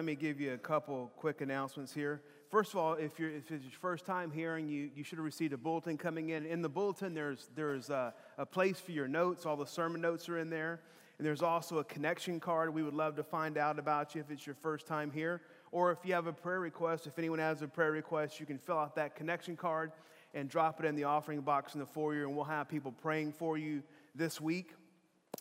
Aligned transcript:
let 0.00 0.06
me 0.06 0.14
give 0.14 0.40
you 0.40 0.54
a 0.54 0.56
couple 0.56 1.12
quick 1.18 1.42
announcements 1.42 1.92
here. 1.92 2.22
First 2.48 2.72
of 2.72 2.78
all, 2.78 2.94
if, 2.94 3.18
you're, 3.18 3.28
if 3.28 3.50
it's 3.50 3.64
your 3.64 3.72
first 3.82 4.06
time 4.06 4.30
hearing, 4.30 4.66
you, 4.66 4.88
you 4.96 5.04
should 5.04 5.18
have 5.18 5.26
received 5.26 5.52
a 5.52 5.58
bulletin 5.58 5.98
coming 5.98 6.30
in. 6.30 6.46
In 6.46 6.62
the 6.62 6.70
bulletin, 6.70 7.12
there's, 7.12 7.50
there's 7.54 7.90
a, 7.90 8.14
a 8.38 8.46
place 8.46 8.80
for 8.80 8.92
your 8.92 9.06
notes. 9.06 9.44
All 9.44 9.58
the 9.58 9.66
sermon 9.66 10.00
notes 10.00 10.26
are 10.30 10.38
in 10.38 10.48
there. 10.48 10.80
And 11.18 11.26
there's 11.26 11.42
also 11.42 11.80
a 11.80 11.84
connection 11.84 12.40
card. 12.40 12.72
We 12.72 12.82
would 12.82 12.94
love 12.94 13.16
to 13.16 13.22
find 13.22 13.58
out 13.58 13.78
about 13.78 14.14
you 14.14 14.22
if 14.22 14.30
it's 14.30 14.46
your 14.46 14.54
first 14.54 14.86
time 14.86 15.10
here. 15.10 15.42
Or 15.70 15.92
if 15.92 15.98
you 16.02 16.14
have 16.14 16.26
a 16.26 16.32
prayer 16.32 16.60
request, 16.60 17.06
if 17.06 17.18
anyone 17.18 17.38
has 17.38 17.60
a 17.60 17.68
prayer 17.68 17.92
request, 17.92 18.40
you 18.40 18.46
can 18.46 18.56
fill 18.56 18.78
out 18.78 18.94
that 18.94 19.16
connection 19.16 19.54
card 19.54 19.92
and 20.32 20.48
drop 20.48 20.82
it 20.82 20.86
in 20.86 20.96
the 20.96 21.04
offering 21.04 21.42
box 21.42 21.74
in 21.74 21.80
the 21.80 21.84
foyer, 21.84 22.24
and 22.24 22.34
we'll 22.34 22.46
have 22.46 22.70
people 22.70 22.90
praying 23.02 23.34
for 23.34 23.58
you 23.58 23.82
this 24.14 24.40
week. 24.40 24.72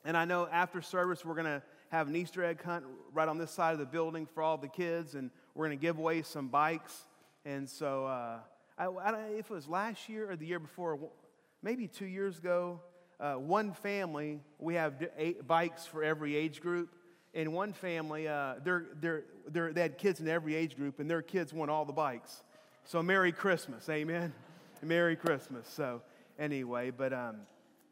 And 0.03 0.17
I 0.17 0.25
know 0.25 0.49
after 0.51 0.81
service, 0.81 1.23
we're 1.23 1.35
going 1.35 1.45
to 1.45 1.63
have 1.89 2.07
an 2.07 2.15
Easter 2.15 2.43
egg 2.43 2.63
hunt 2.63 2.85
right 3.13 3.27
on 3.27 3.37
this 3.37 3.51
side 3.51 3.73
of 3.73 3.79
the 3.79 3.85
building 3.85 4.25
for 4.25 4.43
all 4.43 4.57
the 4.57 4.67
kids, 4.67 5.15
and 5.15 5.31
we're 5.55 5.67
going 5.67 5.77
to 5.77 5.81
give 5.81 5.97
away 5.97 6.21
some 6.21 6.47
bikes. 6.47 7.05
And 7.45 7.69
so, 7.69 8.05
uh, 8.05 8.39
I, 8.77 8.83
I, 8.85 9.11
don't 9.11 9.31
know 9.31 9.37
if 9.37 9.49
it 9.49 9.53
was 9.53 9.67
last 9.67 10.07
year 10.07 10.29
or 10.29 10.35
the 10.35 10.45
year 10.45 10.59
before, 10.59 10.99
maybe 11.63 11.87
two 11.87 12.05
years 12.05 12.37
ago, 12.37 12.79
uh, 13.19 13.33
one 13.33 13.73
family, 13.73 14.39
we 14.59 14.75
have 14.75 14.93
eight 15.17 15.45
bikes 15.47 15.85
for 15.85 16.03
every 16.03 16.35
age 16.35 16.61
group. 16.61 16.95
In 17.33 17.51
one 17.51 17.73
family, 17.73 18.27
uh, 18.27 18.55
they're, 18.63 18.85
they're, 18.99 19.23
they're, 19.47 19.73
they 19.73 19.81
had 19.81 19.97
kids 19.97 20.19
in 20.19 20.27
every 20.27 20.55
age 20.55 20.75
group, 20.75 20.99
and 20.99 21.09
their 21.09 21.21
kids 21.21 21.53
won 21.53 21.69
all 21.69 21.85
the 21.85 21.93
bikes. 21.93 22.43
So, 22.85 23.03
Merry 23.03 23.31
Christmas, 23.31 23.89
amen. 23.89 24.33
Merry 24.81 25.15
Christmas. 25.15 25.67
So, 25.67 26.01
anyway, 26.37 26.91
but. 26.91 27.13
Um, 27.13 27.37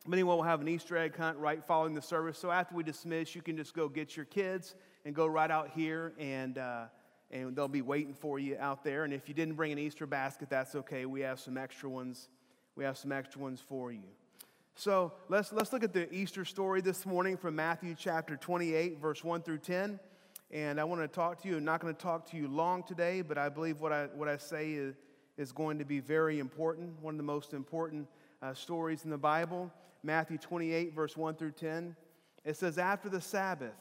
Many 0.09 0.23
will 0.23 0.41
have 0.41 0.61
an 0.61 0.69
Easter 0.69 0.95
egg 0.95 1.17
hunt 1.17 1.37
right 1.37 1.61
following 1.61 1.93
the 1.93 2.01
service. 2.01 2.39
So 2.39 2.49
after 2.49 2.73
we 2.73 2.81
dismiss, 2.81 3.35
you 3.35 3.41
can 3.41 3.57
just 3.57 3.73
go 3.73 3.89
get 3.89 4.15
your 4.15 4.23
kids 4.23 4.73
and 5.03 5.13
go 5.13 5.27
right 5.27 5.51
out 5.51 5.71
here, 5.75 6.13
and, 6.17 6.57
uh, 6.57 6.85
and 7.29 7.53
they'll 7.53 7.67
be 7.67 7.81
waiting 7.81 8.13
for 8.13 8.39
you 8.39 8.55
out 8.57 8.85
there. 8.85 9.03
And 9.03 9.13
if 9.13 9.27
you 9.27 9.33
didn't 9.33 9.55
bring 9.55 9.73
an 9.73 9.77
Easter 9.77 10.07
basket, 10.07 10.49
that's 10.49 10.75
okay. 10.75 11.05
We 11.05 11.19
have 11.21 11.41
some 11.41 11.57
extra 11.57 11.89
ones. 11.89 12.29
We 12.77 12.85
have 12.85 12.97
some 12.97 13.11
extra 13.11 13.41
ones 13.41 13.61
for 13.67 13.91
you. 13.91 14.03
So 14.75 15.11
let's, 15.27 15.51
let's 15.51 15.73
look 15.73 15.83
at 15.83 15.91
the 15.91 16.11
Easter 16.13 16.45
story 16.45 16.79
this 16.79 17.05
morning 17.05 17.35
from 17.35 17.57
Matthew 17.57 17.93
chapter 17.93 18.37
28, 18.37 19.01
verse 19.01 19.25
1 19.25 19.41
through 19.41 19.57
10. 19.57 19.99
And 20.51 20.79
I 20.79 20.85
want 20.85 21.01
to 21.01 21.09
talk 21.09 21.41
to 21.41 21.49
you. 21.49 21.57
I'm 21.57 21.65
not 21.65 21.81
going 21.81 21.93
to 21.93 22.01
talk 22.01 22.29
to 22.31 22.37
you 22.37 22.47
long 22.47 22.83
today, 22.83 23.21
but 23.23 23.37
I 23.37 23.49
believe 23.49 23.81
what 23.81 23.91
I, 23.91 24.05
what 24.05 24.29
I 24.29 24.37
say 24.37 24.71
is, 24.71 24.95
is 25.37 25.51
going 25.51 25.79
to 25.79 25.85
be 25.85 25.99
very 25.99 26.39
important, 26.39 26.93
one 27.01 27.15
of 27.15 27.17
the 27.17 27.23
most 27.23 27.53
important 27.53 28.07
uh, 28.41 28.53
stories 28.53 29.03
in 29.03 29.09
the 29.09 29.17
Bible. 29.17 29.69
Matthew 30.07 30.37
28, 30.37 30.95
verse 30.95 31.17
1 31.17 31.35
through 31.35 31.51
10. 31.51 31.93
It 32.45 32.55
says, 32.55 32.77
After 32.77 33.09
the 33.09 33.19
Sabbath, 33.19 33.75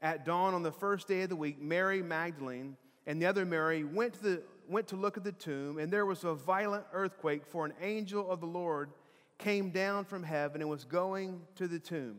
at 0.00 0.24
dawn 0.24 0.54
on 0.54 0.62
the 0.62 0.72
first 0.72 1.08
day 1.08 1.20
of 1.22 1.28
the 1.28 1.36
week, 1.36 1.60
Mary 1.60 2.02
Magdalene 2.02 2.78
and 3.06 3.20
the 3.20 3.26
other 3.26 3.44
Mary 3.44 3.84
went 3.84 4.14
to, 4.14 4.22
the, 4.22 4.42
went 4.66 4.88
to 4.88 4.96
look 4.96 5.18
at 5.18 5.24
the 5.24 5.32
tomb, 5.32 5.76
and 5.76 5.92
there 5.92 6.06
was 6.06 6.24
a 6.24 6.32
violent 6.32 6.86
earthquake, 6.94 7.44
for 7.44 7.66
an 7.66 7.74
angel 7.82 8.30
of 8.30 8.40
the 8.40 8.46
Lord 8.46 8.88
came 9.36 9.68
down 9.68 10.06
from 10.06 10.22
heaven 10.22 10.62
and 10.62 10.70
was 10.70 10.84
going 10.84 11.42
to 11.56 11.68
the 11.68 11.78
tomb, 11.78 12.16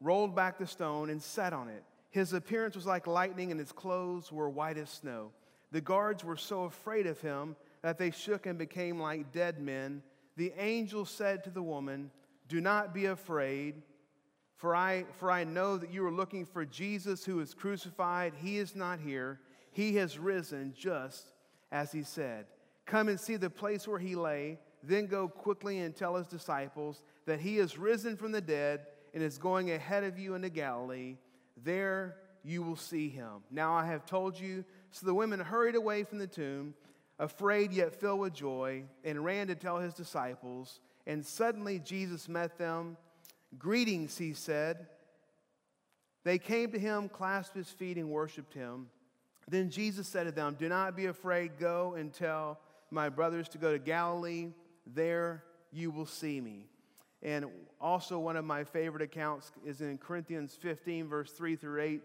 rolled 0.00 0.34
back 0.34 0.56
the 0.56 0.66
stone, 0.66 1.10
and 1.10 1.22
sat 1.22 1.52
on 1.52 1.68
it. 1.68 1.84
His 2.08 2.32
appearance 2.32 2.74
was 2.74 2.86
like 2.86 3.06
lightning, 3.06 3.50
and 3.50 3.60
his 3.60 3.72
clothes 3.72 4.32
were 4.32 4.48
white 4.48 4.78
as 4.78 4.88
snow. 4.88 5.32
The 5.70 5.82
guards 5.82 6.24
were 6.24 6.38
so 6.38 6.62
afraid 6.62 7.06
of 7.06 7.20
him 7.20 7.56
that 7.82 7.98
they 7.98 8.10
shook 8.10 8.46
and 8.46 8.58
became 8.58 8.98
like 8.98 9.32
dead 9.32 9.60
men. 9.60 10.02
The 10.38 10.54
angel 10.56 11.04
said 11.04 11.44
to 11.44 11.50
the 11.50 11.62
woman, 11.62 12.10
do 12.48 12.60
not 12.60 12.94
be 12.94 13.06
afraid, 13.06 13.82
for 14.56 14.74
I, 14.74 15.04
for 15.18 15.30
I 15.30 15.44
know 15.44 15.76
that 15.76 15.92
you 15.92 16.04
are 16.06 16.10
looking 16.10 16.44
for 16.44 16.64
Jesus 16.64 17.24
who 17.24 17.40
is 17.40 17.54
crucified. 17.54 18.32
He 18.36 18.58
is 18.58 18.74
not 18.74 18.98
here, 19.00 19.40
he 19.70 19.96
has 19.96 20.18
risen 20.18 20.74
just 20.76 21.32
as 21.70 21.92
he 21.92 22.02
said. 22.02 22.46
Come 22.86 23.08
and 23.08 23.20
see 23.20 23.36
the 23.36 23.50
place 23.50 23.86
where 23.86 23.98
he 23.98 24.16
lay, 24.16 24.58
then 24.82 25.06
go 25.06 25.28
quickly 25.28 25.80
and 25.80 25.94
tell 25.94 26.16
his 26.16 26.26
disciples 26.26 27.02
that 27.26 27.40
he 27.40 27.58
is 27.58 27.78
risen 27.78 28.16
from 28.16 28.32
the 28.32 28.40
dead 28.40 28.86
and 29.12 29.22
is 29.22 29.38
going 29.38 29.70
ahead 29.70 30.04
of 30.04 30.18
you 30.18 30.34
into 30.34 30.48
Galilee. 30.48 31.16
There 31.62 32.16
you 32.44 32.62
will 32.62 32.76
see 32.76 33.08
him. 33.08 33.42
Now 33.50 33.74
I 33.74 33.84
have 33.86 34.06
told 34.06 34.38
you. 34.38 34.64
So 34.90 35.06
the 35.06 35.14
women 35.14 35.40
hurried 35.40 35.74
away 35.74 36.04
from 36.04 36.18
the 36.18 36.26
tomb, 36.26 36.74
afraid 37.18 37.72
yet 37.72 37.94
filled 38.00 38.20
with 38.20 38.32
joy, 38.32 38.84
and 39.04 39.24
ran 39.24 39.48
to 39.48 39.54
tell 39.54 39.78
his 39.78 39.92
disciples. 39.92 40.80
And 41.08 41.24
suddenly 41.24 41.78
Jesus 41.80 42.28
met 42.28 42.58
them. 42.58 42.98
Greetings, 43.58 44.18
he 44.18 44.34
said. 44.34 44.86
They 46.22 46.38
came 46.38 46.70
to 46.72 46.78
him, 46.78 47.08
clasped 47.08 47.56
his 47.56 47.70
feet, 47.70 47.96
and 47.96 48.10
worshiped 48.10 48.52
him. 48.52 48.88
Then 49.48 49.70
Jesus 49.70 50.06
said 50.06 50.24
to 50.24 50.32
them, 50.32 50.56
Do 50.58 50.68
not 50.68 50.94
be 50.94 51.06
afraid. 51.06 51.52
Go 51.58 51.94
and 51.94 52.12
tell 52.12 52.60
my 52.90 53.08
brothers 53.08 53.48
to 53.48 53.58
go 53.58 53.72
to 53.72 53.78
Galilee. 53.78 54.48
There 54.86 55.42
you 55.72 55.90
will 55.90 56.06
see 56.06 56.42
me. 56.42 56.66
And 57.22 57.46
also, 57.80 58.18
one 58.18 58.36
of 58.36 58.44
my 58.44 58.62
favorite 58.62 59.02
accounts 59.02 59.50
is 59.64 59.80
in 59.80 59.96
Corinthians 59.96 60.56
15, 60.60 61.08
verse 61.08 61.32
3 61.32 61.56
through 61.56 61.80
8. 61.80 62.02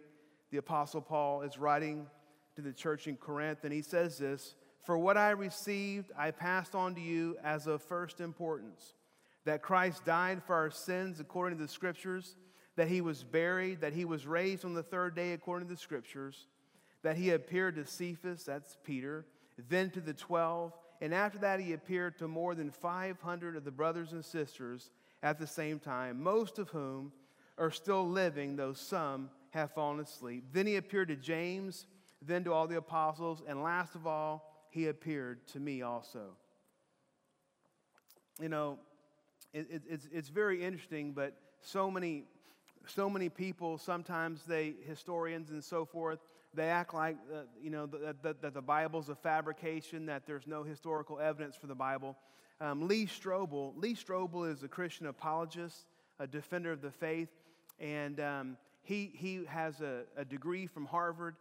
The 0.51 0.57
Apostle 0.57 1.01
Paul 1.01 1.41
is 1.41 1.57
writing 1.57 2.07
to 2.55 2.61
the 2.61 2.71
church 2.71 3.07
in 3.07 3.17
Corinth, 3.17 3.59
and 3.65 3.73
he 3.73 3.81
says 3.81 4.17
this 4.17 4.55
for 4.83 4.97
what 4.97 5.17
I 5.17 5.31
received, 5.31 6.11
I 6.17 6.31
passed 6.31 6.75
on 6.75 6.95
to 6.95 7.01
you 7.01 7.37
as 7.43 7.67
of 7.67 7.81
first 7.81 8.19
importance 8.19 8.93
that 9.45 9.61
Christ 9.61 10.05
died 10.05 10.41
for 10.43 10.55
our 10.55 10.71
sins 10.71 11.19
according 11.19 11.57
to 11.57 11.63
the 11.63 11.69
Scriptures, 11.69 12.35
that 12.75 12.87
he 12.87 13.01
was 13.01 13.23
buried, 13.23 13.81
that 13.81 13.93
he 13.93 14.05
was 14.05 14.25
raised 14.25 14.65
on 14.65 14.73
the 14.73 14.83
third 14.83 15.15
day 15.15 15.33
according 15.33 15.67
to 15.67 15.73
the 15.73 15.79
Scriptures, 15.79 16.47
that 17.01 17.17
he 17.17 17.31
appeared 17.31 17.75
to 17.75 17.85
Cephas, 17.85 18.45
that's 18.45 18.77
Peter, 18.83 19.25
then 19.69 19.89
to 19.91 20.01
the 20.01 20.13
twelve, 20.13 20.73
and 21.01 21.13
after 21.13 21.37
that 21.39 21.59
he 21.59 21.73
appeared 21.73 22.17
to 22.17 22.27
more 22.27 22.55
than 22.55 22.71
500 22.71 23.55
of 23.55 23.65
the 23.65 23.71
brothers 23.71 24.13
and 24.13 24.23
sisters 24.23 24.89
at 25.21 25.37
the 25.37 25.47
same 25.47 25.79
time, 25.79 26.21
most 26.21 26.59
of 26.59 26.69
whom 26.69 27.11
are 27.57 27.71
still 27.71 28.07
living, 28.07 28.55
though 28.55 28.73
some 28.73 29.29
have 29.51 29.71
fallen 29.71 29.99
asleep. 29.99 30.45
Then 30.51 30.65
he 30.65 30.77
appeared 30.77 31.09
to 31.09 31.15
James, 31.15 31.85
then 32.21 32.43
to 32.45 32.53
all 32.53 32.67
the 32.67 32.77
apostles, 32.77 33.43
and 33.47 33.61
last 33.61 33.95
of 33.95 34.07
all, 34.07 34.52
he 34.73 34.87
appeared 34.87 35.45
to 35.47 35.59
me 35.59 35.83
also. 35.83 36.35
You 38.41 38.49
know, 38.49 38.79
it, 39.53 39.67
it, 39.69 39.81
it's, 39.87 40.07
it's 40.11 40.29
very 40.29 40.63
interesting, 40.63 41.11
but 41.11 41.37
so 41.61 41.91
many, 41.91 42.23
so 42.87 43.07
many 43.07 43.29
people, 43.29 43.77
sometimes 43.77 44.43
they, 44.45 44.73
historians 44.87 45.51
and 45.51 45.63
so 45.63 45.85
forth, 45.85 46.19
they 46.55 46.69
act 46.69 46.93
like, 46.93 47.17
uh, 47.31 47.41
you 47.61 47.69
know, 47.69 47.85
that, 47.85 48.41
the 48.41 48.61
Bible's 48.61 49.09
a 49.09 49.15
fabrication, 49.15 50.07
that 50.07 50.25
there's 50.25 50.47
no 50.47 50.63
historical 50.63 51.19
evidence 51.19 51.55
for 51.55 51.67
the 51.67 51.75
Bible. 51.75 52.17
Um, 52.59 52.87
Lee 52.87 53.05
Strobel, 53.05 53.73
Lee 53.75 53.93
Strobel 53.93 54.51
is 54.51 54.63
a 54.63 54.67
Christian 54.67 55.05
apologist, 55.05 55.85
a 56.19 56.25
defender 56.25 56.71
of 56.71 56.81
the 56.81 56.91
faith, 56.91 57.29
and 57.79 58.19
um, 58.19 58.57
he, 58.81 59.11
he 59.13 59.45
has 59.47 59.81
a, 59.81 60.01
a 60.17 60.25
degree 60.25 60.65
from 60.65 60.85
Harvard, 60.85 61.35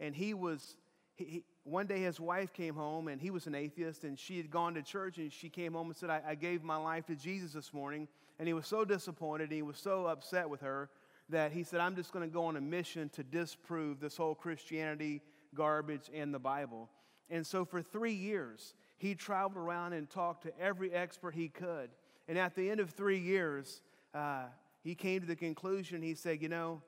and 0.00 0.14
he 0.14 0.32
was, 0.32 0.76
he, 1.18 1.44
one 1.64 1.86
day 1.86 2.00
his 2.00 2.20
wife 2.20 2.52
came 2.52 2.74
home 2.74 3.08
and 3.08 3.20
he 3.20 3.30
was 3.30 3.46
an 3.46 3.54
atheist 3.54 4.04
and 4.04 4.18
she 4.18 4.36
had 4.36 4.50
gone 4.50 4.74
to 4.74 4.82
church 4.82 5.18
and 5.18 5.32
she 5.32 5.48
came 5.48 5.74
home 5.74 5.88
and 5.88 5.96
said, 5.96 6.10
I, 6.10 6.22
I 6.28 6.34
gave 6.34 6.62
my 6.62 6.76
life 6.76 7.06
to 7.06 7.14
Jesus 7.14 7.52
this 7.52 7.72
morning. 7.72 8.08
And 8.38 8.46
he 8.46 8.54
was 8.54 8.66
so 8.66 8.84
disappointed 8.84 9.44
and 9.44 9.52
he 9.52 9.62
was 9.62 9.78
so 9.78 10.06
upset 10.06 10.48
with 10.48 10.60
her 10.60 10.88
that 11.28 11.52
he 11.52 11.62
said, 11.62 11.80
I'm 11.80 11.96
just 11.96 12.12
going 12.12 12.28
to 12.28 12.32
go 12.32 12.44
on 12.44 12.56
a 12.56 12.60
mission 12.60 13.08
to 13.10 13.22
disprove 13.22 14.00
this 14.00 14.16
whole 14.16 14.34
Christianity 14.34 15.20
garbage 15.54 16.10
and 16.14 16.32
the 16.32 16.38
Bible. 16.38 16.88
And 17.30 17.46
so 17.46 17.64
for 17.64 17.82
three 17.82 18.14
years, 18.14 18.74
he 18.96 19.14
traveled 19.14 19.56
around 19.56 19.92
and 19.92 20.08
talked 20.08 20.44
to 20.44 20.58
every 20.58 20.92
expert 20.92 21.34
he 21.34 21.48
could. 21.48 21.90
And 22.28 22.38
at 22.38 22.54
the 22.54 22.70
end 22.70 22.80
of 22.80 22.90
three 22.90 23.18
years, 23.18 23.82
uh, 24.14 24.44
he 24.82 24.94
came 24.94 25.20
to 25.20 25.26
the 25.26 25.36
conclusion, 25.36 26.02
he 26.02 26.14
said, 26.14 26.40
You 26.40 26.48
know, 26.48 26.82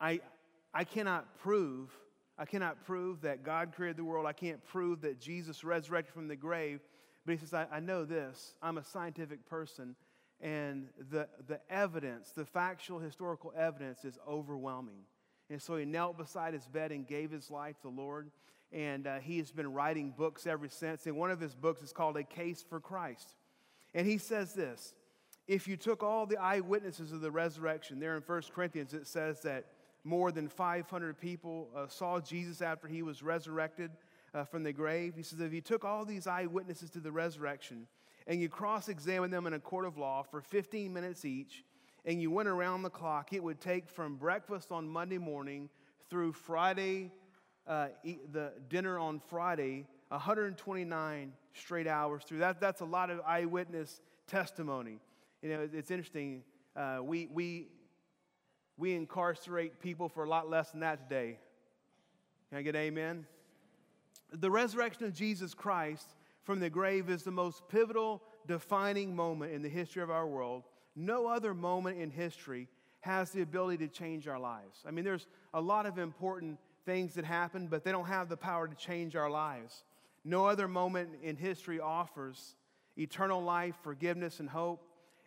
I, 0.00 0.20
I 0.74 0.84
cannot 0.84 1.38
prove 1.38 1.90
I 2.40 2.46
cannot 2.46 2.86
prove 2.86 3.20
that 3.20 3.44
God 3.44 3.74
created 3.76 3.98
the 3.98 4.04
world. 4.04 4.24
I 4.24 4.32
can't 4.32 4.64
prove 4.64 5.02
that 5.02 5.20
Jesus 5.20 5.62
resurrected 5.62 6.14
from 6.14 6.26
the 6.26 6.36
grave. 6.36 6.80
But 7.26 7.32
he 7.32 7.38
says, 7.38 7.52
I, 7.52 7.66
I 7.70 7.80
know 7.80 8.06
this. 8.06 8.54
I'm 8.62 8.78
a 8.78 8.84
scientific 8.84 9.44
person. 9.44 9.94
And 10.40 10.88
the, 11.10 11.28
the 11.46 11.60
evidence, 11.68 12.30
the 12.30 12.46
factual 12.46 12.98
historical 12.98 13.52
evidence 13.54 14.06
is 14.06 14.18
overwhelming. 14.26 15.02
And 15.50 15.60
so 15.60 15.76
he 15.76 15.84
knelt 15.84 16.16
beside 16.16 16.54
his 16.54 16.66
bed 16.66 16.92
and 16.92 17.06
gave 17.06 17.30
his 17.30 17.50
life 17.50 17.76
to 17.82 17.88
the 17.88 18.00
Lord. 18.00 18.30
And 18.72 19.06
uh, 19.06 19.18
he 19.18 19.36
has 19.36 19.50
been 19.50 19.70
writing 19.74 20.14
books 20.16 20.46
ever 20.46 20.66
since. 20.70 21.04
And 21.04 21.16
one 21.16 21.30
of 21.30 21.40
his 21.40 21.54
books 21.54 21.82
is 21.82 21.92
called 21.92 22.16
A 22.16 22.22
Case 22.22 22.64
for 22.66 22.80
Christ. 22.80 23.34
And 23.92 24.06
he 24.06 24.16
says 24.16 24.54
this 24.54 24.94
If 25.46 25.68
you 25.68 25.76
took 25.76 26.02
all 26.02 26.24
the 26.24 26.40
eyewitnesses 26.40 27.12
of 27.12 27.20
the 27.20 27.30
resurrection, 27.30 28.00
there 28.00 28.16
in 28.16 28.22
1 28.22 28.42
Corinthians 28.54 28.94
it 28.94 29.06
says 29.06 29.42
that 29.42 29.66
more 30.04 30.32
than 30.32 30.48
500 30.48 31.18
people 31.18 31.68
uh, 31.76 31.86
saw 31.88 32.20
Jesus 32.20 32.62
after 32.62 32.88
he 32.88 33.02
was 33.02 33.22
resurrected 33.22 33.90
uh, 34.34 34.44
from 34.44 34.62
the 34.62 34.72
grave. 34.72 35.14
He 35.16 35.22
says, 35.22 35.40
if 35.40 35.52
you 35.52 35.60
took 35.60 35.84
all 35.84 36.04
these 36.04 36.26
eyewitnesses 36.26 36.90
to 36.90 37.00
the 37.00 37.12
resurrection 37.12 37.86
and 38.26 38.40
you 38.40 38.48
cross 38.48 38.88
examined 38.88 39.32
them 39.32 39.46
in 39.46 39.54
a 39.54 39.58
court 39.58 39.86
of 39.86 39.98
law 39.98 40.22
for 40.22 40.40
15 40.40 40.92
minutes 40.92 41.24
each, 41.24 41.64
and 42.04 42.20
you 42.20 42.30
went 42.30 42.48
around 42.48 42.82
the 42.82 42.90
clock, 42.90 43.32
it 43.32 43.42
would 43.42 43.60
take 43.60 43.88
from 43.88 44.16
breakfast 44.16 44.72
on 44.72 44.88
Monday 44.88 45.18
morning 45.18 45.68
through 46.08 46.32
Friday, 46.32 47.12
uh, 47.66 47.88
the 48.32 48.52
dinner 48.68 48.98
on 48.98 49.20
Friday, 49.20 49.86
129 50.08 51.32
straight 51.54 51.86
hours 51.86 52.24
through. 52.24 52.38
That, 52.38 52.60
that's 52.60 52.80
a 52.80 52.86
lot 52.86 53.10
of 53.10 53.20
eyewitness 53.26 54.00
testimony. 54.26 54.98
You 55.42 55.50
know, 55.50 55.68
it's 55.72 55.90
interesting. 55.90 56.42
Uh, 56.74 56.98
we, 57.02 57.28
we, 57.32 57.68
we 58.80 58.94
incarcerate 58.94 59.78
people 59.80 60.08
for 60.08 60.24
a 60.24 60.28
lot 60.28 60.48
less 60.48 60.70
than 60.70 60.80
that 60.80 61.08
today. 61.08 61.38
Can 62.48 62.58
I 62.58 62.62
get 62.62 62.74
amen? 62.74 63.26
The 64.32 64.50
resurrection 64.50 65.04
of 65.04 65.12
Jesus 65.12 65.52
Christ 65.52 66.14
from 66.42 66.60
the 66.60 66.70
grave 66.70 67.10
is 67.10 67.22
the 67.22 67.30
most 67.30 67.68
pivotal, 67.68 68.22
defining 68.46 69.14
moment 69.14 69.52
in 69.52 69.60
the 69.60 69.68
history 69.68 70.02
of 70.02 70.10
our 70.10 70.26
world. 70.26 70.64
No 70.96 71.26
other 71.26 71.52
moment 71.52 72.00
in 72.00 72.10
history 72.10 72.68
has 73.00 73.30
the 73.30 73.42
ability 73.42 73.86
to 73.86 73.92
change 73.92 74.26
our 74.26 74.38
lives. 74.38 74.78
I 74.86 74.90
mean, 74.90 75.04
there's 75.04 75.26
a 75.52 75.60
lot 75.60 75.84
of 75.84 75.98
important 75.98 76.58
things 76.86 77.14
that 77.14 77.24
happen, 77.26 77.66
but 77.66 77.84
they 77.84 77.92
don't 77.92 78.06
have 78.06 78.30
the 78.30 78.36
power 78.36 78.66
to 78.66 78.74
change 78.74 79.14
our 79.14 79.30
lives. 79.30 79.84
No 80.24 80.46
other 80.46 80.68
moment 80.68 81.10
in 81.22 81.36
history 81.36 81.80
offers 81.80 82.56
eternal 82.96 83.42
life, 83.42 83.74
forgiveness, 83.82 84.40
and 84.40 84.48
hope. 84.48 84.82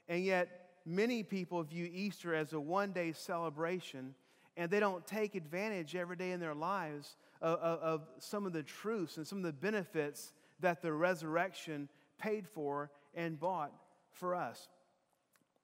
And 0.10 0.24
yet, 0.24 0.63
many 0.86 1.24
people 1.24 1.62
view 1.64 1.90
Easter 1.92 2.34
as 2.36 2.54
a 2.54 2.60
one 2.60 2.92
day 2.92 3.12
celebration, 3.12 4.16
and 4.58 4.70
they 4.70 4.80
don't 4.80 5.06
take 5.06 5.36
advantage 5.36 5.96
every 5.96 6.16
day 6.16 6.32
in 6.32 6.40
their 6.40 6.56
lives 6.56 7.16
of, 7.42 7.60
of, 7.60 7.80
of, 7.80 8.02
some 8.20 8.46
of 8.46 8.54
the 8.54 8.64
truths 8.64 9.18
and 9.18 9.28
some 9.28 9.40
of 9.40 9.44
the 9.44 9.54
benefits 9.54 10.34
that 10.60 10.82
the 10.82 10.94
resurrection 10.94 11.90
paid 12.18 12.48
for 12.48 12.90
and 13.16 13.40
bought 13.40 13.72
for 14.12 14.36
us. 14.36 14.70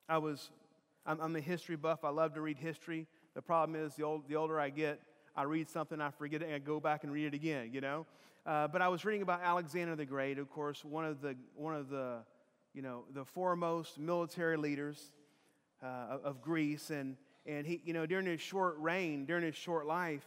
I 0.07 0.18
was, 0.18 0.50
I'm, 1.06 1.19
I'm 1.21 1.36
a 1.36 1.42
history 1.42 1.75
buff. 1.75 2.04
I 2.04 2.10
love 2.10 2.33
to 2.33 2.42
read 2.42 2.57
history. 2.57 3.07
The 3.36 3.42
problem 3.42 3.81
is, 3.81 3.95
the, 3.95 4.04
old, 4.04 4.27
the 4.27 4.36
older 4.36 4.60
I 4.60 4.69
get, 4.69 5.00
I 5.36 5.44
read 5.44 5.69
something, 5.69 6.01
I 6.01 6.10
forget 6.10 6.42
it, 6.42 6.45
and 6.45 6.56
I 6.56 6.60
go 6.60 6.80
back 6.80 7.04
and 7.04 7.13
read 7.13 7.27
it 7.27 7.33
again, 7.33 7.69
you 7.71 7.80
know? 7.80 8.06
Uh, 8.45 8.68
but 8.68 8.81
I 8.81 8.88
was 8.88 9.06
reading 9.06 9.21
about 9.21 9.42
Alexander 9.44 9.95
the 9.95 10.06
Great, 10.06 10.39
of 10.39 10.50
course, 10.50 10.83
one 10.83 11.06
of 11.06 11.21
the, 11.21 11.36
one 11.56 11.75
of 11.75 11.89
the, 11.89 12.18
you 12.74 12.81
know, 12.81 13.04
the 13.13 13.25
foremost 13.25 14.00
military 14.00 14.57
leaders 14.57 15.12
uh, 15.83 16.18
of 16.24 16.42
Greece. 16.42 16.89
And, 16.89 17.16
and 17.45 17.66
he, 17.66 17.81
you 17.83 17.94
know, 17.94 18.06
during 18.06 18.25
his 18.25 18.42
short 18.42 18.75
reign, 18.80 19.25
during 19.25 19.44
his 19.44 19.56
short 19.56 19.86
life, 19.86 20.24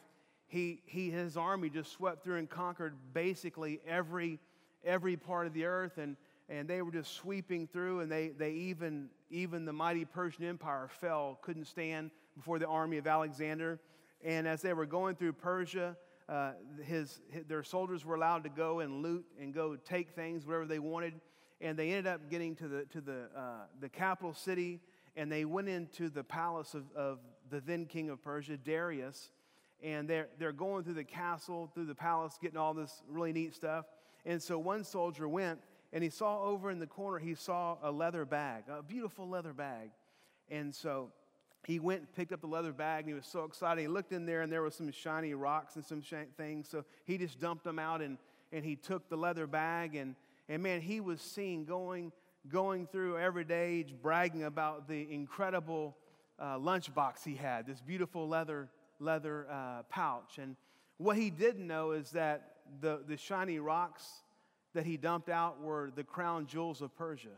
he, 0.47 0.83
he, 0.85 1.11
his 1.11 1.37
army 1.37 1.71
just 1.71 1.93
swept 1.93 2.25
through 2.25 2.37
and 2.37 2.49
conquered 2.49 2.95
basically 3.15 3.81
every, 3.87 4.39
every 4.85 5.17
part 5.17 5.47
of 5.47 5.55
the 5.55 5.65
earth. 5.65 5.99
And, 5.99 6.17
and 6.49 6.69
they 6.69 6.83
were 6.83 6.93
just 6.93 7.15
sweeping 7.15 7.67
through, 7.67 8.01
and 8.01 8.13
they, 8.13 8.29
they 8.29 8.51
even, 8.53 9.09
even 9.31 9.65
the 9.65 9.73
mighty 9.73 10.05
Persian 10.05 10.45
Empire 10.45 10.89
fell, 11.01 11.39
couldn't 11.41 11.67
stand 11.67 12.11
before 12.37 12.59
the 12.59 12.67
army 12.67 12.99
of 12.99 13.07
Alexander. 13.07 13.81
And 14.23 14.47
as 14.47 14.61
they 14.61 14.75
were 14.75 14.87
going 14.87 15.17
through 15.17 15.33
Persia, 15.35 15.97
uh, 16.29 16.53
his, 16.85 17.21
his, 17.31 17.45
their 17.47 17.63
soldiers 17.63 18.05
were 18.05 18.15
allowed 18.15 18.45
to 18.45 18.51
go 18.51 18.81
and 18.81 19.03
loot 19.03 19.25
and 19.41 19.55
go 19.55 19.77
take 19.77 20.11
things, 20.11 20.47
whatever 20.47 20.67
they 20.67 20.79
wanted. 20.79 21.15
And 21.63 21.79
they 21.79 21.91
ended 21.91 22.09
up 22.09 22.29
getting 22.29 22.57
to 22.57 22.69
the, 22.69 22.85
to 22.87 23.01
the, 23.01 23.29
uh, 23.37 23.41
the 23.81 23.89
capital 23.89 24.35
city, 24.35 24.81
and 25.17 25.31
they 25.31 25.45
went 25.45 25.69
into 25.69 26.11
the 26.11 26.25
palace 26.25 26.75
of, 26.75 26.85
of 26.97 27.21
the 27.51 27.61
then 27.61 27.87
king 27.87 28.11
of 28.11 28.21
Persia, 28.21 28.57
Darius. 28.57 29.31
And 29.83 30.09
they're, 30.09 30.29
they're 30.39 30.53
going 30.53 30.85
through 30.85 30.95
the 30.95 31.05
castle, 31.05 31.71
through 31.73 31.87
the 31.87 31.95
palace, 31.95 32.37
getting 32.41 32.59
all 32.59 32.75
this 32.75 33.03
really 33.09 33.33
neat 33.33 33.55
stuff. 33.55 33.87
And 34.27 34.43
so 34.43 34.59
one 34.59 34.85
soldier 34.85 35.29
went, 35.29 35.61
and 35.93 36.03
he 36.03 36.11
saw 36.11 36.43
over 36.43 36.71
in 36.71 36.79
the 36.79 36.87
corner, 36.87 37.19
he 37.19 37.35
saw 37.35 37.79
a 37.83 37.91
leather 37.91 38.25
bag, 38.25 38.65
a 38.69 38.83
beautiful 38.83 39.29
leather 39.29 39.53
bag. 39.53 39.91
And 40.51 40.75
so 40.75 41.11
he 41.67 41.79
went 41.79 42.01
and 42.01 42.13
picked 42.13 42.33
up 42.33 42.41
the 42.41 42.47
leather 42.47 42.73
bag 42.73 43.05
and 43.05 43.09
he 43.09 43.15
was 43.15 43.27
so 43.27 43.45
excited. 43.45 43.81
He 43.81 43.89
looked 43.89 44.13
in 44.13 44.27
there 44.27 44.43
and 44.43 44.53
there 44.53 44.63
was 44.63 44.75
some 44.75 44.91
shiny 44.91 45.35
rocks 45.35 45.77
and 45.77 45.85
some 45.85 46.03
things. 46.37 46.69
So 46.69 46.85
he 47.05 47.19
just 47.19 47.41
dumped 47.41 47.65
them 47.65 47.79
out 47.79 48.03
and, 48.03 48.19
and 48.53 48.65
he 48.65 48.77
took 48.77 49.09
the 49.09 49.17
leather 49.17 49.47
bag 49.47 49.95
and, 49.95 50.17
and 50.49 50.63
man, 50.63 50.81
he 50.81 51.01
was 51.01 51.21
seen 51.21 51.65
going, 51.65 52.13
going 52.49 52.87
through 52.87 53.19
every 53.19 53.45
day, 53.45 53.85
bragging 54.03 54.45
about 54.45 54.89
the 54.89 55.13
incredible 55.13 55.97
uh, 56.39 56.57
lunchbox 56.57 57.25
he 57.25 57.35
had, 57.35 57.67
this 57.67 57.81
beautiful 57.81 58.29
leather, 58.29 58.69
leather 58.99 59.47
uh, 59.51 59.83
pouch. 59.89 60.39
And 60.39 60.57
what 60.99 61.17
he 61.17 61.31
didn't 61.31 61.67
know 61.67 61.93
is 61.93 62.11
that 62.11 62.57
the, 62.81 63.01
the 63.07 63.17
shiny 63.17 63.59
rocks 63.59 64.05
that 64.75 64.87
he 64.87 64.97
dumped 64.97 65.29
out 65.29 65.61
were 65.61 65.91
the 65.95 66.05
crown 66.05 66.47
jewels 66.47 66.81
of 66.81 66.95
Persia. 66.97 67.29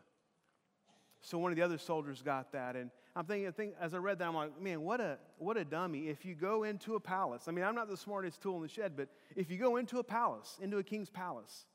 So 1.21 1.39
one 1.39 1.51
of 1.51 1.57
the 1.57 1.63
other 1.63 1.79
soldiers 1.79 2.23
got 2.23 2.53
that. 2.53 2.77
And 2.77 2.91
I'm 3.17 3.25
thinking, 3.25 3.51
think, 3.53 3.75
as 3.81 3.95
I 3.95 3.99
read 3.99 4.19
that, 4.19 4.29
I'm 4.29 4.35
like, 4.35 4.61
man, 4.61 4.83
what 4.83 5.01
a, 5.01 5.19
what 5.39 5.57
a 5.57 5.65
dummy. 5.65 6.09
If 6.09 6.25
you 6.25 6.35
go 6.35 6.65
into 6.65 6.97
a 6.97 7.01
palace, 7.01 7.45
I 7.49 7.51
mean, 7.51 7.65
I'm 7.65 7.75
not 7.75 7.89
the 7.89 7.97
smartest 7.97 8.43
tool 8.43 8.57
in 8.57 8.63
the 8.63 8.69
shed, 8.69 8.93
but 8.97 9.09
if 9.35 9.51
you 9.51 9.57
go 9.57 9.77
into 9.77 9.99
a 9.99 10.05
palace, 10.05 10.59
into 10.61 10.79
a 10.79 10.83
king's 10.83 11.11
palace, 11.11 11.67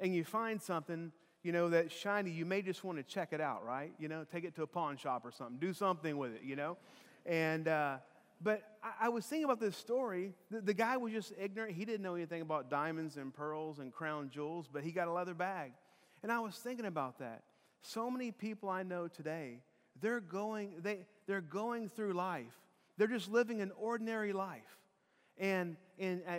and 0.00 0.14
you 0.14 0.24
find 0.24 0.60
something, 0.60 1.12
you 1.42 1.52
know, 1.52 1.68
that's 1.68 1.94
shiny, 1.94 2.30
you 2.30 2.44
may 2.44 2.62
just 2.62 2.84
want 2.84 2.98
to 2.98 3.04
check 3.04 3.32
it 3.32 3.40
out, 3.40 3.64
right? 3.64 3.92
You 3.98 4.08
know, 4.08 4.24
take 4.24 4.44
it 4.44 4.54
to 4.56 4.62
a 4.62 4.66
pawn 4.66 4.96
shop 4.96 5.24
or 5.24 5.32
something, 5.32 5.58
do 5.58 5.72
something 5.72 6.16
with 6.16 6.34
it, 6.34 6.42
you 6.44 6.56
know? 6.56 6.76
And, 7.24 7.68
uh, 7.68 7.96
but 8.40 8.62
I, 8.82 9.06
I, 9.06 9.08
was 9.08 9.24
thinking 9.24 9.44
about 9.44 9.60
this 9.60 9.76
story. 9.76 10.34
The, 10.50 10.60
the 10.60 10.74
guy 10.74 10.96
was 10.96 11.12
just 11.12 11.32
ignorant. 11.40 11.74
He 11.74 11.84
didn't 11.84 12.02
know 12.02 12.14
anything 12.14 12.42
about 12.42 12.70
diamonds 12.70 13.16
and 13.16 13.34
pearls 13.34 13.78
and 13.78 13.92
crown 13.92 14.30
jewels, 14.32 14.68
but 14.70 14.84
he 14.84 14.92
got 14.92 15.08
a 15.08 15.12
leather 15.12 15.34
bag. 15.34 15.72
And 16.22 16.30
I 16.30 16.40
was 16.40 16.56
thinking 16.56 16.86
about 16.86 17.18
that. 17.18 17.42
So 17.82 18.10
many 18.10 18.32
people 18.32 18.68
I 18.68 18.82
know 18.82 19.08
today, 19.08 19.60
they're 20.00 20.20
going, 20.20 20.74
they, 20.82 21.06
they're 21.26 21.40
going 21.40 21.88
through 21.88 22.12
life. 22.12 22.60
They're 22.98 23.06
just 23.06 23.30
living 23.30 23.60
an 23.60 23.72
ordinary 23.78 24.32
life. 24.32 24.78
And 25.38 25.76
in 25.98 26.22
uh, 26.26 26.38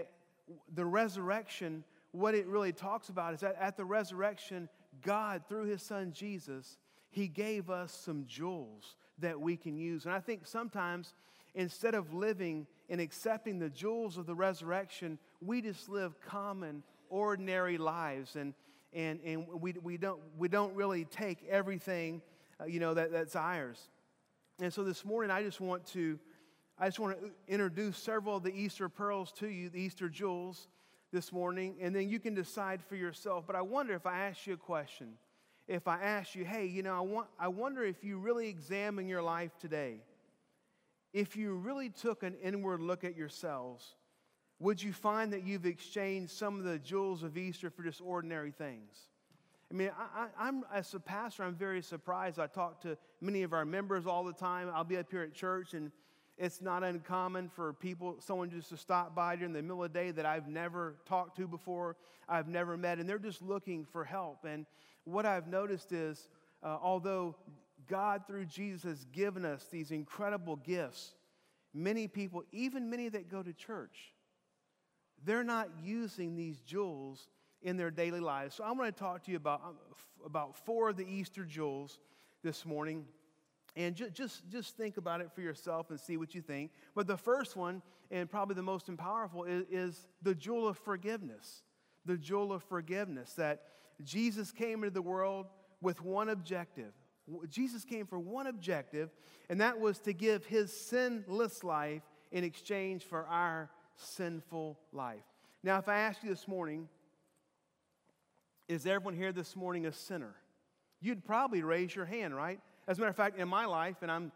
the 0.73 0.85
resurrection, 0.85 1.83
what 2.11 2.35
it 2.35 2.47
really 2.47 2.73
talks 2.73 3.09
about 3.09 3.33
is 3.33 3.41
that 3.41 3.55
at 3.59 3.77
the 3.77 3.85
resurrection, 3.85 4.69
God, 5.01 5.43
through 5.47 5.65
his 5.65 5.81
son 5.81 6.11
Jesus, 6.11 6.77
he 7.09 7.27
gave 7.27 7.69
us 7.69 7.91
some 7.91 8.25
jewels 8.27 8.95
that 9.19 9.39
we 9.39 9.57
can 9.57 9.77
use. 9.77 10.05
And 10.05 10.13
I 10.13 10.19
think 10.19 10.45
sometimes 10.45 11.13
instead 11.55 11.95
of 11.95 12.13
living 12.13 12.67
and 12.89 13.01
accepting 13.01 13.59
the 13.59 13.69
jewels 13.69 14.17
of 14.17 14.25
the 14.25 14.35
resurrection, 14.35 15.17
we 15.41 15.61
just 15.61 15.89
live 15.89 16.19
common, 16.21 16.83
ordinary 17.09 17.77
lives. 17.77 18.35
And, 18.35 18.53
and, 18.93 19.19
and 19.25 19.47
we, 19.59 19.73
we, 19.81 19.97
don't, 19.97 20.21
we 20.37 20.47
don't 20.47 20.73
really 20.75 21.05
take 21.05 21.45
everything 21.49 22.21
uh, 22.59 22.65
you 22.65 22.79
know, 22.79 22.93
that, 22.93 23.11
that's 23.11 23.35
ours. 23.35 23.89
And 24.59 24.73
so 24.73 24.83
this 24.83 25.05
morning, 25.05 25.29
I 25.29 25.43
just 25.43 25.61
want 25.61 25.85
to, 25.87 26.19
I 26.79 26.87
just 26.87 26.99
want 26.99 27.19
to 27.19 27.31
introduce 27.47 27.97
several 27.97 28.37
of 28.37 28.43
the 28.43 28.53
Easter 28.53 28.89
pearls 28.89 29.31
to 29.33 29.47
you, 29.47 29.69
the 29.69 29.79
Easter 29.79 30.09
jewels 30.09 30.67
this 31.11 31.31
morning, 31.31 31.75
and 31.81 31.95
then 31.95 32.09
you 32.09 32.19
can 32.19 32.33
decide 32.33 32.83
for 32.83 32.95
yourself. 32.95 33.45
But 33.47 33.55
I 33.55 33.61
wonder 33.61 33.93
if 33.93 34.05
I 34.05 34.27
ask 34.27 34.45
you 34.45 34.53
a 34.53 34.57
question, 34.57 35.13
if 35.67 35.87
I 35.87 36.01
ask 36.01 36.35
you, 36.35 36.45
hey, 36.45 36.65
you 36.65 36.83
know, 36.83 36.95
I, 36.95 37.01
want, 37.01 37.27
I 37.39 37.47
wonder 37.47 37.83
if 37.83 38.03
you 38.03 38.17
really 38.17 38.47
examine 38.47 39.07
your 39.07 39.21
life 39.21 39.57
today, 39.59 40.01
if 41.13 41.35
you 41.35 41.55
really 41.55 41.89
took 41.89 42.23
an 42.23 42.35
inward 42.43 42.81
look 42.81 43.03
at 43.03 43.15
yourselves, 43.15 43.95
would 44.59 44.81
you 44.81 44.91
find 44.91 45.33
that 45.33 45.45
you've 45.45 45.65
exchanged 45.65 46.31
some 46.31 46.57
of 46.57 46.65
the 46.65 46.79
jewels 46.79 47.23
of 47.23 47.37
Easter 47.37 47.69
for 47.69 47.83
just 47.83 48.01
ordinary 48.01 48.51
things? 48.51 49.09
I 49.71 49.73
mean, 49.73 49.91
I, 50.15 50.47
am 50.47 50.63
as 50.73 50.93
a 50.93 50.99
pastor, 50.99 51.43
I'm 51.43 51.55
very 51.55 51.81
surprised. 51.81 52.39
I 52.39 52.47
talk 52.47 52.81
to 52.81 52.97
many 53.19 53.43
of 53.43 53.51
our 53.51 53.65
members 53.65 54.07
all 54.07 54.23
the 54.23 54.33
time. 54.33 54.69
I'll 54.73 54.85
be 54.85 54.97
up 54.97 55.11
here 55.11 55.23
at 55.23 55.33
church, 55.33 55.73
and 55.73 55.91
it's 56.37 56.61
not 56.61 56.83
uncommon 56.83 57.49
for 57.49 57.73
people, 57.73 58.17
someone 58.19 58.49
just 58.49 58.69
to 58.69 58.77
stop 58.77 59.15
by 59.15 59.35
during 59.35 59.53
the 59.53 59.61
middle 59.61 59.83
of 59.83 59.91
the 59.91 59.99
day 59.99 60.11
that 60.11 60.25
I've 60.25 60.47
never 60.47 60.95
talked 61.05 61.37
to 61.37 61.47
before, 61.47 61.95
I've 62.29 62.47
never 62.47 62.77
met, 62.77 62.99
and 62.99 63.09
they're 63.09 63.17
just 63.17 63.41
looking 63.41 63.85
for 63.85 64.03
help. 64.03 64.45
And 64.45 64.65
what 65.03 65.25
I've 65.25 65.47
noticed 65.47 65.91
is, 65.91 66.29
uh, 66.61 66.77
although 66.81 67.35
God 67.87 68.23
through 68.27 68.45
Jesus 68.45 68.83
has 68.83 69.05
given 69.05 69.45
us 69.45 69.65
these 69.71 69.91
incredible 69.91 70.57
gifts, 70.57 71.15
many 71.73 72.07
people, 72.07 72.43
even 72.51 72.89
many 72.89 73.09
that 73.09 73.29
go 73.29 73.41
to 73.41 73.53
church, 73.53 74.13
they're 75.25 75.43
not 75.43 75.69
using 75.83 76.35
these 76.35 76.59
jewels 76.61 77.29
in 77.61 77.77
their 77.77 77.89
daily 77.91 78.19
lives. 78.19 78.55
So 78.55 78.63
I'm 78.63 78.77
going 78.77 78.91
to 78.91 78.97
talk 78.97 79.23
to 79.23 79.31
you 79.31 79.37
about, 79.37 79.61
um, 79.65 79.75
about 80.25 80.55
four 80.65 80.89
of 80.89 80.97
the 80.97 81.07
Easter 81.07 81.43
jewels 81.43 81.99
this 82.43 82.65
morning. 82.65 83.05
And 83.77 83.95
ju- 83.95 84.09
just, 84.09 84.49
just 84.49 84.75
think 84.75 84.97
about 84.97 85.21
it 85.21 85.31
for 85.35 85.41
yourself 85.41 85.91
and 85.91 85.99
see 85.99 86.17
what 86.17 86.33
you 86.33 86.41
think. 86.41 86.71
But 86.95 87.05
the 87.05 87.15
first 87.15 87.55
one, 87.55 87.83
and 88.09 88.29
probably 88.29 88.55
the 88.55 88.63
most 88.63 88.89
powerful, 88.97 89.43
is, 89.43 89.65
is 89.69 90.07
the 90.23 90.33
jewel 90.33 90.67
of 90.67 90.79
forgiveness. 90.79 91.61
The 92.03 92.17
jewel 92.17 92.51
of 92.51 92.63
forgiveness 92.63 93.33
that 93.33 93.61
Jesus 94.03 94.51
came 94.51 94.83
into 94.83 94.89
the 94.89 95.01
world 95.03 95.45
with 95.79 96.01
one 96.01 96.29
objective. 96.29 96.91
Jesus 97.49 97.85
came 97.85 98.07
for 98.07 98.17
one 98.17 98.47
objective, 98.47 99.11
and 99.47 99.61
that 99.61 99.79
was 99.79 99.99
to 99.99 100.13
give 100.13 100.45
his 100.45 100.71
sinless 100.75 101.63
life 101.63 102.01
in 102.31 102.43
exchange 102.43 103.03
for 103.03 103.27
our 103.27 103.69
sinful 103.95 104.79
life. 104.91 105.23
Now, 105.61 105.77
if 105.77 105.87
I 105.87 105.99
ask 105.99 106.23
you 106.23 106.29
this 106.29 106.47
morning, 106.47 106.87
is 108.67 108.87
everyone 108.87 109.13
here 109.13 109.31
this 109.31 109.55
morning 109.55 109.85
a 109.85 109.91
sinner? 109.91 110.35
You'd 110.99 111.25
probably 111.25 111.61
raise 111.61 111.95
your 111.95 112.05
hand, 112.05 112.35
right? 112.35 112.59
As 112.87 112.97
a 112.97 113.01
matter 113.01 113.09
of 113.09 113.15
fact, 113.15 113.37
in 113.37 113.47
my 113.47 113.65
life, 113.65 113.97
and 114.01 114.11
I'm 114.11 114.31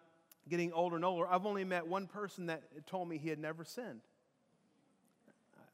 getting 0.50 0.74
older 0.74 0.96
and 0.96 1.06
older, 1.06 1.28
I've 1.28 1.46
only 1.46 1.64
met 1.64 1.88
one 1.88 2.08
person 2.08 2.48
that 2.48 2.64
told 2.86 3.08
me 3.08 3.18
he 3.18 3.30
had 3.30 3.40
never 3.40 3.64
sinned. 3.64 4.02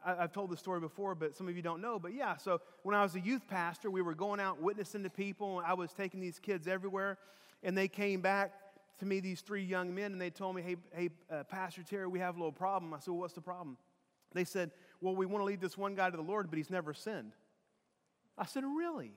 I, 0.06 0.16
have 0.16 0.32
told 0.32 0.52
this 0.52 0.60
story 0.60 0.80
before, 0.80 1.16
but 1.16 1.36
some 1.36 1.48
of 1.48 1.56
you 1.56 1.62
don't 1.62 1.82
know. 1.82 2.00
But 2.00 2.14
yeah, 2.14 2.38
so 2.38 2.62
when 2.84 2.96
I 2.96 3.04
was 3.04 3.16
a 3.16 3.20
youth 3.20 3.48
pastor, 3.48 3.90
we 3.90 4.02
were 4.02 4.14
going 4.14 4.40
out 4.40 4.62
witnessing 4.62 5.04
to 5.04 5.10
people. 5.10 5.58
And 5.58 5.68
I 5.68 5.74
was 5.74 5.92
taking 5.92 6.22
these 6.22 6.40
kids 6.40 6.68
everywhere, 6.68 7.18
and 7.64 7.78
they 7.78 7.88
came 7.88 8.22
back 8.22 8.54
to 9.00 9.06
me, 9.06 9.20
these 9.20 9.42
three 9.42 9.64
young 9.64 9.94
men, 9.94 10.12
and 10.12 10.20
they 10.20 10.30
told 10.30 10.56
me, 10.56 10.62
hey, 10.62 10.76
hey 10.96 11.10
uh, 11.32 11.44
Pastor 11.44 11.84
Terry, 11.84 12.08
we 12.08 12.20
have 12.20 12.36
a 12.36 12.40
little 12.40 12.52
problem. 12.52 12.94
I 12.94 13.00
said, 13.00 13.12
well, 13.12 13.22
what's 13.22 13.34
the 13.34 13.42
problem? 13.42 13.78
They 14.34 14.44
said, 14.44 14.72
well, 15.02 15.16
we 15.16 15.26
want 15.26 15.42
to 15.42 15.46
lead 15.46 15.62
this 15.62 15.78
one 15.78 15.94
guy 15.94 16.10
to 16.10 16.18
the 16.18 16.24
Lord, 16.24 16.50
but 16.50 16.58
he's 16.58 16.72
never 16.72 16.94
sinned. 16.94 17.34
I 18.38 18.46
said, 18.46 18.64
really? 18.64 19.12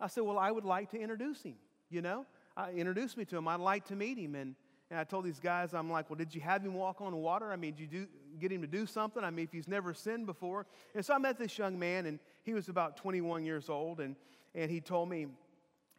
I 0.00 0.08
said, 0.08 0.24
well, 0.24 0.38
I 0.38 0.50
would 0.50 0.64
like 0.64 0.90
to 0.90 1.00
introduce 1.00 1.42
him, 1.42 1.56
you 1.90 2.02
know? 2.02 2.26
I 2.58 2.72
introduced 2.72 3.16
me 3.16 3.24
to 3.26 3.36
him. 3.36 3.46
I'd 3.46 3.60
like 3.60 3.84
to 3.86 3.96
meet 3.96 4.18
him. 4.18 4.34
And, 4.34 4.56
and 4.90 4.98
I 4.98 5.04
told 5.04 5.24
these 5.24 5.38
guys, 5.38 5.74
I'm 5.74 5.88
like, 5.88 6.10
well, 6.10 6.16
did 6.16 6.34
you 6.34 6.40
have 6.40 6.62
him 6.62 6.74
walk 6.74 7.00
on 7.00 7.14
water? 7.14 7.52
I 7.52 7.56
mean, 7.56 7.74
did 7.74 7.80
you 7.80 7.86
do, 7.86 8.06
get 8.40 8.50
him 8.50 8.62
to 8.62 8.66
do 8.66 8.84
something? 8.84 9.22
I 9.22 9.30
mean, 9.30 9.44
if 9.44 9.52
he's 9.52 9.68
never 9.68 9.94
sinned 9.94 10.26
before. 10.26 10.66
And 10.92 11.04
so 11.04 11.14
I 11.14 11.18
met 11.18 11.38
this 11.38 11.56
young 11.56 11.78
man, 11.78 12.06
and 12.06 12.18
he 12.42 12.54
was 12.54 12.68
about 12.68 12.96
21 12.96 13.44
years 13.44 13.68
old, 13.68 14.00
and, 14.00 14.16
and 14.56 14.68
he 14.68 14.80
told 14.80 15.08
me, 15.08 15.28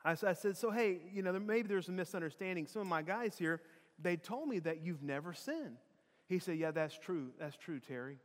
I, 0.04 0.12
I 0.12 0.34
said, 0.34 0.58
so 0.58 0.70
hey, 0.70 1.00
you 1.14 1.22
know, 1.22 1.32
maybe 1.40 1.70
there's 1.70 1.88
a 1.88 1.94
misunderstanding. 1.94 2.68
Some 2.68 2.82
of 2.82 2.88
my 2.90 3.04
guys 3.04 3.38
here, 3.38 3.62
they 4.02 4.18
told 4.18 4.50
me 4.50 4.60
that 4.60 4.84
you've 4.84 5.02
never 5.02 5.34
sinned. 5.34 5.78
He 6.28 6.40
said, 6.40 6.58
yeah, 6.58 6.72
that's 6.72 6.98
true. 6.98 7.30
That's 7.40 7.56
true, 7.56 7.80
Terry. 7.80 8.18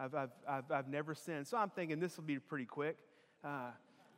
I've, 0.00 0.14
I've, 0.14 0.30
I've, 0.48 0.72
I've 0.72 0.88
never 0.88 1.14
sinned. 1.14 1.46
So 1.46 1.58
I'm 1.58 1.70
thinking 1.70 2.00
this 2.00 2.16
will 2.16 2.24
be 2.24 2.38
pretty 2.38 2.64
quick. 2.64 2.96
Uh, 3.44 3.70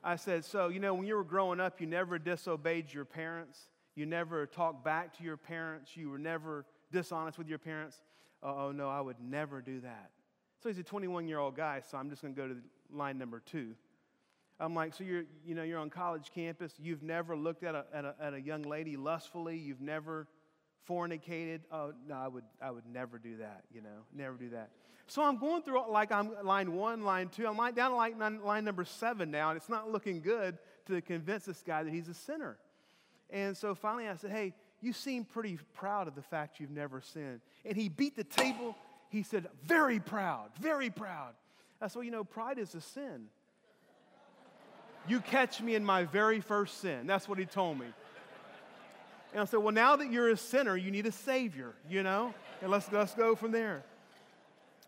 I 0.06 0.14
said, 0.14 0.44
so, 0.44 0.68
you 0.68 0.78
know, 0.78 0.94
when 0.94 1.04
you 1.04 1.16
were 1.16 1.24
growing 1.24 1.58
up, 1.58 1.80
you 1.80 1.86
never 1.88 2.16
disobeyed 2.16 2.94
your 2.94 3.04
parents. 3.04 3.58
You 3.96 4.06
never 4.06 4.46
talked 4.46 4.84
back 4.84 5.18
to 5.18 5.24
your 5.24 5.36
parents. 5.36 5.96
You 5.96 6.10
were 6.10 6.18
never 6.18 6.64
dishonest 6.92 7.38
with 7.38 7.48
your 7.48 7.58
parents. 7.58 7.96
Oh, 8.40 8.70
no, 8.70 8.88
I 8.88 9.00
would 9.00 9.16
never 9.20 9.60
do 9.60 9.80
that. 9.80 10.10
So 10.62 10.68
he's 10.68 10.78
a 10.78 10.84
21 10.84 11.26
year 11.26 11.40
old 11.40 11.56
guy, 11.56 11.80
so 11.90 11.98
I'm 11.98 12.08
just 12.08 12.22
going 12.22 12.36
to 12.36 12.40
go 12.40 12.46
to 12.46 12.56
line 12.88 13.18
number 13.18 13.40
two. 13.40 13.74
I'm 14.60 14.76
like, 14.76 14.94
so 14.94 15.02
you're, 15.02 15.24
you 15.44 15.56
know, 15.56 15.64
you're 15.64 15.80
on 15.80 15.90
college 15.90 16.30
campus. 16.32 16.72
You've 16.78 17.02
never 17.02 17.36
looked 17.36 17.64
at 17.64 17.74
a, 17.74 17.84
at 17.92 18.04
a, 18.04 18.14
at 18.20 18.32
a 18.32 18.40
young 18.40 18.62
lady 18.62 18.96
lustfully. 18.96 19.58
You've 19.58 19.80
never 19.80 20.28
fornicated. 20.88 21.60
Oh, 21.70 21.92
no, 22.08 22.14
I 22.14 22.28
would, 22.28 22.44
I 22.60 22.70
would 22.70 22.86
never 22.86 23.18
do 23.18 23.38
that, 23.38 23.64
you 23.72 23.80
know, 23.80 24.04
never 24.14 24.36
do 24.36 24.50
that. 24.50 24.70
So 25.08 25.22
I'm 25.22 25.38
going 25.38 25.62
through 25.62 25.88
like 25.90 26.10
I'm 26.10 26.32
line 26.42 26.72
one, 26.72 27.04
line 27.04 27.28
two. 27.28 27.46
I'm 27.46 27.56
down 27.74 27.90
to 27.90 27.96
like 27.96 28.18
line 28.18 28.64
number 28.64 28.84
seven 28.84 29.30
now, 29.30 29.50
and 29.50 29.56
it's 29.56 29.68
not 29.68 29.90
looking 29.90 30.20
good 30.20 30.58
to 30.86 31.00
convince 31.00 31.44
this 31.44 31.62
guy 31.64 31.84
that 31.84 31.92
he's 31.92 32.08
a 32.08 32.14
sinner. 32.14 32.56
And 33.30 33.56
so 33.56 33.74
finally 33.74 34.08
I 34.08 34.16
said, 34.16 34.30
hey, 34.30 34.54
you 34.80 34.92
seem 34.92 35.24
pretty 35.24 35.58
proud 35.74 36.08
of 36.08 36.14
the 36.14 36.22
fact 36.22 36.60
you've 36.60 36.70
never 36.70 37.00
sinned. 37.00 37.40
And 37.64 37.76
he 37.76 37.88
beat 37.88 38.16
the 38.16 38.24
table. 38.24 38.76
He 39.08 39.22
said, 39.22 39.48
very 39.64 40.00
proud, 40.00 40.50
very 40.60 40.90
proud. 40.90 41.34
I 41.80 41.86
said, 41.88 41.96
well, 41.96 42.04
you 42.04 42.10
know, 42.10 42.24
pride 42.24 42.58
is 42.58 42.74
a 42.74 42.80
sin. 42.80 43.26
You 45.08 45.20
catch 45.20 45.60
me 45.60 45.76
in 45.76 45.84
my 45.84 46.02
very 46.02 46.40
first 46.40 46.80
sin. 46.80 47.06
That's 47.06 47.28
what 47.28 47.38
he 47.38 47.44
told 47.44 47.78
me. 47.78 47.86
And 49.32 49.42
I 49.42 49.44
said, 49.44 49.58
Well, 49.58 49.74
now 49.74 49.96
that 49.96 50.10
you're 50.10 50.30
a 50.30 50.36
sinner, 50.36 50.76
you 50.76 50.90
need 50.90 51.06
a 51.06 51.12
Savior, 51.12 51.74
you 51.88 52.02
know? 52.02 52.32
And 52.62 52.70
let's, 52.70 52.90
let's 52.90 53.14
go 53.14 53.34
from 53.34 53.52
there. 53.52 53.84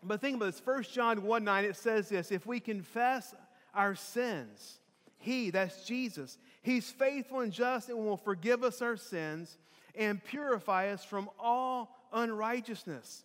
But 0.03 0.21
think 0.21 0.37
about 0.37 0.47
this 0.47 0.61
1 0.63 0.83
John 0.83 1.23
1 1.23 1.43
9, 1.43 1.65
it 1.65 1.75
says 1.75 2.09
this 2.09 2.31
if 2.31 2.45
we 2.45 2.59
confess 2.59 3.35
our 3.73 3.95
sins, 3.95 4.79
He, 5.17 5.49
that's 5.49 5.85
Jesus, 5.85 6.37
He's 6.61 6.89
faithful 6.89 7.41
and 7.41 7.51
just 7.51 7.89
and 7.89 7.97
will 7.97 8.17
forgive 8.17 8.63
us 8.63 8.81
our 8.81 8.97
sins 8.97 9.57
and 9.95 10.23
purify 10.23 10.89
us 10.89 11.03
from 11.03 11.29
all 11.39 11.95
unrighteousness. 12.13 13.23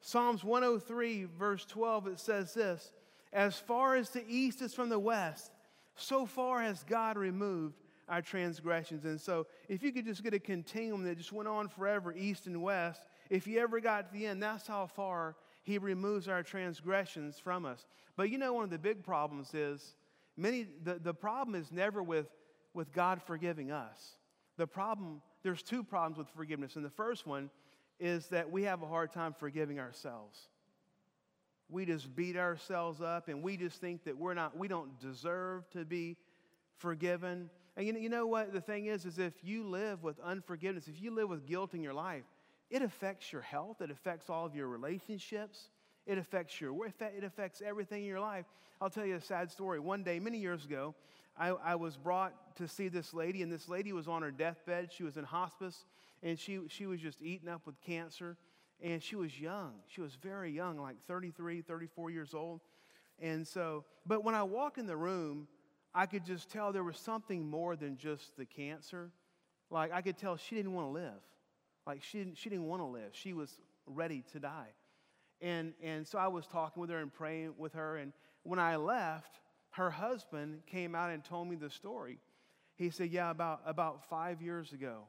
Psalms 0.00 0.42
103, 0.42 1.26
verse 1.38 1.64
12, 1.64 2.06
it 2.08 2.20
says 2.20 2.54
this 2.54 2.92
As 3.32 3.56
far 3.56 3.96
as 3.96 4.10
the 4.10 4.24
east 4.28 4.62
is 4.62 4.74
from 4.74 4.88
the 4.88 4.98
west, 4.98 5.52
so 5.96 6.26
far 6.26 6.60
has 6.62 6.84
God 6.84 7.16
removed 7.16 7.81
our 8.08 8.22
transgressions. 8.22 9.04
And 9.04 9.20
so, 9.20 9.46
if 9.68 9.82
you 9.82 9.92
could 9.92 10.04
just 10.04 10.22
get 10.22 10.34
a 10.34 10.38
continuum 10.38 11.04
that 11.04 11.18
just 11.18 11.32
went 11.32 11.48
on 11.48 11.68
forever, 11.68 12.12
east 12.12 12.46
and 12.46 12.62
west, 12.62 13.02
if 13.30 13.46
you 13.46 13.60
ever 13.60 13.80
got 13.80 14.08
to 14.08 14.18
the 14.18 14.26
end, 14.26 14.42
that's 14.42 14.66
how 14.66 14.86
far 14.86 15.36
He 15.62 15.78
removes 15.78 16.28
our 16.28 16.42
transgressions 16.42 17.38
from 17.38 17.64
us. 17.64 17.86
But 18.16 18.30
you 18.30 18.38
know, 18.38 18.52
one 18.52 18.64
of 18.64 18.70
the 18.70 18.78
big 18.78 19.02
problems 19.02 19.54
is 19.54 19.96
many, 20.36 20.66
the, 20.84 20.94
the 20.94 21.14
problem 21.14 21.54
is 21.54 21.72
never 21.72 22.02
with, 22.02 22.26
with 22.74 22.92
God 22.92 23.22
forgiving 23.22 23.70
us. 23.70 24.16
The 24.56 24.66
problem, 24.66 25.22
there's 25.42 25.62
two 25.62 25.82
problems 25.82 26.18
with 26.18 26.28
forgiveness. 26.28 26.76
And 26.76 26.84
the 26.84 26.90
first 26.90 27.26
one 27.26 27.50
is 27.98 28.26
that 28.28 28.50
we 28.50 28.64
have 28.64 28.82
a 28.82 28.86
hard 28.86 29.12
time 29.12 29.32
forgiving 29.32 29.78
ourselves 29.78 30.48
we 31.72 31.86
just 31.86 32.14
beat 32.14 32.36
ourselves 32.36 33.00
up 33.00 33.28
and 33.28 33.42
we 33.42 33.56
just 33.56 33.80
think 33.80 34.04
that 34.04 34.16
we're 34.16 34.34
not, 34.34 34.56
we 34.56 34.68
don't 34.68 35.00
deserve 35.00 35.68
to 35.70 35.84
be 35.84 36.16
forgiven. 36.76 37.48
And 37.76 37.86
you 37.86 38.08
know, 38.08 38.26
what 38.26 38.52
the 38.52 38.60
thing 38.60 38.86
is, 38.86 39.04
is 39.04 39.18
if 39.18 39.32
you 39.42 39.64
live 39.66 40.02
with 40.02 40.18
unforgiveness, 40.20 40.88
if 40.88 41.00
you 41.00 41.14
live 41.14 41.28
with 41.28 41.46
guilt 41.46 41.74
in 41.74 41.82
your 41.82 41.94
life, 41.94 42.24
it 42.70 42.82
affects 42.82 43.32
your 43.32 43.42
health, 43.42 43.80
it 43.80 43.90
affects 43.90 44.28
all 44.28 44.44
of 44.44 44.54
your 44.54 44.68
relationships, 44.68 45.70
it 46.06 46.18
affects 46.18 46.60
your, 46.60 46.74
it 46.86 47.24
affects 47.24 47.62
everything 47.64 48.02
in 48.02 48.08
your 48.08 48.20
life. 48.20 48.46
I'll 48.80 48.90
tell 48.90 49.06
you 49.06 49.16
a 49.16 49.20
sad 49.20 49.50
story. 49.50 49.78
One 49.78 50.02
day, 50.02 50.18
many 50.18 50.38
years 50.38 50.64
ago, 50.64 50.94
I, 51.36 51.48
I 51.48 51.74
was 51.76 51.96
brought 51.96 52.56
to 52.56 52.68
see 52.68 52.88
this 52.88 53.14
lady, 53.14 53.42
and 53.42 53.50
this 53.50 53.68
lady 53.68 53.92
was 53.92 54.08
on 54.08 54.22
her 54.22 54.30
deathbed. 54.30 54.92
She 54.92 55.02
was 55.02 55.16
in 55.16 55.24
hospice, 55.24 55.86
and 56.22 56.38
she, 56.38 56.60
she 56.68 56.86
was 56.86 57.00
just 57.00 57.22
eaten 57.22 57.48
up 57.48 57.66
with 57.66 57.80
cancer 57.80 58.36
and 58.82 59.02
she 59.02 59.16
was 59.16 59.40
young. 59.40 59.74
She 59.86 60.00
was 60.00 60.16
very 60.16 60.50
young, 60.50 60.78
like 60.78 60.96
33, 61.06 61.62
34 61.62 62.10
years 62.10 62.34
old. 62.34 62.60
And 63.20 63.46
so, 63.46 63.84
but 64.04 64.24
when 64.24 64.34
I 64.34 64.42
walk 64.42 64.76
in 64.76 64.86
the 64.86 64.96
room, 64.96 65.46
I 65.94 66.06
could 66.06 66.24
just 66.24 66.50
tell 66.50 66.72
there 66.72 66.84
was 66.84 66.98
something 66.98 67.46
more 67.48 67.76
than 67.76 67.96
just 67.96 68.36
the 68.36 68.46
cancer. 68.46 69.10
Like 69.70 69.92
I 69.92 70.00
could 70.02 70.16
tell 70.16 70.36
she 70.36 70.54
didn't 70.54 70.74
want 70.74 70.88
to 70.88 70.92
live. 70.92 71.20
Like 71.86 72.02
she 72.02 72.18
didn't, 72.18 72.38
she 72.38 72.48
didn't 72.48 72.66
want 72.66 72.80
to 72.80 72.86
live. 72.86 73.10
She 73.12 73.32
was 73.32 73.58
ready 73.86 74.22
to 74.32 74.40
die. 74.40 74.68
And, 75.40 75.74
and 75.82 76.06
so 76.06 76.18
I 76.18 76.28
was 76.28 76.46
talking 76.46 76.80
with 76.80 76.90
her 76.90 76.98
and 76.98 77.12
praying 77.12 77.54
with 77.58 77.72
her. 77.74 77.96
And 77.96 78.12
when 78.44 78.58
I 78.58 78.76
left, 78.76 79.40
her 79.70 79.90
husband 79.90 80.62
came 80.66 80.94
out 80.94 81.10
and 81.10 81.24
told 81.24 81.48
me 81.48 81.56
the 81.56 81.70
story. 81.70 82.18
He 82.76 82.90
said, 82.90 83.10
Yeah, 83.10 83.30
about, 83.30 83.60
about 83.66 84.08
five 84.08 84.40
years 84.40 84.72
ago, 84.72 85.08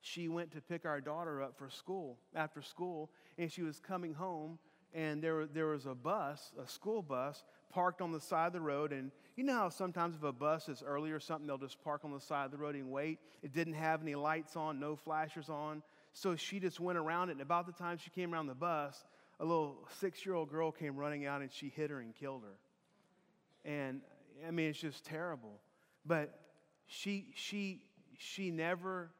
she 0.00 0.28
went 0.28 0.52
to 0.52 0.60
pick 0.60 0.84
our 0.84 1.00
daughter 1.00 1.42
up 1.42 1.56
for 1.56 1.70
school, 1.70 2.18
after 2.34 2.60
school, 2.60 3.10
and 3.38 3.50
she 3.50 3.62
was 3.62 3.80
coming 3.80 4.12
home, 4.12 4.58
and 4.92 5.22
there, 5.22 5.46
there 5.46 5.66
was 5.68 5.86
a 5.86 5.94
bus, 5.94 6.52
a 6.62 6.68
school 6.68 7.00
bus, 7.00 7.42
parked 7.74 8.00
on 8.00 8.12
the 8.12 8.20
side 8.20 8.46
of 8.46 8.52
the 8.52 8.60
road. 8.60 8.92
And 8.92 9.10
you 9.36 9.44
know 9.44 9.54
how 9.54 9.68
sometimes 9.68 10.14
if 10.14 10.22
a 10.22 10.32
bus 10.32 10.68
is 10.68 10.82
early 10.86 11.10
or 11.10 11.20
something, 11.20 11.46
they'll 11.46 11.58
just 11.58 11.82
park 11.82 12.02
on 12.04 12.12
the 12.12 12.20
side 12.20 12.44
of 12.46 12.50
the 12.52 12.56
road 12.56 12.76
and 12.76 12.90
wait? 12.90 13.18
It 13.42 13.52
didn't 13.52 13.74
have 13.74 14.00
any 14.00 14.14
lights 14.14 14.56
on, 14.56 14.78
no 14.78 14.96
flashers 14.96 15.48
on. 15.48 15.82
So 16.12 16.36
she 16.36 16.60
just 16.60 16.78
went 16.78 16.96
around 16.96 17.30
it, 17.30 17.32
and 17.32 17.40
about 17.40 17.66
the 17.66 17.72
time 17.72 17.98
she 17.98 18.10
came 18.10 18.32
around 18.32 18.46
the 18.46 18.54
bus, 18.54 19.04
a 19.40 19.44
little 19.44 19.76
six 19.98 20.24
year 20.24 20.36
old 20.36 20.48
girl 20.48 20.70
came 20.70 20.96
running 20.96 21.26
out 21.26 21.42
and 21.42 21.52
she 21.52 21.68
hit 21.68 21.90
her 21.90 21.98
and 21.98 22.14
killed 22.14 22.42
her. 22.44 23.68
And 23.68 24.00
I 24.46 24.52
mean, 24.52 24.70
it's 24.70 24.78
just 24.78 25.04
terrible. 25.04 25.60
But 26.06 26.38
she, 26.86 27.26
she, 27.34 27.82
she 28.16 28.50
never 28.50 29.10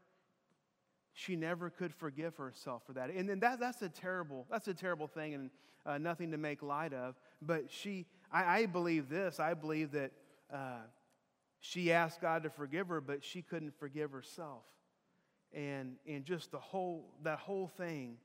she 1.17 1.37
never 1.37 1.71
could 1.71 1.95
forgive 1.95 2.37
herself 2.37 2.83
for 2.85 2.93
that. 2.95 3.09
And 3.09 3.29
then 3.29 3.39
that, 3.39 3.61
that's 3.61 3.83
a 3.83 3.89
terrible, 3.89 4.47
that's 4.51 4.67
a 4.67 4.75
terrible 4.75 5.07
thing 5.07 5.35
and 5.35 5.51
uh, 5.87 5.97
nothing 5.97 6.33
to 6.33 6.37
make 6.37 6.61
light 6.61 6.93
of. 6.93 7.15
But 7.41 7.71
she, 7.71 8.07
I, 8.31 8.61
I 8.61 8.67
believe 8.67 9.09
this. 9.09 9.41
I 9.41 9.55
believe 9.55 9.93
that 9.93 10.13
uh, 10.53 10.81
she 11.61 11.93
asked 11.93 12.21
God 12.21 12.43
to 12.43 12.51
forgive 12.51 12.89
her, 12.89 13.01
but 13.01 13.25
she 13.25 13.43
couldn't 13.43 13.79
forgive 13.79 14.13
herself. 14.13 14.65
And, 15.53 15.97
and 16.07 16.25
just 16.25 16.51
the 16.51 16.59
whole, 16.59 17.15
that 17.23 17.39
whole 17.39 17.69
thing. 17.69 18.17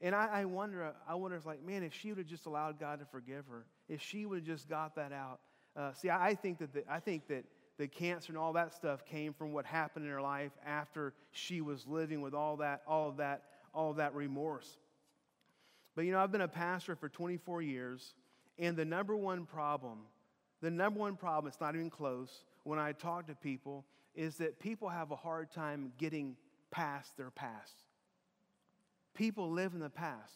And 0.00 0.14
I, 0.14 0.28
I 0.32 0.44
wonder, 0.46 0.94
I 1.08 1.14
wonder 1.14 1.36
if 1.36 1.44
like, 1.44 1.62
man, 1.62 1.82
if 1.82 1.92
she 1.92 2.08
would 2.08 2.18
have 2.18 2.26
just 2.26 2.46
allowed 2.46 2.80
God 2.80 3.00
to 3.00 3.04
forgive 3.06 3.44
her, 3.50 3.66
if 3.88 4.00
she 4.00 4.26
would 4.26 4.38
have 4.38 4.46
just 4.46 4.68
got 4.68 4.94
that 4.96 5.12
out. 5.12 5.40
Uh, 5.76 5.92
see, 5.92 6.08
I, 6.08 6.28
I 6.28 6.34
think 6.34 6.58
that 6.58 6.72
the, 6.72 6.84
I 6.90 7.00
think 7.00 7.28
that 7.28 7.44
the 7.78 7.86
cancer 7.86 8.32
and 8.32 8.38
all 8.38 8.52
that 8.54 8.74
stuff 8.74 9.04
came 9.04 9.32
from 9.32 9.52
what 9.52 9.64
happened 9.64 10.04
in 10.04 10.10
her 10.10 10.20
life 10.20 10.52
after 10.66 11.14
she 11.30 11.60
was 11.60 11.86
living 11.86 12.20
with 12.20 12.34
all 12.34 12.56
that, 12.56 12.82
all 12.86 13.08
of 13.08 13.18
that, 13.18 13.44
all 13.72 13.90
of 13.90 13.96
that 13.96 14.14
remorse. 14.14 14.78
But 15.94 16.04
you 16.04 16.12
know, 16.12 16.18
I've 16.18 16.32
been 16.32 16.40
a 16.40 16.48
pastor 16.48 16.96
for 16.96 17.08
24 17.08 17.62
years, 17.62 18.14
and 18.58 18.76
the 18.76 18.84
number 18.84 19.16
one 19.16 19.46
problem, 19.46 19.98
the 20.60 20.70
number 20.70 21.00
one 21.00 21.16
problem, 21.16 21.48
it's 21.48 21.60
not 21.60 21.74
even 21.74 21.90
close, 21.90 22.44
when 22.64 22.78
I 22.78 22.92
talk 22.92 23.28
to 23.28 23.34
people, 23.34 23.84
is 24.14 24.36
that 24.38 24.58
people 24.58 24.88
have 24.88 25.10
a 25.12 25.16
hard 25.16 25.50
time 25.52 25.92
getting 25.98 26.36
past 26.70 27.16
their 27.16 27.30
past. 27.30 27.84
People 29.14 29.50
live 29.50 29.74
in 29.74 29.80
the 29.80 29.90
past. 29.90 30.32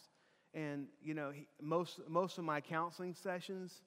And, 0.53 0.87
you 1.03 1.13
know, 1.13 1.33
most, 1.61 1.99
most 2.07 2.37
of 2.37 2.43
my 2.43 2.61
counseling 2.61 3.13
sessions, 3.13 3.81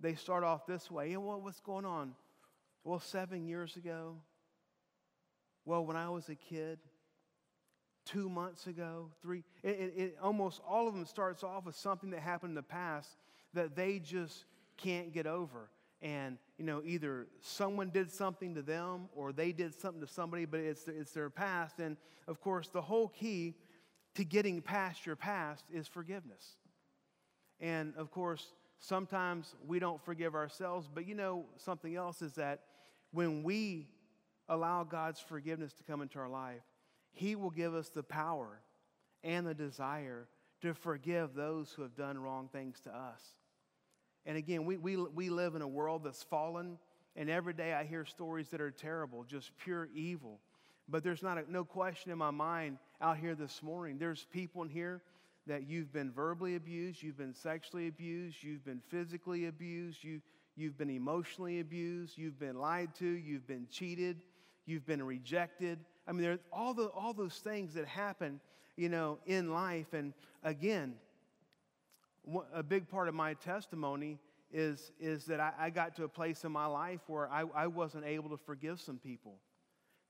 they 0.00 0.14
start 0.14 0.42
off 0.42 0.66
this 0.66 0.90
way. 0.90 1.10
You 1.10 1.20
know, 1.20 1.38
what's 1.42 1.60
going 1.60 1.84
on? 1.84 2.14
Well, 2.82 2.98
seven 2.98 3.46
years 3.46 3.76
ago. 3.76 4.16
Well, 5.64 5.84
when 5.84 5.96
I 5.96 6.08
was 6.08 6.28
a 6.28 6.34
kid. 6.34 6.78
Two 8.04 8.28
months 8.28 8.66
ago. 8.66 9.10
Three. 9.22 9.44
It, 9.62 9.68
it, 9.68 9.92
it, 9.96 10.18
almost 10.20 10.60
all 10.66 10.88
of 10.88 10.94
them 10.94 11.06
starts 11.06 11.44
off 11.44 11.66
with 11.66 11.76
something 11.76 12.10
that 12.10 12.20
happened 12.20 12.50
in 12.50 12.56
the 12.56 12.62
past 12.62 13.08
that 13.54 13.76
they 13.76 13.98
just 13.98 14.44
can't 14.76 15.12
get 15.12 15.26
over. 15.26 15.70
And, 16.00 16.38
you 16.58 16.64
know, 16.64 16.82
either 16.84 17.28
someone 17.40 17.90
did 17.90 18.10
something 18.10 18.54
to 18.56 18.62
them 18.62 19.08
or 19.14 19.32
they 19.32 19.52
did 19.52 19.72
something 19.74 20.00
to 20.00 20.12
somebody, 20.12 20.44
but 20.44 20.60
it's, 20.60 20.88
it's 20.88 21.12
their 21.12 21.30
past. 21.30 21.78
And, 21.78 21.96
of 22.26 22.40
course, 22.40 22.68
the 22.68 22.82
whole 22.82 23.08
key 23.08 23.54
to 24.16 24.24
getting 24.24 24.60
past 24.60 25.06
your 25.06 25.16
past 25.16 25.64
is 25.72 25.86
forgiveness. 25.86 26.56
And, 27.60 27.94
of 27.96 28.10
course, 28.10 28.52
sometimes 28.80 29.54
we 29.64 29.78
don't 29.78 30.04
forgive 30.04 30.34
ourselves, 30.34 30.88
but 30.92 31.06
you 31.06 31.14
know, 31.14 31.46
something 31.56 31.94
else 31.94 32.20
is 32.20 32.34
that 32.34 32.60
when 33.12 33.44
we 33.44 33.86
allow 34.48 34.82
God's 34.82 35.20
forgiveness 35.20 35.72
to 35.74 35.84
come 35.84 36.02
into 36.02 36.18
our 36.18 36.28
life, 36.28 36.62
He 37.12 37.36
will 37.36 37.50
give 37.50 37.74
us 37.74 37.88
the 37.88 38.02
power 38.02 38.60
and 39.22 39.46
the 39.46 39.54
desire 39.54 40.26
to 40.62 40.74
forgive 40.74 41.34
those 41.34 41.72
who 41.72 41.82
have 41.82 41.94
done 41.94 42.18
wrong 42.18 42.48
things 42.52 42.80
to 42.80 42.90
us. 42.90 43.22
And 44.26 44.36
again, 44.36 44.64
we, 44.64 44.76
we, 44.76 44.96
we 44.96 45.30
live 45.30 45.54
in 45.54 45.62
a 45.62 45.68
world 45.68 46.04
that's 46.04 46.22
fallen, 46.22 46.78
and 47.16 47.28
every 47.28 47.52
day 47.52 47.72
I 47.74 47.84
hear 47.84 48.04
stories 48.04 48.48
that 48.50 48.60
are 48.60 48.70
terrible, 48.70 49.24
just 49.24 49.50
pure 49.58 49.88
evil. 49.94 50.38
But 50.88 51.02
there's 51.02 51.22
not 51.22 51.38
a, 51.38 51.50
no 51.50 51.64
question 51.64 52.12
in 52.12 52.18
my 52.18 52.30
mind 52.30 52.78
out 53.00 53.18
here 53.18 53.34
this 53.34 53.62
morning. 53.62 53.98
There's 53.98 54.26
people 54.32 54.62
in 54.62 54.68
here 54.68 55.02
that 55.46 55.68
you've 55.68 55.92
been 55.92 56.10
verbally 56.12 56.54
abused, 56.54 57.02
you've 57.02 57.18
been 57.18 57.34
sexually 57.34 57.88
abused, 57.88 58.42
you've 58.42 58.64
been 58.64 58.80
physically 58.88 59.46
abused, 59.46 60.04
you, 60.04 60.20
you've 60.54 60.78
been 60.78 60.90
emotionally 60.90 61.60
abused, 61.60 62.16
you've 62.16 62.38
been 62.38 62.58
lied 62.58 62.94
to, 62.96 63.06
you've 63.06 63.46
been 63.46 63.66
cheated, 63.70 64.22
you've 64.66 64.86
been 64.86 65.02
rejected. 65.02 65.80
I 66.06 66.12
mean, 66.12 66.22
there 66.22 66.38
all 66.52 66.74
the 66.74 66.86
all 66.86 67.12
those 67.12 67.36
things 67.36 67.74
that 67.74 67.86
happen, 67.86 68.40
you 68.76 68.88
know, 68.88 69.18
in 69.26 69.52
life. 69.52 69.92
And 69.92 70.12
again, 70.44 70.94
a 72.54 72.62
big 72.62 72.88
part 72.88 73.08
of 73.08 73.14
my 73.14 73.34
testimony 73.34 74.18
is, 74.52 74.92
is 75.00 75.24
that 75.26 75.40
I, 75.40 75.52
I 75.58 75.70
got 75.70 75.96
to 75.96 76.04
a 76.04 76.08
place 76.08 76.44
in 76.44 76.52
my 76.52 76.66
life 76.66 77.00
where 77.06 77.30
I, 77.30 77.44
I 77.54 77.66
wasn't 77.66 78.04
able 78.04 78.30
to 78.30 78.36
forgive 78.36 78.80
some 78.80 78.98
people. 78.98 79.36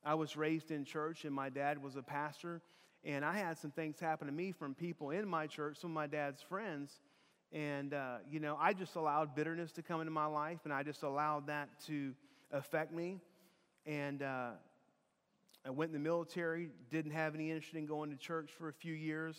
I 0.04 0.14
was 0.14 0.37
raised 0.37 0.71
in 0.71 0.85
church, 0.85 1.25
and 1.25 1.35
my 1.35 1.49
dad 1.49 1.81
was 1.83 1.97
a 1.97 2.02
pastor, 2.02 2.61
and 3.04 3.25
I 3.25 3.37
had 3.37 3.57
some 3.57 3.71
things 3.71 4.00
happen 4.00 4.26
to 4.26 4.33
me 4.33 4.52
from 4.52 4.75
people 4.75 5.11
in 5.11 5.28
my 5.28 5.47
church, 5.47 5.78
some 5.78 5.90
of 5.90 5.95
my 5.95 6.07
dad's 6.07 6.42
friends. 6.42 7.00
And, 7.52 7.95
uh, 7.95 8.16
you 8.31 8.40
know, 8.40 8.57
I 8.61 8.73
just 8.73 8.97
allowed 8.97 9.35
bitterness 9.35 9.73
to 9.73 9.83
come 9.83 10.00
into 10.00 10.11
my 10.11 10.26
life, 10.26 10.61
and 10.64 10.73
I 10.73 10.83
just 10.83 11.02
allowed 11.02 11.47
that 11.47 11.69
to 11.87 12.14
affect 12.50 12.92
me. 12.92 13.21
And 13.87 14.23
uh, 14.23 14.50
I 15.64 15.71
went 15.71 15.90
in 15.90 15.92
the 15.92 15.99
military, 16.02 16.71
didn't 16.90 17.12
have 17.12 17.35
any 17.35 17.50
interest 17.50 17.75
in 17.75 17.87
going 17.87 18.11
to 18.11 18.16
church 18.16 18.50
for 18.59 18.69
a 18.69 18.73
few 18.73 18.95
years. 18.95 19.37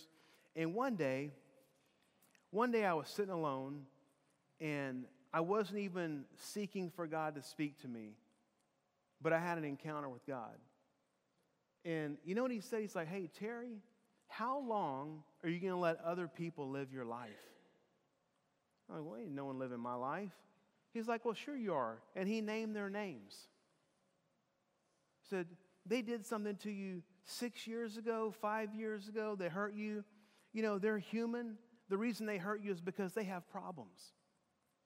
And 0.55 0.73
one 0.73 0.95
day, 0.95 1.31
one 2.53 2.71
day 2.71 2.85
I 2.85 2.93
was 2.93 3.09
sitting 3.09 3.33
alone 3.33 3.81
and 4.61 5.05
I 5.33 5.39
wasn't 5.39 5.79
even 5.79 6.25
seeking 6.37 6.91
for 6.91 7.07
God 7.07 7.33
to 7.35 7.41
speak 7.41 7.81
to 7.81 7.87
me, 7.87 8.11
but 9.21 9.33
I 9.33 9.39
had 9.39 9.57
an 9.57 9.63
encounter 9.63 10.07
with 10.07 10.23
God. 10.27 10.55
And 11.83 12.17
you 12.23 12.35
know 12.35 12.43
what 12.43 12.51
he 12.51 12.59
said? 12.59 12.81
He's 12.81 12.95
like, 12.95 13.07
hey, 13.07 13.27
Terry, 13.39 13.81
how 14.27 14.59
long 14.59 15.23
are 15.43 15.49
you 15.49 15.59
going 15.59 15.73
to 15.73 15.79
let 15.79 15.99
other 16.05 16.27
people 16.27 16.69
live 16.69 16.93
your 16.93 17.05
life? 17.05 17.29
I'm 18.87 18.97
like, 18.97 19.05
well, 19.05 19.19
ain't 19.19 19.31
no 19.31 19.45
one 19.45 19.57
living 19.57 19.79
my 19.79 19.95
life. 19.95 20.31
He's 20.93 21.07
like, 21.07 21.25
well, 21.25 21.33
sure 21.33 21.57
you 21.57 21.73
are. 21.73 21.97
And 22.15 22.29
he 22.29 22.39
named 22.39 22.75
their 22.75 22.89
names. 22.89 23.35
Said, 25.27 25.47
they 25.87 26.03
did 26.03 26.23
something 26.23 26.55
to 26.57 26.71
you 26.71 27.01
six 27.25 27.65
years 27.65 27.97
ago, 27.97 28.31
five 28.41 28.75
years 28.75 29.07
ago, 29.07 29.35
they 29.35 29.49
hurt 29.49 29.73
you. 29.73 30.03
You 30.53 30.61
know, 30.61 30.77
they're 30.77 30.99
human 30.99 31.57
the 31.93 31.97
reason 31.99 32.25
they 32.25 32.39
hurt 32.39 32.63
you 32.63 32.71
is 32.71 32.81
because 32.81 33.13
they 33.13 33.25
have 33.25 33.47
problems. 33.51 34.13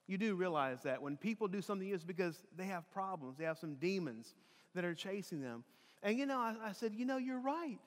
You 0.07 0.17
do 0.17 0.35
realize 0.35 0.83
that 0.83 1.01
when 1.01 1.15
people 1.15 1.47
do 1.47 1.61
something, 1.61 1.87
it's 1.87 2.03
because 2.03 2.43
they 2.57 2.65
have 2.65 2.91
problems. 2.91 3.37
They 3.37 3.45
have 3.45 3.57
some 3.57 3.75
demons 3.75 4.35
that 4.75 4.83
are 4.83 4.93
chasing 4.93 5.39
them. 5.39 5.63
And 6.03 6.17
you 6.17 6.25
know, 6.25 6.37
I, 6.37 6.55
I 6.61 6.71
said, 6.73 6.93
you 6.93 7.05
know, 7.05 7.15
you're 7.15 7.39
right. 7.39 7.79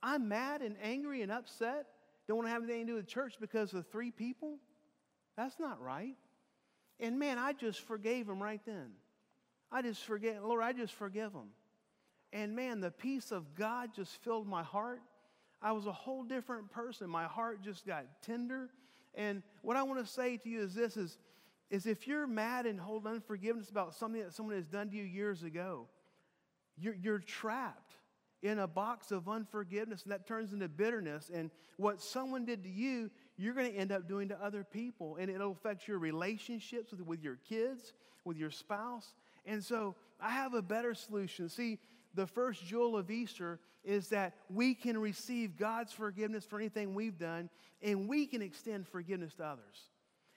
I'm 0.00 0.28
mad 0.28 0.62
and 0.62 0.76
angry 0.80 1.22
and 1.22 1.32
upset. 1.32 1.86
Don't 2.28 2.36
want 2.36 2.46
to 2.46 2.52
have 2.52 2.62
anything 2.62 2.86
to 2.86 2.92
do 2.92 2.94
with 2.98 3.08
church 3.08 3.34
because 3.40 3.74
of 3.74 3.84
three 3.88 4.12
people. 4.12 4.58
That's 5.36 5.58
not 5.58 5.82
right. 5.82 6.14
And 7.00 7.18
man, 7.18 7.36
I 7.36 7.52
just 7.52 7.80
forgave 7.80 8.28
him 8.28 8.40
right 8.40 8.60
then. 8.64 8.92
I 9.72 9.82
just 9.82 10.04
forget, 10.04 10.44
Lord, 10.44 10.62
I 10.62 10.72
just 10.72 10.94
forgive 10.94 11.32
him. 11.32 11.48
And 12.32 12.54
man, 12.54 12.78
the 12.78 12.92
peace 12.92 13.32
of 13.32 13.56
God 13.56 13.90
just 13.92 14.22
filled 14.22 14.46
my 14.46 14.62
heart. 14.62 15.00
I 15.62 15.72
was 15.72 15.86
a 15.86 15.92
whole 15.92 16.24
different 16.24 16.70
person. 16.70 17.08
My 17.10 17.24
heart 17.24 17.62
just 17.62 17.86
got 17.86 18.04
tender. 18.22 18.70
And 19.14 19.42
what 19.62 19.76
I 19.76 19.82
want 19.82 20.04
to 20.04 20.10
say 20.10 20.36
to 20.38 20.48
you 20.48 20.62
is 20.62 20.74
this 20.74 20.96
is, 20.96 21.18
is 21.70 21.86
if 21.86 22.06
you're 22.06 22.26
mad 22.26 22.66
and 22.66 22.80
hold 22.80 23.06
unforgiveness 23.06 23.70
about 23.70 23.94
something 23.94 24.22
that 24.22 24.32
someone 24.32 24.56
has 24.56 24.66
done 24.66 24.90
to 24.90 24.96
you 24.96 25.04
years 25.04 25.42
ago, 25.42 25.86
you're, 26.78 26.94
you're 26.94 27.18
trapped 27.18 27.94
in 28.42 28.58
a 28.58 28.66
box 28.66 29.10
of 29.10 29.28
unforgiveness, 29.28 30.02
and 30.04 30.12
that 30.12 30.26
turns 30.26 30.52
into 30.52 30.66
bitterness. 30.66 31.30
And 31.32 31.50
what 31.76 32.00
someone 32.00 32.46
did 32.46 32.62
to 32.62 32.70
you, 32.70 33.10
you're 33.36 33.52
going 33.52 33.70
to 33.70 33.78
end 33.78 33.92
up 33.92 34.08
doing 34.08 34.28
to 34.30 34.42
other 34.42 34.64
people, 34.64 35.16
and 35.16 35.30
it'll 35.30 35.52
affect 35.52 35.86
your 35.86 35.98
relationships 35.98 36.90
with, 36.90 37.02
with 37.02 37.22
your 37.22 37.36
kids, 37.48 37.92
with 38.24 38.38
your 38.38 38.50
spouse. 38.50 39.12
And 39.44 39.62
so 39.62 39.94
I 40.18 40.30
have 40.30 40.54
a 40.54 40.62
better 40.62 40.94
solution. 40.94 41.48
See, 41.50 41.78
the 42.14 42.26
first 42.26 42.64
jewel 42.64 42.96
of 42.96 43.10
Easter 43.10 43.60
is 43.84 44.08
that 44.08 44.34
we 44.48 44.74
can 44.74 44.98
receive 44.98 45.56
God's 45.56 45.92
forgiveness 45.92 46.44
for 46.44 46.58
anything 46.58 46.94
we've 46.94 47.18
done, 47.18 47.48
and 47.82 48.08
we 48.08 48.26
can 48.26 48.42
extend 48.42 48.86
forgiveness 48.86 49.34
to 49.34 49.44
others. 49.44 49.88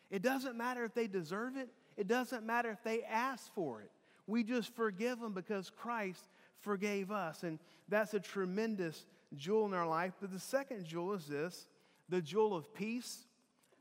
It 0.10 0.22
doesn't 0.22 0.56
matter 0.56 0.86
if 0.86 0.94
they 0.94 1.08
deserve 1.08 1.58
it, 1.58 1.70
it 1.98 2.08
doesn't 2.08 2.46
matter 2.46 2.70
if 2.72 2.84
they 2.84 3.04
ask 3.04 3.54
for 3.54 3.82
it. 3.82 3.92
We 4.28 4.44
just 4.44 4.74
forgive 4.76 5.20
them 5.20 5.34
because 5.34 5.70
Christ 5.70 6.30
forgave 6.62 7.12
us. 7.12 7.44
And 7.44 7.60
that's 7.90 8.14
a 8.14 8.20
tremendous 8.20 9.06
jewel 9.36 9.66
in 9.66 9.74
our 9.74 9.88
life. 9.88 10.14
But 10.22 10.32
the 10.32 10.40
second 10.40 10.86
jewel 10.86 11.14
is 11.14 11.28
this 11.28 11.68
the 12.10 12.22
jewel 12.22 12.56
of 12.56 12.74
peace. 12.74 13.26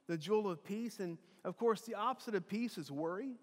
The 0.08 0.18
jewel 0.18 0.50
of 0.50 0.64
peace. 0.64 0.98
And 0.98 1.18
of 1.44 1.56
course, 1.56 1.82
the 1.82 1.94
opposite 1.94 2.34
of 2.34 2.48
peace 2.48 2.76
is 2.76 2.90
worry. 2.90 3.34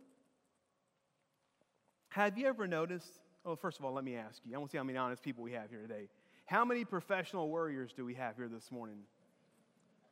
Have 2.09 2.37
you 2.37 2.47
ever 2.47 2.67
noticed 2.67 3.19
well, 3.43 3.55
first 3.55 3.79
of 3.79 3.85
all, 3.85 3.93
let 3.93 4.03
me 4.03 4.15
ask 4.15 4.41
you. 4.45 4.53
I 4.53 4.57
want 4.57 4.69
to 4.69 4.73
see 4.73 4.77
how 4.77 4.83
many 4.83 4.97
honest 4.97 5.23
people 5.23 5.43
we 5.43 5.53
have 5.53 5.69
here 5.69 5.81
today. 5.81 6.07
How 6.45 6.65
many 6.65 6.83
professional 6.83 7.49
warriors 7.49 7.93
do 7.95 8.03
we 8.03 8.15
have 8.15 8.35
here 8.35 8.47
this 8.47 8.71
morning? 8.71 8.97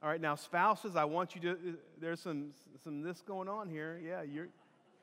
All 0.02 0.10
right, 0.10 0.22
now 0.22 0.36
spouses, 0.36 0.96
I 0.96 1.06
want 1.06 1.36
you 1.36 1.42
to. 1.42 1.52
Uh, 1.52 1.56
there's 2.00 2.20
some 2.20 2.52
some 2.84 3.02
this 3.02 3.22
going 3.22 3.50
on 3.50 3.70
here. 3.70 4.00
Yeah, 4.04 4.22
you're. 4.22 4.48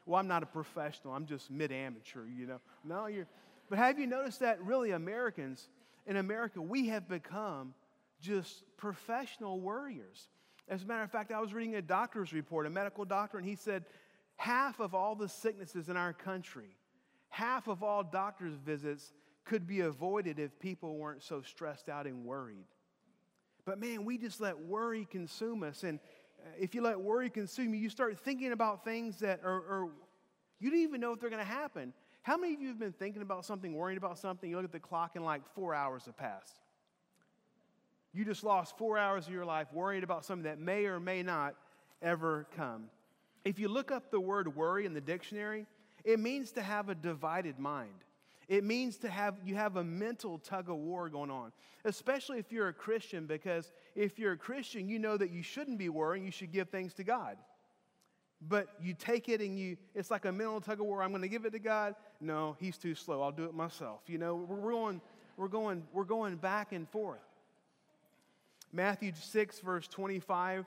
Well, 0.07 0.21
I'm 0.21 0.29
not 0.29 0.43
a 0.43 0.47
professional. 0.47 1.15
I'm 1.15 1.27
just 1.27 1.51
mid 1.51 1.73
amateur. 1.73 2.27
You 2.27 2.47
know. 2.47 2.61
No, 2.85 3.07
you're. 3.07 3.27
But 3.69 3.79
have 3.79 3.99
you 3.99 4.07
noticed 4.07 4.41
that 4.41 4.63
really 4.63 4.93
Americans 4.93 5.69
in 6.07 6.17
America 6.17 6.61
we 6.61 6.89
have 6.89 7.09
become 7.09 7.75
just 8.21 8.63
professional 8.77 9.61
warriors. 9.61 10.29
As 10.69 10.83
a 10.83 10.87
matter 10.87 11.03
of 11.03 11.11
fact, 11.11 11.31
I 11.31 11.41
was 11.41 11.53
reading 11.53 11.75
a 11.75 11.83
doctor's 11.83 12.33
report, 12.33 12.67
a 12.67 12.71
medical 12.71 13.05
doctor, 13.05 13.37
and 13.37 13.47
he 13.47 13.57
said 13.57 13.85
half 14.37 14.81
of 14.81 14.95
all 14.95 15.15
the 15.15 15.29
sicknesses 15.29 15.89
in 15.89 15.97
our 15.97 16.13
country 16.13 16.77
half 17.35 17.66
of 17.66 17.83
all 17.83 18.05
doctor's 18.05 18.55
visits 18.55 19.12
could 19.44 19.66
be 19.66 19.81
avoided 19.81 20.38
if 20.38 20.57
people 20.61 20.97
weren't 20.97 21.20
so 21.20 21.42
stressed 21.42 21.88
out 21.88 22.07
and 22.07 22.25
worried. 22.25 22.64
But 23.64 23.81
man, 23.81 24.05
we 24.05 24.18
just 24.18 24.40
let 24.40 24.57
worry 24.57 25.05
consume 25.11 25.64
us. 25.64 25.83
And 25.83 25.99
uh, 26.38 26.51
if 26.61 26.77
you 26.77 26.83
let 26.83 27.01
worry 27.01 27.29
consume 27.29 27.75
you, 27.75 27.81
you 27.81 27.90
start 27.90 28.20
thinking 28.20 28.53
about 28.53 28.85
things 28.85 29.18
that 29.18 29.40
are, 29.42 29.57
are 29.57 29.88
you 30.61 30.70
don't 30.70 30.79
even 30.79 31.01
know 31.01 31.12
if 31.12 31.18
they're 31.18 31.29
going 31.29 31.44
to 31.44 31.53
happen. 31.53 31.92
How 32.23 32.37
many 32.37 32.55
of 32.55 32.62
you 32.62 32.68
have 32.68 32.79
been 32.79 32.92
thinking 32.92 33.20
about 33.20 33.44
something, 33.44 33.75
worrying 33.75 33.99
about 33.99 34.16
something? 34.16 34.49
You 34.49 34.55
look 34.57 34.66
at 34.66 34.73
the 34.73 34.79
clock 34.79 35.16
and 35.16 35.25
like 35.25 35.42
four 35.57 35.75
hours 35.75 36.05
have 36.07 36.16
passed. 36.16 36.61
You 38.12 38.25
just 38.25 38.44
lost 38.44 38.79
four 38.79 38.97
hours 38.97 39.27
of 39.27 39.33
your 39.33 39.44
life 39.44 39.66
worrying 39.73 40.05
about 40.05 40.25
something 40.25 40.44
that 40.44 40.61
may 40.61 40.87
or 40.87 41.01
may 41.01 41.25
not 41.25 41.57
ever 42.01 42.47
come. 42.57 42.85
If 43.44 43.59
you 43.59 43.66
look 43.66 43.90
up 43.90 44.12
the 44.12 44.20
word 44.20 44.55
worry 44.55 44.87
in 44.87 44.94
the 44.94 45.01
dictionary, 45.01 45.66
it 46.05 46.21
means 46.21 46.53
to 46.53 46.62
have 46.62 46.88
a 46.88 46.95
divided 46.95 47.59
mind. 47.59 48.05
It 48.47 48.62
means 48.62 48.99
to 48.99 49.09
have 49.09 49.37
you 49.45 49.55
have 49.55 49.77
a 49.77 49.85
mental 49.85 50.38
tug 50.38 50.69
of 50.69 50.77
war 50.77 51.09
going 51.09 51.31
on, 51.31 51.53
especially 51.85 52.38
if 52.38 52.53
you're 52.53 52.69
a 52.69 52.75
Christian, 52.75 53.27
because 53.27 53.73
if 53.95 54.19
you're 54.19 54.33
a 54.33 54.37
Christian, 54.37 54.88
you 54.88 54.99
know 54.99 55.17
that 55.17 55.31
you 55.31 55.43
shouldn't 55.43 55.79
be 55.79 55.88
worrying, 55.88 56.25
you 56.25 56.31
should 56.31 56.53
give 56.53 56.69
things 56.69 56.93
to 56.95 57.05
God. 57.05 57.38
But 58.47 58.69
you 58.83 58.93
take 58.93 59.31
it 59.31 59.40
and 59.40 59.59
you, 59.59 59.79
it's 59.95 60.11
like 60.11 60.27
a 60.27 60.33
mental 60.33 60.61
tug 60.61 60.81
of 60.81 60.87
war. 60.87 61.03
I'm 61.03 61.19
to 61.19 61.29
give 61.29 61.47
it 61.47 61.53
to 61.53 61.59
God. 61.59 61.95
No, 62.21 62.57
he's 62.61 62.77
too 62.77 62.95
slow. 62.95 63.23
I'll 63.23 63.33
do 63.33 63.45
it 63.45 63.55
myself. 63.55 64.03
You 64.07 64.19
know, 64.19 64.35
we're 64.35 64.71
going, 64.71 65.01
we're 65.38 65.49
going, 65.49 65.85
we're 65.95 66.05
going 66.05 66.37
back 66.37 66.73
and 66.73 66.87
forth. 66.90 67.25
Matthew 68.71 69.12
6, 69.19 69.61
verse 69.61 69.88
25 69.88 70.67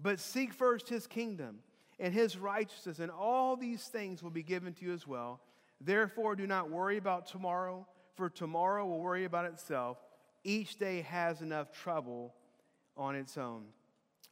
But 0.00 0.20
seek 0.20 0.52
first 0.52 0.88
his 0.88 1.06
kingdom 1.06 1.60
and 2.00 2.12
his 2.12 2.36
righteousness, 2.36 2.98
and 2.98 3.10
all 3.10 3.56
these 3.56 3.84
things 3.84 4.22
will 4.22 4.30
be 4.30 4.42
given 4.42 4.72
to 4.74 4.84
you 4.84 4.92
as 4.92 5.06
well. 5.06 5.40
Therefore, 5.80 6.34
do 6.34 6.46
not 6.46 6.70
worry 6.70 6.96
about 6.96 7.26
tomorrow, 7.26 7.86
for 8.16 8.28
tomorrow 8.28 8.86
will 8.86 9.00
worry 9.00 9.24
about 9.24 9.44
itself. 9.44 9.98
Each 10.42 10.76
day 10.76 11.02
has 11.02 11.40
enough 11.40 11.72
trouble 11.72 12.34
on 12.96 13.14
its 13.14 13.38
own. 13.38 13.64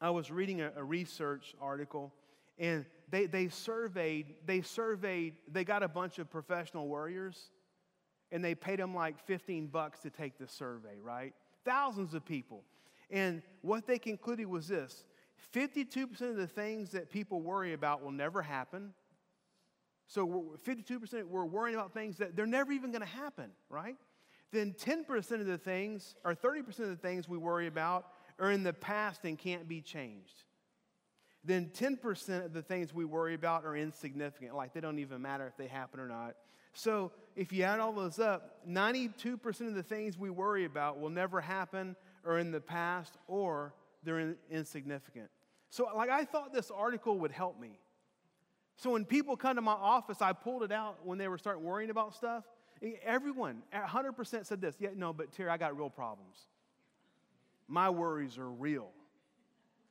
I 0.00 0.10
was 0.10 0.30
reading 0.30 0.60
a, 0.60 0.72
a 0.76 0.82
research 0.82 1.54
article, 1.60 2.12
and 2.58 2.84
they, 3.10 3.26
they 3.26 3.48
surveyed, 3.48 4.34
they 4.46 4.62
surveyed, 4.62 5.34
they 5.50 5.64
got 5.64 5.82
a 5.82 5.88
bunch 5.88 6.18
of 6.18 6.30
professional 6.30 6.88
warriors, 6.88 7.50
and 8.32 8.44
they 8.44 8.54
paid 8.54 8.78
them 8.78 8.94
like 8.94 9.24
15 9.26 9.68
bucks 9.68 10.00
to 10.00 10.10
take 10.10 10.38
the 10.38 10.48
survey, 10.48 10.98
right? 11.00 11.34
Thousands 11.64 12.14
of 12.14 12.24
people. 12.24 12.64
And 13.10 13.42
what 13.60 13.86
they 13.86 13.98
concluded 13.98 14.46
was 14.46 14.68
this 14.68 15.04
52% 15.54 16.20
of 16.22 16.36
the 16.36 16.46
things 16.46 16.90
that 16.90 17.10
people 17.10 17.40
worry 17.40 17.72
about 17.72 18.02
will 18.02 18.12
never 18.12 18.42
happen. 18.42 18.92
So 20.06 20.56
52% 20.66 21.24
we're 21.24 21.44
worrying 21.44 21.76
about 21.76 21.94
things 21.94 22.18
that 22.18 22.36
they're 22.36 22.46
never 22.46 22.72
even 22.72 22.90
going 22.90 23.02
to 23.02 23.06
happen, 23.06 23.50
right? 23.70 23.96
Then 24.52 24.74
10% 24.74 25.32
of 25.40 25.46
the 25.46 25.56
things, 25.58 26.14
or 26.24 26.34
30% 26.34 26.68
of 26.80 26.88
the 26.88 26.96
things 26.96 27.28
we 27.28 27.38
worry 27.38 27.66
about 27.66 28.08
are 28.38 28.50
in 28.50 28.62
the 28.62 28.72
past 28.72 29.24
and 29.24 29.38
can't 29.38 29.66
be 29.66 29.80
changed. 29.80 30.44
Then 31.44 31.70
10% 31.74 32.44
of 32.44 32.52
the 32.52 32.62
things 32.62 32.94
we 32.94 33.04
worry 33.04 33.34
about 33.34 33.64
are 33.64 33.74
insignificant, 33.74 34.54
like 34.54 34.74
they 34.74 34.80
don't 34.80 34.98
even 34.98 35.22
matter 35.22 35.46
if 35.46 35.56
they 35.56 35.66
happen 35.66 35.98
or 35.98 36.06
not. 36.06 36.36
So 36.74 37.12
if 37.34 37.52
you 37.52 37.64
add 37.64 37.80
all 37.80 37.92
those 37.92 38.18
up, 38.18 38.66
92% 38.68 39.68
of 39.68 39.74
the 39.74 39.82
things 39.82 40.18
we 40.18 40.30
worry 40.30 40.64
about 40.64 41.00
will 41.00 41.10
never 41.10 41.40
happen 41.40 41.96
or 42.24 42.38
in 42.38 42.50
the 42.50 42.60
past 42.60 43.16
or 43.26 43.74
they're 44.02 44.20
in, 44.20 44.36
insignificant. 44.50 45.28
So, 45.70 45.88
like, 45.96 46.10
I 46.10 46.24
thought 46.24 46.52
this 46.52 46.70
article 46.70 47.18
would 47.20 47.32
help 47.32 47.58
me. 47.60 47.78
So, 48.76 48.90
when 48.90 49.04
people 49.04 49.36
come 49.36 49.56
to 49.56 49.62
my 49.62 49.72
office, 49.72 50.20
I 50.20 50.32
pulled 50.32 50.62
it 50.62 50.72
out 50.72 50.98
when 51.04 51.18
they 51.18 51.28
were 51.28 51.38
starting 51.38 51.64
worrying 51.64 51.90
about 51.90 52.14
stuff. 52.14 52.44
Everyone, 53.04 53.62
100% 53.72 54.46
said 54.46 54.60
this. 54.60 54.74
Yeah, 54.80 54.90
no, 54.96 55.12
but 55.12 55.32
Terry, 55.32 55.50
I 55.50 55.56
got 55.56 55.76
real 55.76 55.90
problems. 55.90 56.36
My 57.68 57.90
worries 57.90 58.38
are 58.38 58.50
real. 58.50 58.90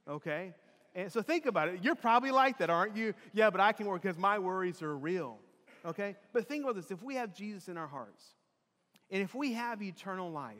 Okay? 0.07 0.53
And 0.93 1.11
so 1.11 1.21
think 1.21 1.45
about 1.45 1.69
it. 1.69 1.79
You're 1.83 1.95
probably 1.95 2.31
like 2.31 2.57
that, 2.57 2.69
aren't 2.69 2.97
you? 2.97 3.13
Yeah, 3.33 3.49
but 3.49 3.61
I 3.61 3.71
can 3.71 3.85
work 3.85 4.01
because 4.01 4.17
my 4.17 4.39
worries 4.39 4.81
are 4.81 4.97
real. 4.97 5.37
Okay? 5.85 6.15
But 6.33 6.47
think 6.47 6.63
about 6.63 6.75
this 6.75 6.91
if 6.91 7.01
we 7.01 7.15
have 7.15 7.33
Jesus 7.33 7.69
in 7.69 7.77
our 7.77 7.87
hearts, 7.87 8.25
and 9.09 9.23
if 9.23 9.33
we 9.33 9.53
have 9.53 9.81
eternal 9.81 10.29
life, 10.29 10.57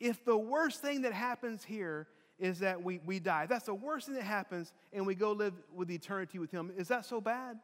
if 0.00 0.24
the 0.24 0.36
worst 0.36 0.80
thing 0.80 1.02
that 1.02 1.12
happens 1.12 1.62
here 1.62 2.08
is 2.40 2.58
that 2.60 2.82
we, 2.82 3.00
we 3.04 3.20
die. 3.20 3.46
That's 3.46 3.66
the 3.66 3.74
worst 3.74 4.06
thing 4.06 4.16
that 4.16 4.24
happens, 4.24 4.72
and 4.92 5.06
we 5.06 5.14
go 5.14 5.32
live 5.32 5.54
with 5.74 5.90
eternity 5.90 6.38
with 6.38 6.50
Him. 6.50 6.72
Is 6.76 6.88
that 6.88 7.04
so 7.04 7.20
bad? 7.20 7.58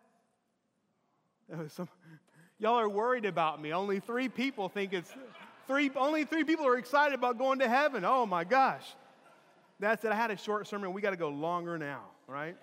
Some, 1.68 1.88
y'all 2.58 2.78
are 2.78 2.88
worried 2.88 3.24
about 3.24 3.60
me. 3.60 3.72
Only 3.72 4.00
three 4.00 4.28
people 4.28 4.68
think 4.68 4.92
it's 4.92 5.12
three. 5.66 5.90
Only 5.96 6.24
three 6.24 6.44
people 6.44 6.66
are 6.66 6.76
excited 6.76 7.14
about 7.14 7.38
going 7.38 7.58
to 7.60 7.68
heaven. 7.68 8.04
Oh 8.04 8.26
my 8.26 8.44
gosh, 8.44 8.84
that's 9.80 10.04
it. 10.04 10.12
I 10.12 10.14
had 10.14 10.30
a 10.30 10.36
short 10.36 10.68
sermon. 10.68 10.92
We 10.92 11.00
got 11.00 11.10
to 11.10 11.16
go 11.16 11.30
longer 11.30 11.78
now, 11.78 12.02
right? 12.26 12.56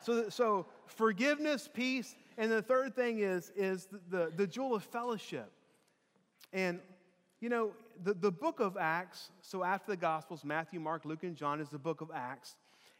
so, 0.00 0.28
so 0.28 0.66
forgiveness, 0.86 1.68
peace, 1.72 2.14
and 2.38 2.50
the 2.50 2.62
third 2.62 2.94
thing 2.94 3.18
is 3.18 3.50
is 3.56 3.86
the, 3.86 4.00
the, 4.08 4.32
the 4.36 4.46
jewel 4.46 4.74
of 4.74 4.84
fellowship. 4.84 5.50
And 6.52 6.78
you 7.40 7.48
know, 7.48 7.72
the, 8.04 8.14
the 8.14 8.32
book 8.32 8.60
of 8.60 8.76
Acts, 8.76 9.30
so 9.40 9.62
after 9.62 9.92
the 9.92 9.96
Gospels, 9.96 10.44
Matthew, 10.44 10.80
Mark, 10.80 11.04
Luke, 11.04 11.22
and 11.22 11.36
John 11.36 11.60
is 11.60 11.68
the 11.68 11.78
book 11.78 12.00
of 12.00 12.10
Acts. 12.14 12.56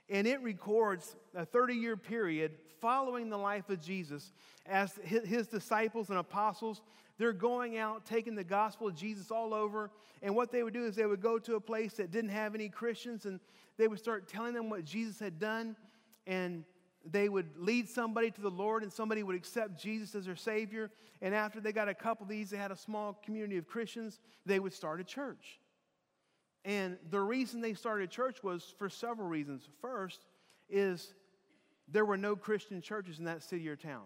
And 0.09 0.27
it 0.27 0.43
records 0.43 1.17
a 1.35 1.45
30 1.45 1.75
year 1.75 1.97
period 1.97 2.53
following 2.81 3.31
the 3.31 3.39
life 3.39 3.71
of 3.71 3.81
Jesus 3.81 4.33
as 4.67 4.93
his, 5.05 5.47
disciples 5.47 6.11
and 6.11 6.19
apostles, 6.19 6.83
they're 7.19 7.33
going 7.33 7.79
out 7.79 8.05
taking 8.05 8.35
the 8.35 8.45
gospel 8.45 8.89
of 8.89 8.95
Jesus 8.95 9.31
all 9.31 9.55
over. 9.55 9.91
And 10.23 10.35
what 10.35 10.51
they 10.51 10.63
would 10.63 10.75
do 10.75 10.85
is 10.85 10.97
they 10.97 11.07
would 11.07 11.23
go 11.23 11.39
to 11.39 11.55
a 11.55 11.61
place 11.61 11.95
that 11.95 12.11
didn't 12.11 12.31
have 12.31 12.55
any 12.55 12.69
Christians 12.69 13.27
and 13.27 13.39
they 13.79 13.89
would 13.89 13.99
start 13.99 14.29
telling 14.29 14.55
them 14.55 14.69
what 14.69 14.85
Jesus 14.85 15.19
had 15.19 15.39
done. 15.39 15.77
And 16.27 16.65
they 17.11 17.29
would 17.29 17.57
lead 17.57 17.89
somebody 17.89 18.31
to 18.31 18.41
the 18.41 18.51
Lord 18.51 18.83
and 18.83 18.93
somebody 18.93 19.23
would 19.23 19.37
accept 19.37 19.81
Jesus 19.81 20.15
as 20.15 20.27
their 20.27 20.37
Savior. 20.37 20.91
And 21.21 21.35
after 21.35 21.61
they 21.61 21.73
got 21.73 21.89
a 21.89 21.95
couple 21.95 22.25
of 22.25 22.29
these, 22.29 22.51
they 22.51 22.57
had 22.57 22.71
a 22.71 22.77
small 22.77 23.19
community 23.25 23.57
of 23.57 23.67
Christians, 23.67 24.21
they 24.47 24.61
would 24.61 24.73
start 24.73 25.01
a 25.01 25.05
church. 25.05 25.61
And 26.65 26.97
the 27.11 27.21
reason 27.21 27.61
they 27.61 27.75
started 27.75 28.05
a 28.05 28.13
church 28.13 28.43
was 28.43 28.75
for 28.79 28.89
several 28.89 29.29
reasons. 29.29 29.69
First 29.81 30.27
is 30.71 31.15
there 31.89 32.05
were 32.05 32.17
no 32.17 32.37
Christian 32.37 32.81
churches 32.81 33.19
in 33.19 33.25
that 33.25 33.43
city 33.43 33.69
or 33.69 33.77
town. 33.77 34.05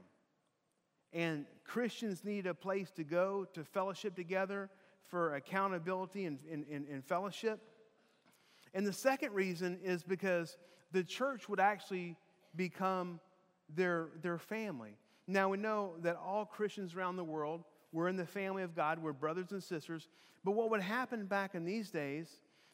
And 1.13 1.47
Christians 1.65 2.25
needed 2.25 2.47
a 2.47 2.55
place 2.55 2.91
to 2.93 3.05
go 3.05 3.47
to 3.55 3.65
fellowship 3.65 4.15
together 4.17 4.71
for 5.07 5.35
accountability 5.35 6.25
and, 6.25 6.39
and, 6.51 6.65
and, 6.71 6.87
and 6.89 7.05
fellowship. 7.05 7.61
And 8.75 8.87
the 8.87 8.93
second 8.93 9.33
reason 9.33 9.79
is 9.83 10.03
because 10.03 10.57
the 10.93 11.05
church 11.05 11.49
would 11.49 11.61
actually 11.61 12.17
become 12.57 13.21
their, 13.75 14.09
their 14.23 14.38
family. 14.38 14.97
Now, 15.27 15.49
we 15.49 15.57
know 15.57 15.95
that 16.03 16.16
all 16.16 16.45
Christians 16.45 16.95
around 16.95 17.16
the 17.16 17.25
world 17.25 17.64
were 17.92 18.09
in 18.09 18.16
the 18.16 18.27
family 18.27 18.62
of 18.62 18.75
God, 18.75 18.99
we're 18.99 19.12
brothers 19.12 19.53
and 19.53 19.62
sisters. 19.62 20.09
But 20.45 20.53
what 20.53 20.71
would 20.71 20.83
happen 20.83 21.27
back 21.27 21.55
in 21.55 21.64
these 21.64 21.90
days, 21.90 22.29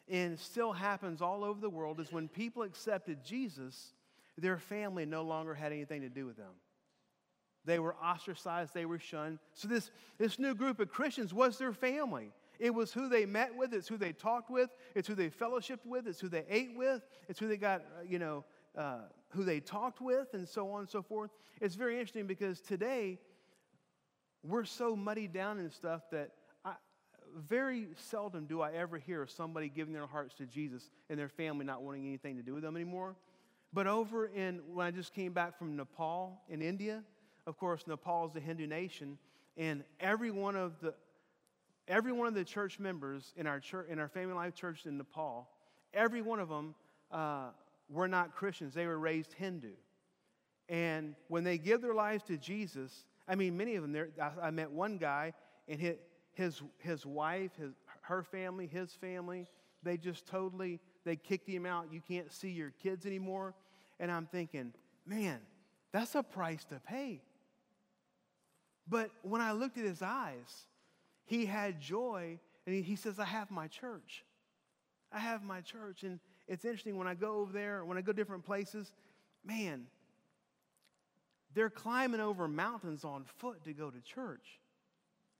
and 0.07 0.39
still 0.39 0.73
happens 0.73 1.21
all 1.21 1.43
over 1.43 1.59
the 1.59 1.69
world, 1.69 1.99
is 1.99 2.11
when 2.11 2.27
people 2.27 2.63
accepted 2.63 3.23
Jesus, 3.23 3.93
their 4.37 4.57
family 4.57 5.05
no 5.05 5.23
longer 5.23 5.53
had 5.53 5.71
anything 5.71 6.01
to 6.01 6.09
do 6.09 6.25
with 6.25 6.37
them. 6.37 6.51
They 7.65 7.79
were 7.79 7.95
ostracized, 7.95 8.73
they 8.73 8.85
were 8.85 8.99
shunned. 8.99 9.39
So, 9.53 9.67
this, 9.67 9.89
this 10.17 10.37
new 10.37 10.53
group 10.53 10.79
of 10.79 10.89
Christians 10.89 11.33
was 11.33 11.57
their 11.57 11.71
family. 11.71 12.31
It 12.59 12.73
was 12.73 12.93
who 12.93 13.09
they 13.09 13.25
met 13.25 13.55
with, 13.55 13.73
it's 13.73 13.87
who 13.87 13.97
they 13.97 14.11
talked 14.11 14.51
with, 14.51 14.69
it's 14.95 15.07
who 15.07 15.15
they 15.15 15.29
fellowshiped 15.29 15.85
with, 15.85 16.07
it's 16.07 16.19
who 16.19 16.29
they 16.29 16.43
ate 16.49 16.75
with, 16.75 17.01
it's 17.27 17.39
who 17.39 17.47
they 17.47 17.57
got, 17.57 17.81
you 18.07 18.19
know, 18.19 18.43
uh, 18.77 18.99
who 19.29 19.43
they 19.43 19.59
talked 19.59 20.01
with, 20.01 20.33
and 20.33 20.47
so 20.47 20.71
on 20.71 20.81
and 20.81 20.89
so 20.89 21.01
forth. 21.01 21.31
It's 21.61 21.75
very 21.75 21.93
interesting 21.95 22.27
because 22.27 22.59
today 22.59 23.19
we're 24.43 24.65
so 24.65 24.95
muddied 24.95 25.33
down 25.33 25.59
in 25.59 25.69
stuff 25.69 26.01
that 26.11 26.31
I, 26.65 26.73
very 27.35 27.87
seldom 27.95 28.45
do 28.45 28.61
I 28.61 28.73
ever 28.73 28.97
hear 28.97 29.21
of 29.21 29.31
somebody 29.31 29.69
giving 29.69 29.93
their 29.93 30.07
hearts 30.07 30.35
to 30.35 30.45
Jesus 30.45 30.89
and 31.09 31.17
their 31.17 31.29
family 31.29 31.65
not 31.65 31.81
wanting 31.81 32.05
anything 32.05 32.35
to 32.37 32.43
do 32.43 32.53
with 32.53 32.63
them 32.63 32.75
anymore. 32.75 33.15
But 33.71 33.87
over 33.87 34.27
in, 34.27 34.61
when 34.71 34.85
I 34.85 34.91
just 34.91 35.13
came 35.13 35.33
back 35.33 35.57
from 35.57 35.75
Nepal 35.75 36.41
in 36.47 36.61
India, 36.61 37.03
of 37.47 37.57
course, 37.57 37.87
Nepal 37.87 38.27
is 38.27 38.35
a 38.35 38.39
Hindu 38.39 38.67
nation, 38.67 39.17
and 39.57 39.83
every 39.99 40.31
one 40.31 40.55
of 40.55 40.79
the 40.79 40.93
every 41.87 42.13
one 42.13 42.27
of 42.27 42.33
the 42.33 42.45
church 42.45 42.79
members 42.79 43.33
in 43.35 43.45
our 43.45 43.59
church 43.59 43.87
in 43.89 43.99
our 43.99 44.07
family 44.07 44.35
life 44.35 44.55
church 44.55 44.85
in 44.85 44.97
Nepal, 44.97 45.49
every 45.93 46.21
one 46.21 46.39
of 46.39 46.49
them 46.49 46.75
uh, 47.11 47.49
were 47.89 48.07
not 48.07 48.35
Christians, 48.35 48.73
they 48.73 48.87
were 48.87 48.99
raised 48.99 49.33
Hindu. 49.33 49.73
And 50.69 51.15
when 51.27 51.43
they 51.43 51.57
give 51.57 51.81
their 51.81 51.93
lives 51.93 52.23
to 52.25 52.37
Jesus, 52.37 53.05
I 53.27 53.35
mean, 53.35 53.57
many 53.57 53.75
of 53.75 53.83
them, 53.83 54.07
I, 54.21 54.47
I 54.47 54.51
met 54.51 54.71
one 54.71 54.97
guy, 54.97 55.33
and 55.67 55.79
his, 55.79 55.95
his, 56.33 56.61
his 56.79 57.05
wife, 57.05 57.51
his, 57.57 57.73
her 58.01 58.23
family, 58.23 58.67
his 58.67 58.93
family, 58.93 59.47
they 59.83 59.97
just 59.97 60.25
totally, 60.25 60.79
they 61.05 61.15
kicked 61.15 61.47
him 61.47 61.65
out. 61.65 61.87
You 61.91 62.01
can't 62.05 62.31
see 62.31 62.49
your 62.49 62.71
kids 62.81 63.05
anymore. 63.05 63.53
And 63.99 64.11
I'm 64.11 64.25
thinking, 64.25 64.73
man, 65.05 65.39
that's 65.91 66.15
a 66.15 66.23
price 66.23 66.63
to 66.65 66.79
pay. 66.79 67.21
But 68.87 69.11
when 69.21 69.41
I 69.41 69.51
looked 69.51 69.77
at 69.77 69.85
his 69.85 70.01
eyes, 70.01 70.67
he 71.25 71.45
had 71.45 71.79
joy, 71.79 72.39
and 72.65 72.75
he, 72.75 72.81
he 72.81 72.95
says, 72.95 73.19
I 73.19 73.25
have 73.25 73.51
my 73.51 73.67
church. 73.67 74.23
I 75.11 75.19
have 75.19 75.43
my 75.43 75.61
church. 75.61 76.03
And 76.03 76.19
it's 76.47 76.65
interesting 76.65 76.97
when 76.97 77.07
I 77.07 77.13
go 77.13 77.37
over 77.37 77.51
there, 77.51 77.85
when 77.85 77.97
I 77.97 78.01
go 78.01 78.11
different 78.11 78.45
places, 78.45 78.91
man, 79.45 79.87
they're 81.53 81.69
climbing 81.69 82.19
over 82.19 82.47
mountains 82.47 83.05
on 83.05 83.25
foot 83.37 83.63
to 83.65 83.73
go 83.73 83.89
to 83.89 84.01
church. 84.01 84.59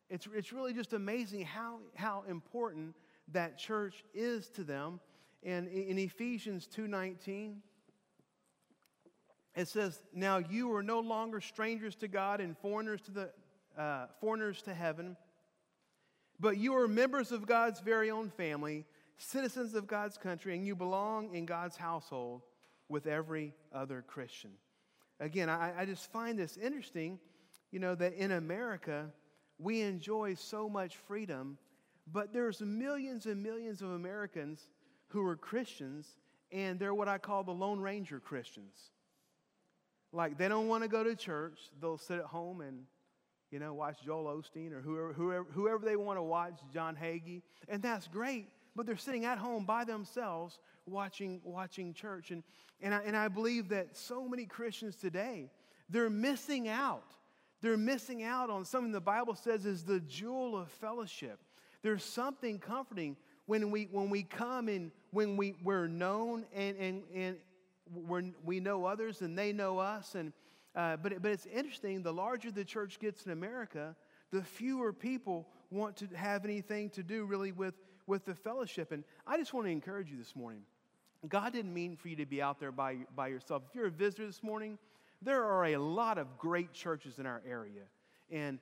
It's, 0.10 0.28
it's 0.34 0.54
really 0.54 0.74
just 0.74 0.94
amazing 0.94 1.46
how, 1.46 1.80
how 1.96 2.24
important 2.30 2.96
that 3.32 3.58
church 3.58 4.04
is 4.14 4.50
to 4.50 4.64
them. 4.64 5.00
And 5.44 5.68
in 5.68 5.98
Ephesians 5.98 6.70
2.19, 6.76 7.56
it 9.56 9.68
says, 9.68 10.02
Now 10.14 10.38
you 10.38 10.74
are 10.74 10.84
no 10.84 11.00
longer 11.00 11.42
strangers 11.42 11.96
to 11.98 12.08
God 12.08 12.42
and 12.42 12.58
foreigners 12.58 13.02
to, 13.02 13.12
the, 13.12 13.30
uh, 13.78 14.08
foreigners 14.20 14.62
to 14.64 14.74
heaven, 14.74 15.18
but 16.40 16.58
you 16.58 16.76
are 16.76 16.88
members 16.88 17.32
of 17.32 17.46
God's 17.46 17.80
very 17.80 18.10
own 18.10 18.30
family 18.30 18.86
citizens 19.24 19.74
of 19.74 19.88
God's 19.88 20.18
country 20.18 20.56
and 20.56 20.66
you 20.66 20.76
belong 20.76 21.34
in 21.34 21.46
God's 21.46 21.78
household, 21.78 22.42
with 22.90 23.08
every 23.08 23.54
other 23.74 24.04
Christian. 24.06 24.52
Again, 25.20 25.50
I, 25.50 25.74
I 25.82 25.86
just 25.86 26.12
find 26.12 26.38
this 26.38 26.58
interesting, 26.58 27.20
you 27.72 27.80
know, 27.80 27.96
that 27.96 28.14
in 28.14 28.32
America, 28.32 29.12
we 29.58 29.82
enjoy 29.82 30.36
so 30.36 30.70
much 30.70 30.98
freedom, 31.08 31.58
but 32.12 32.34
there's 32.34 32.62
millions 32.62 33.26
and 33.26 33.42
millions 33.42 33.82
of 33.82 33.90
Americans 33.90 34.62
who 35.08 35.26
are 35.26 35.36
Christians, 35.36 36.08
and 36.52 36.80
they're 36.80 36.94
what 36.94 37.08
I 37.08 37.18
call 37.18 37.44
the 37.44 37.52
Lone 37.52 37.80
Ranger 37.80 38.20
Christians. 38.20 38.76
Like, 40.12 40.38
they 40.38 40.48
don't 40.48 40.68
want 40.68 40.84
to 40.84 40.90
go 40.90 41.04
to 41.04 41.16
church, 41.16 41.60
they'll 41.82 41.98
sit 41.98 42.20
at 42.20 42.26
home 42.26 42.62
and 42.62 42.84
you 43.50 43.60
know, 43.60 43.74
watch 43.76 43.98
Joel 44.04 44.26
Osteen 44.26 44.72
or 44.72 44.82
whoever, 44.82 45.14
whoever, 45.14 45.46
whoever 45.52 45.86
they 45.86 45.96
want 45.96 46.18
to 46.18 46.24
watch, 46.24 46.60
John 46.74 46.96
Hagee, 46.96 47.44
and 47.70 47.84
that's 47.84 48.08
great. 48.08 48.48
But 48.76 48.86
they're 48.86 48.98
sitting 48.98 49.26
at 49.26 49.38
home 49.38 49.66
by 49.66 49.84
themselves 49.84 50.60
watching, 50.86 51.42
watching 51.44 51.94
church. 51.94 52.32
And, 52.32 52.44
and, 52.82 52.94
I, 52.94 53.02
and 53.06 53.16
I 53.16 53.28
believe 53.28 53.70
that 53.70 53.96
so 53.96 54.28
many 54.28 54.46
Christians 54.46 54.96
today, 54.96 55.52
they're 55.90 56.10
missing 56.10 56.68
out. 56.68 57.14
They're 57.62 57.78
missing 57.78 58.24
out 58.24 58.50
on 58.50 58.66
something 58.66 58.92
the 58.92 59.00
Bible 59.00 59.36
says 59.36 59.66
is 59.66 59.84
the 59.84 60.00
jewel 60.02 60.58
of 60.58 60.70
fellowship. 60.70 61.40
There's 61.82 62.04
something 62.04 62.60
comforting 62.60 63.16
when 63.46 63.72
we, 63.72 63.88
when 63.92 64.10
we 64.10 64.24
come 64.24 64.68
and 64.68 64.92
when 65.12 65.38
we, 65.38 65.56
we're 65.64 65.88
known 65.88 66.46
and, 66.54 66.78
and, 66.78 67.04
and 67.14 67.38
we're, 67.94 68.24
we 68.44 68.60
know 68.60 68.86
others 68.86 69.22
and 69.22 69.38
they 69.38 69.54
know 69.54 69.80
us. 69.80 70.16
And, 70.16 70.34
uh, 70.76 70.98
but, 70.98 71.22
but 71.22 71.32
it's 71.32 71.46
interesting, 71.46 72.02
the 72.02 72.14
larger 72.14 72.52
the 72.52 72.66
church 72.66 73.00
gets 73.00 73.26
in 73.26 73.32
America, 73.32 73.96
the 74.32 74.42
fewer 74.42 74.92
people 74.92 75.48
want 75.70 75.98
to 75.98 76.08
have 76.16 76.46
anything 76.46 76.90
to 76.92 77.04
do 77.04 77.26
really 77.26 77.52
with, 77.52 77.76
with 78.08 78.26
the 78.26 78.36
fellowship. 78.36 78.92
And 78.92 79.04
I 79.26 79.38
just 79.38 79.54
want 79.54 79.68
to 79.68 79.72
encourage 79.72 80.10
you 80.10 80.18
this 80.18 80.36
morning. 80.36 80.62
God 81.28 81.54
didn't 81.54 81.74
mean 81.74 81.96
for 81.96 82.10
you 82.10 82.16
to 82.18 82.26
be 82.26 82.42
out 82.42 82.60
there 82.60 82.72
by, 82.72 82.98
by 83.16 83.28
yourself. 83.28 83.64
If 83.70 83.76
you're 83.76 83.88
a 83.88 83.92
visitor 83.92 84.26
this 84.26 84.44
morning, 84.44 84.78
there 85.22 85.44
are 85.44 85.66
a 85.68 85.78
lot 85.78 86.18
of 86.18 86.38
great 86.38 86.74
churches 86.74 87.18
in 87.18 87.26
our 87.26 87.42
area. 87.48 87.84
And 88.30 88.60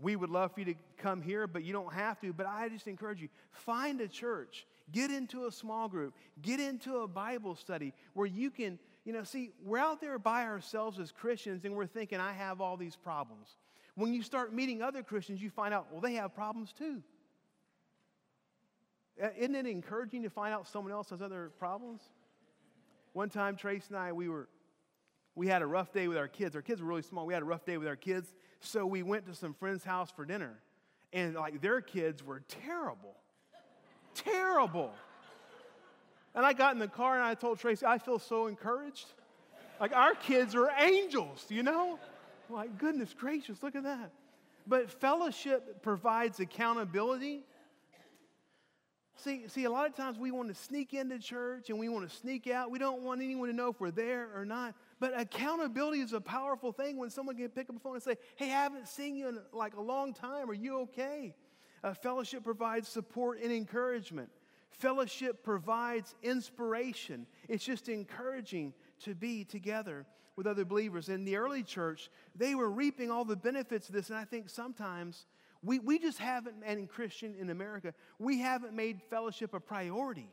we 0.00 0.16
would 0.16 0.30
love 0.30 0.52
for 0.52 0.60
you 0.60 0.66
to 0.66 0.74
come 0.98 1.22
here, 1.22 1.46
but 1.46 1.64
you 1.64 1.72
don't 1.72 1.92
have 1.92 2.20
to. 2.20 2.32
But 2.32 2.46
I 2.46 2.68
just 2.68 2.86
encourage 2.86 3.20
you 3.20 3.28
find 3.50 4.00
a 4.00 4.08
church, 4.08 4.66
get 4.92 5.10
into 5.10 5.46
a 5.46 5.52
small 5.52 5.88
group, 5.88 6.14
get 6.42 6.60
into 6.60 6.98
a 6.98 7.08
Bible 7.08 7.54
study 7.54 7.92
where 8.12 8.26
you 8.26 8.50
can, 8.50 8.78
you 9.04 9.12
know, 9.12 9.24
see, 9.24 9.52
we're 9.64 9.78
out 9.78 10.00
there 10.00 10.18
by 10.18 10.44
ourselves 10.44 10.98
as 10.98 11.12
Christians 11.12 11.64
and 11.64 11.74
we're 11.74 11.86
thinking, 11.86 12.20
I 12.20 12.32
have 12.32 12.60
all 12.60 12.76
these 12.76 12.96
problems. 12.96 13.48
When 13.96 14.12
you 14.12 14.22
start 14.22 14.52
meeting 14.52 14.82
other 14.82 15.02
Christians, 15.02 15.40
you 15.40 15.50
find 15.50 15.72
out, 15.72 15.86
well, 15.92 16.00
they 16.00 16.14
have 16.14 16.34
problems 16.34 16.72
too. 16.72 17.02
Uh, 19.22 19.28
isn't 19.38 19.54
it 19.54 19.66
encouraging 19.66 20.22
to 20.22 20.30
find 20.30 20.52
out 20.52 20.66
someone 20.66 20.92
else 20.92 21.10
has 21.10 21.22
other 21.22 21.50
problems? 21.58 22.02
One 23.12 23.28
time, 23.28 23.56
Trace 23.56 23.86
and 23.88 23.96
I, 23.96 24.12
we 24.12 24.28
were, 24.28 24.48
we 25.36 25.46
had 25.46 25.62
a 25.62 25.66
rough 25.66 25.92
day 25.92 26.08
with 26.08 26.18
our 26.18 26.26
kids. 26.26 26.56
Our 26.56 26.62
kids 26.62 26.82
were 26.82 26.88
really 26.88 27.02
small. 27.02 27.26
We 27.26 27.32
had 27.32 27.42
a 27.42 27.46
rough 27.46 27.64
day 27.64 27.78
with 27.78 27.86
our 27.86 27.96
kids, 27.96 28.34
so 28.60 28.84
we 28.86 29.02
went 29.02 29.26
to 29.26 29.34
some 29.34 29.54
friend's 29.54 29.84
house 29.84 30.10
for 30.10 30.24
dinner, 30.24 30.58
and 31.12 31.34
like 31.34 31.60
their 31.60 31.80
kids 31.80 32.24
were 32.24 32.42
terrible, 32.48 33.14
terrible. 34.14 34.92
And 36.34 36.44
I 36.44 36.52
got 36.52 36.72
in 36.72 36.80
the 36.80 36.88
car 36.88 37.14
and 37.14 37.22
I 37.22 37.34
told 37.34 37.60
Tracy, 37.60 37.86
I 37.86 37.98
feel 37.98 38.18
so 38.18 38.48
encouraged. 38.48 39.06
Like 39.80 39.94
our 39.94 40.14
kids 40.14 40.56
are 40.56 40.70
angels, 40.80 41.46
you 41.48 41.62
know? 41.62 41.98
Like 42.50 42.76
goodness 42.78 43.14
gracious, 43.16 43.62
look 43.62 43.76
at 43.76 43.84
that. 43.84 44.10
But 44.66 44.90
fellowship 44.90 45.82
provides 45.82 46.40
accountability 46.40 47.44
See, 49.16 49.46
see, 49.48 49.64
a 49.64 49.70
lot 49.70 49.86
of 49.86 49.94
times 49.94 50.18
we 50.18 50.32
want 50.32 50.48
to 50.48 50.54
sneak 50.54 50.92
into 50.92 51.18
church 51.18 51.70
and 51.70 51.78
we 51.78 51.88
want 51.88 52.08
to 52.08 52.14
sneak 52.16 52.48
out. 52.48 52.70
We 52.70 52.78
don't 52.80 53.02
want 53.02 53.22
anyone 53.22 53.48
to 53.48 53.54
know 53.54 53.68
if 53.68 53.80
we're 53.80 53.92
there 53.92 54.28
or 54.34 54.44
not. 54.44 54.74
But 54.98 55.18
accountability 55.18 56.00
is 56.00 56.12
a 56.12 56.20
powerful 56.20 56.72
thing 56.72 56.96
when 56.96 57.10
someone 57.10 57.36
can 57.36 57.48
pick 57.48 57.70
up 57.70 57.76
a 57.76 57.78
phone 57.78 57.94
and 57.94 58.02
say, 58.02 58.16
Hey, 58.36 58.46
I 58.46 58.62
haven't 58.62 58.88
seen 58.88 59.16
you 59.16 59.28
in 59.28 59.38
like 59.52 59.76
a 59.76 59.80
long 59.80 60.14
time. 60.14 60.50
Are 60.50 60.54
you 60.54 60.80
okay? 60.80 61.34
Uh, 61.84 61.94
fellowship 61.94 62.42
provides 62.42 62.88
support 62.88 63.40
and 63.40 63.52
encouragement. 63.52 64.30
Fellowship 64.70 65.44
provides 65.44 66.14
inspiration. 66.22 67.26
It's 67.48 67.64
just 67.64 67.88
encouraging 67.88 68.74
to 69.04 69.14
be 69.14 69.44
together 69.44 70.06
with 70.36 70.46
other 70.46 70.64
believers. 70.64 71.08
In 71.08 71.24
the 71.24 71.36
early 71.36 71.62
church, 71.62 72.10
they 72.34 72.56
were 72.56 72.70
reaping 72.70 73.10
all 73.10 73.24
the 73.24 73.36
benefits 73.36 73.88
of 73.88 73.94
this. 73.94 74.08
And 74.08 74.18
I 74.18 74.24
think 74.24 74.48
sometimes 74.50 75.26
we, 75.64 75.78
we 75.78 75.98
just 75.98 76.18
haven't, 76.18 76.56
and 76.64 76.88
Christian 76.88 77.34
in 77.40 77.50
America, 77.50 77.94
we 78.18 78.38
haven't 78.40 78.74
made 78.74 79.00
fellowship 79.08 79.54
a 79.54 79.60
priority. 79.60 80.28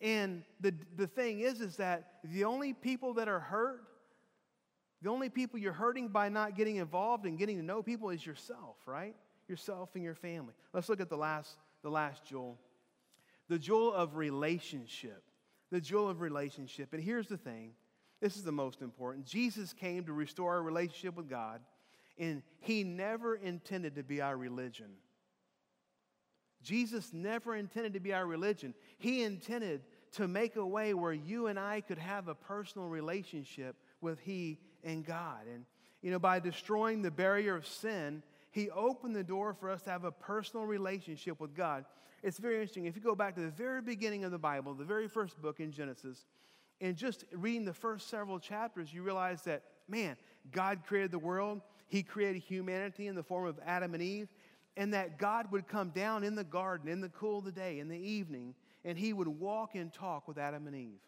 And 0.00 0.42
the, 0.60 0.74
the 0.96 1.06
thing 1.06 1.40
is, 1.40 1.60
is 1.60 1.76
that 1.76 2.14
the 2.24 2.44
only 2.44 2.72
people 2.72 3.14
that 3.14 3.28
are 3.28 3.40
hurt, 3.40 3.82
the 5.02 5.10
only 5.10 5.28
people 5.28 5.58
you're 5.58 5.72
hurting 5.72 6.08
by 6.08 6.28
not 6.28 6.56
getting 6.56 6.76
involved 6.76 7.24
and 7.24 7.38
getting 7.38 7.56
to 7.58 7.64
know 7.64 7.82
people 7.82 8.10
is 8.10 8.24
yourself, 8.24 8.76
right? 8.86 9.14
Yourself 9.48 9.90
and 9.94 10.02
your 10.02 10.14
family. 10.14 10.54
Let's 10.72 10.88
look 10.88 11.00
at 11.00 11.08
the 11.08 11.16
last, 11.16 11.56
the 11.82 11.90
last 11.90 12.24
jewel. 12.24 12.58
The 13.48 13.58
jewel 13.58 13.92
of 13.92 14.16
relationship. 14.16 15.22
The 15.70 15.80
jewel 15.80 16.08
of 16.08 16.20
relationship. 16.20 16.92
And 16.92 17.02
here's 17.02 17.28
the 17.28 17.36
thing 17.36 17.72
this 18.20 18.36
is 18.36 18.42
the 18.42 18.52
most 18.52 18.82
important. 18.82 19.24
Jesus 19.24 19.72
came 19.72 20.04
to 20.04 20.12
restore 20.12 20.54
our 20.54 20.62
relationship 20.62 21.16
with 21.16 21.30
God 21.30 21.60
and 22.18 22.42
he 22.60 22.84
never 22.84 23.34
intended 23.34 23.96
to 23.96 24.02
be 24.02 24.20
our 24.20 24.36
religion. 24.36 24.88
Jesus 26.62 27.12
never 27.12 27.54
intended 27.54 27.94
to 27.94 28.00
be 28.00 28.12
our 28.12 28.26
religion. 28.26 28.74
He 28.98 29.22
intended 29.22 29.82
to 30.12 30.26
make 30.26 30.56
a 30.56 30.66
way 30.66 30.94
where 30.94 31.12
you 31.12 31.46
and 31.46 31.58
I 31.58 31.80
could 31.80 31.98
have 31.98 32.28
a 32.28 32.34
personal 32.34 32.88
relationship 32.88 33.76
with 34.00 34.18
He 34.20 34.58
and 34.82 35.04
God. 35.04 35.46
And, 35.52 35.64
you 36.02 36.10
know, 36.10 36.18
by 36.18 36.40
destroying 36.40 37.02
the 37.02 37.10
barrier 37.10 37.54
of 37.54 37.66
sin, 37.66 38.22
He 38.50 38.70
opened 38.70 39.14
the 39.14 39.24
door 39.24 39.54
for 39.54 39.70
us 39.70 39.82
to 39.82 39.90
have 39.90 40.04
a 40.04 40.12
personal 40.12 40.66
relationship 40.66 41.40
with 41.40 41.54
God. 41.54 41.84
It's 42.22 42.38
very 42.38 42.56
interesting. 42.56 42.86
If 42.86 42.96
you 42.96 43.02
go 43.02 43.14
back 43.14 43.36
to 43.36 43.40
the 43.40 43.50
very 43.50 43.80
beginning 43.80 44.24
of 44.24 44.32
the 44.32 44.38
Bible, 44.38 44.74
the 44.74 44.84
very 44.84 45.08
first 45.08 45.40
book 45.40 45.60
in 45.60 45.70
Genesis, 45.70 46.26
and 46.80 46.96
just 46.96 47.24
reading 47.32 47.64
the 47.64 47.72
first 47.72 48.08
several 48.08 48.38
chapters, 48.38 48.92
you 48.92 49.02
realize 49.02 49.42
that, 49.42 49.62
man, 49.88 50.16
God 50.50 50.80
created 50.86 51.10
the 51.10 51.18
world. 51.18 51.60
He 51.88 52.02
created 52.02 52.42
humanity 52.42 53.06
in 53.06 53.14
the 53.14 53.22
form 53.22 53.46
of 53.46 53.58
Adam 53.66 53.94
and 53.94 54.02
Eve, 54.02 54.28
and 54.76 54.94
that 54.94 55.18
God 55.18 55.50
would 55.50 55.66
come 55.66 55.90
down 55.90 56.22
in 56.22 56.34
the 56.34 56.44
garden 56.44 56.88
in 56.88 57.00
the 57.00 57.08
cool 57.08 57.38
of 57.38 57.44
the 57.44 57.52
day, 57.52 57.80
in 57.80 57.88
the 57.88 57.98
evening, 57.98 58.54
and 58.84 58.96
He 58.96 59.12
would 59.12 59.28
walk 59.28 59.74
and 59.74 59.92
talk 59.92 60.28
with 60.28 60.38
Adam 60.38 60.66
and 60.66 60.76
Eve. 60.76 61.00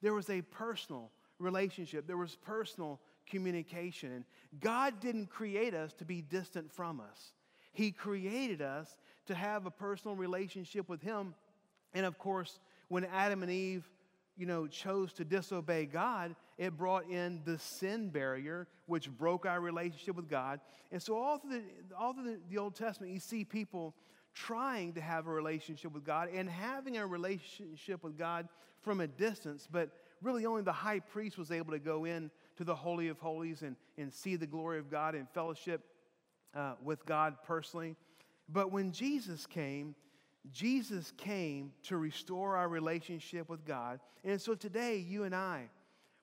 There 0.00 0.14
was 0.14 0.30
a 0.30 0.40
personal 0.42 1.10
relationship, 1.38 2.06
there 2.06 2.16
was 2.16 2.36
personal 2.36 3.00
communication. 3.28 4.12
And 4.12 4.24
God 4.60 5.00
didn't 5.00 5.26
create 5.26 5.74
us 5.74 5.92
to 5.94 6.04
be 6.04 6.22
distant 6.22 6.72
from 6.72 7.00
us, 7.00 7.32
He 7.72 7.90
created 7.90 8.62
us 8.62 8.96
to 9.26 9.34
have 9.34 9.66
a 9.66 9.70
personal 9.70 10.16
relationship 10.16 10.88
with 10.88 11.02
Him. 11.02 11.34
And 11.92 12.06
of 12.06 12.18
course, 12.18 12.60
when 12.88 13.04
Adam 13.04 13.42
and 13.42 13.50
Eve 13.50 13.88
you 14.40 14.46
know, 14.46 14.66
chose 14.66 15.12
to 15.12 15.24
disobey 15.24 15.84
God, 15.84 16.34
it 16.60 16.76
brought 16.76 17.08
in 17.08 17.40
the 17.46 17.58
sin 17.58 18.10
barrier, 18.10 18.68
which 18.84 19.10
broke 19.10 19.46
our 19.46 19.62
relationship 19.62 20.14
with 20.14 20.28
God. 20.28 20.60
And 20.92 21.02
so, 21.02 21.16
all 21.16 21.38
through, 21.38 21.52
the, 21.52 21.96
all 21.98 22.12
through 22.12 22.24
the, 22.24 22.38
the 22.50 22.58
Old 22.58 22.74
Testament, 22.74 23.14
you 23.14 23.18
see 23.18 23.44
people 23.44 23.94
trying 24.34 24.92
to 24.92 25.00
have 25.00 25.26
a 25.26 25.30
relationship 25.30 25.90
with 25.90 26.04
God 26.04 26.28
and 26.28 26.50
having 26.50 26.98
a 26.98 27.06
relationship 27.06 28.04
with 28.04 28.18
God 28.18 28.46
from 28.82 29.00
a 29.00 29.06
distance, 29.06 29.66
but 29.72 29.88
really 30.20 30.44
only 30.44 30.60
the 30.60 30.70
high 30.70 31.00
priest 31.00 31.38
was 31.38 31.50
able 31.50 31.72
to 31.72 31.78
go 31.78 32.04
in 32.04 32.30
to 32.58 32.64
the 32.64 32.74
Holy 32.74 33.08
of 33.08 33.18
Holies 33.18 33.62
and, 33.62 33.74
and 33.96 34.12
see 34.12 34.36
the 34.36 34.46
glory 34.46 34.78
of 34.78 34.90
God 34.90 35.14
and 35.14 35.26
fellowship 35.30 35.80
uh, 36.54 36.74
with 36.84 37.06
God 37.06 37.36
personally. 37.42 37.96
But 38.50 38.70
when 38.70 38.92
Jesus 38.92 39.46
came, 39.46 39.94
Jesus 40.52 41.14
came 41.16 41.72
to 41.84 41.96
restore 41.96 42.56
our 42.56 42.68
relationship 42.68 43.48
with 43.48 43.64
God. 43.64 43.98
And 44.24 44.38
so 44.38 44.54
today, 44.54 44.98
you 44.98 45.24
and 45.24 45.34
I, 45.34 45.70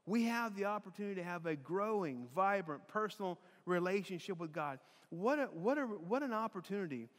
we 0.07 0.23
have 0.23 0.55
the 0.55 0.65
opportunity 0.65 1.15
to 1.15 1.23
have 1.23 1.45
a 1.45 1.55
growing, 1.55 2.27
vibrant, 2.33 2.87
personal 2.87 3.37
relationship 3.65 4.39
with 4.39 4.53
God. 4.53 4.79
What, 5.09 5.37
a, 5.37 5.43
what, 5.47 5.77
a, 5.77 5.81
what 5.81 6.23
an 6.23 6.33
opportunity 6.33 7.09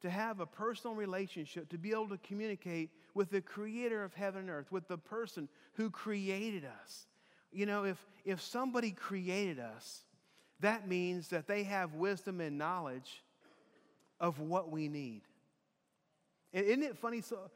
to 0.00 0.08
have 0.08 0.40
a 0.40 0.46
personal 0.46 0.96
relationship, 0.96 1.68
to 1.68 1.78
be 1.78 1.90
able 1.90 2.08
to 2.08 2.18
communicate 2.18 2.90
with 3.14 3.30
the 3.30 3.42
creator 3.42 4.02
of 4.02 4.14
heaven 4.14 4.42
and 4.42 4.50
earth, 4.50 4.72
with 4.72 4.88
the 4.88 4.96
person 4.96 5.48
who 5.74 5.90
created 5.90 6.64
us. 6.64 7.06
You 7.52 7.66
know, 7.66 7.84
if, 7.84 7.98
if 8.24 8.40
somebody 8.40 8.92
created 8.92 9.58
us, 9.60 10.04
that 10.60 10.88
means 10.88 11.28
that 11.28 11.46
they 11.46 11.64
have 11.64 11.94
wisdom 11.94 12.40
and 12.40 12.56
knowledge 12.56 13.22
of 14.20 14.40
what 14.40 14.70
we 14.70 14.88
need. 14.88 15.22
And 16.54 16.64
isn't 16.64 16.82
it 16.82 16.96
funny? 16.96 17.20
So, 17.20 17.50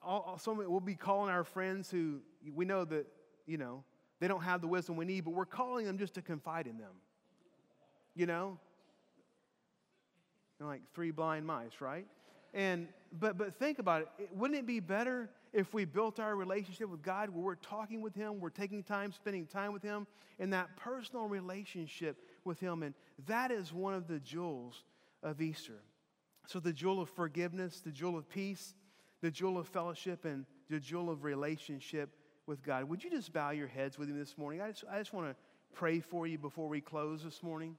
all, 0.00 0.38
some, 0.40 0.58
we'll 0.58 0.78
be 0.78 0.94
calling 0.94 1.30
our 1.30 1.44
friends 1.44 1.90
who 1.90 2.20
we 2.54 2.64
know 2.64 2.84
that, 2.84 3.06
you 3.46 3.58
know, 3.58 3.82
they 4.20 4.28
don't 4.28 4.42
have 4.42 4.60
the 4.60 4.66
wisdom 4.66 4.96
we 4.96 5.04
need, 5.04 5.24
but 5.24 5.34
we're 5.34 5.44
calling 5.44 5.86
them 5.86 5.98
just 5.98 6.14
to 6.14 6.22
confide 6.22 6.66
in 6.66 6.78
them. 6.78 6.92
You 8.14 8.26
know? 8.26 8.58
They're 10.58 10.66
like 10.66 10.82
three 10.94 11.10
blind 11.10 11.46
mice, 11.46 11.80
right? 11.80 12.06
And 12.54 12.88
but 13.12 13.36
but 13.36 13.58
think 13.58 13.78
about 13.78 14.02
it. 14.18 14.30
Wouldn't 14.32 14.58
it 14.58 14.66
be 14.66 14.80
better 14.80 15.28
if 15.52 15.72
we 15.74 15.84
built 15.84 16.18
our 16.20 16.34
relationship 16.36 16.88
with 16.88 17.02
God 17.02 17.30
where 17.30 17.42
we're 17.42 17.54
talking 17.56 18.00
with 18.00 18.14
Him, 18.14 18.40
we're 18.40 18.50
taking 18.50 18.82
time, 18.82 19.12
spending 19.12 19.46
time 19.46 19.72
with 19.72 19.82
Him, 19.82 20.06
in 20.38 20.50
that 20.50 20.76
personal 20.76 21.26
relationship 21.26 22.16
with 22.44 22.60
Him. 22.60 22.82
And 22.82 22.94
that 23.26 23.50
is 23.50 23.72
one 23.72 23.94
of 23.94 24.06
the 24.06 24.20
jewels 24.20 24.84
of 25.22 25.40
Easter. 25.40 25.80
So, 26.46 26.60
the 26.60 26.72
jewel 26.72 27.00
of 27.00 27.08
forgiveness, 27.10 27.80
the 27.80 27.90
jewel 27.90 28.16
of 28.16 28.28
peace, 28.28 28.74
the 29.20 29.30
jewel 29.30 29.58
of 29.58 29.66
fellowship, 29.66 30.24
and 30.24 30.46
the 30.70 30.78
jewel 30.78 31.10
of 31.10 31.24
relationship 31.24 32.10
with 32.46 32.62
God. 32.62 32.84
Would 32.84 33.02
you 33.02 33.10
just 33.10 33.32
bow 33.32 33.50
your 33.50 33.66
heads 33.66 33.98
with 33.98 34.08
me 34.08 34.18
this 34.18 34.38
morning? 34.38 34.60
I 34.60 34.70
just, 34.70 34.84
I 34.90 34.98
just 34.98 35.12
want 35.12 35.28
to 35.28 35.36
pray 35.74 36.00
for 36.00 36.26
you 36.26 36.38
before 36.38 36.68
we 36.68 36.80
close 36.80 37.22
this 37.22 37.42
morning. 37.42 37.76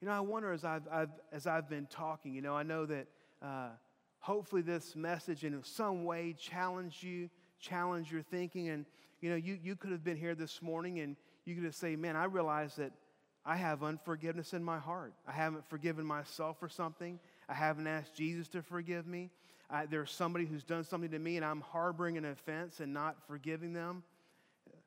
You 0.00 0.08
know, 0.08 0.14
I 0.14 0.20
wonder 0.20 0.52
as 0.52 0.64
I've, 0.64 0.86
I've, 0.92 1.10
as 1.32 1.46
I've 1.46 1.68
been 1.68 1.86
talking, 1.86 2.34
you 2.34 2.42
know, 2.42 2.54
I 2.54 2.62
know 2.62 2.84
that 2.86 3.06
uh, 3.42 3.70
hopefully 4.18 4.62
this 4.62 4.94
message 4.94 5.44
in 5.44 5.62
some 5.64 6.04
way 6.04 6.34
challenged 6.38 7.02
you, 7.02 7.30
challenged 7.58 8.12
your 8.12 8.22
thinking. 8.22 8.68
And, 8.68 8.84
you 9.20 9.30
know, 9.30 9.36
you, 9.36 9.58
you 9.62 9.74
could 9.74 9.92
have 9.92 10.04
been 10.04 10.16
here 10.16 10.34
this 10.34 10.60
morning 10.60 11.00
and 11.00 11.16
you 11.46 11.54
could 11.54 11.64
have 11.64 11.74
said, 11.74 11.98
man, 11.98 12.14
I 12.14 12.24
realize 12.24 12.76
that 12.76 12.92
I 13.44 13.56
have 13.56 13.82
unforgiveness 13.82 14.52
in 14.52 14.62
my 14.62 14.78
heart. 14.78 15.14
I 15.26 15.32
haven't 15.32 15.64
forgiven 15.66 16.04
myself 16.04 16.58
for 16.60 16.68
something. 16.68 17.18
I 17.48 17.54
haven't 17.54 17.86
asked 17.86 18.14
Jesus 18.14 18.48
to 18.48 18.62
forgive 18.62 19.06
me. 19.06 19.30
I, 19.68 19.86
there's 19.86 20.10
somebody 20.10 20.46
who's 20.46 20.64
done 20.64 20.84
something 20.84 21.10
to 21.10 21.18
me 21.18 21.36
and 21.36 21.44
I'm 21.44 21.60
harboring 21.60 22.16
an 22.16 22.24
offense 22.24 22.80
and 22.80 22.92
not 22.92 23.16
forgiving 23.26 23.72
them. 23.72 24.02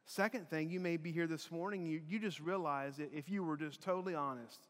Second 0.05 0.49
thing, 0.49 0.69
you 0.69 0.79
may 0.79 0.97
be 0.97 1.11
here 1.11 1.27
this 1.27 1.51
morning, 1.51 1.85
you, 1.85 2.01
you 2.07 2.19
just 2.19 2.39
realize 2.39 2.97
that 2.97 3.13
if 3.13 3.29
you 3.29 3.43
were 3.43 3.57
just 3.57 3.81
totally 3.81 4.15
honest, 4.15 4.67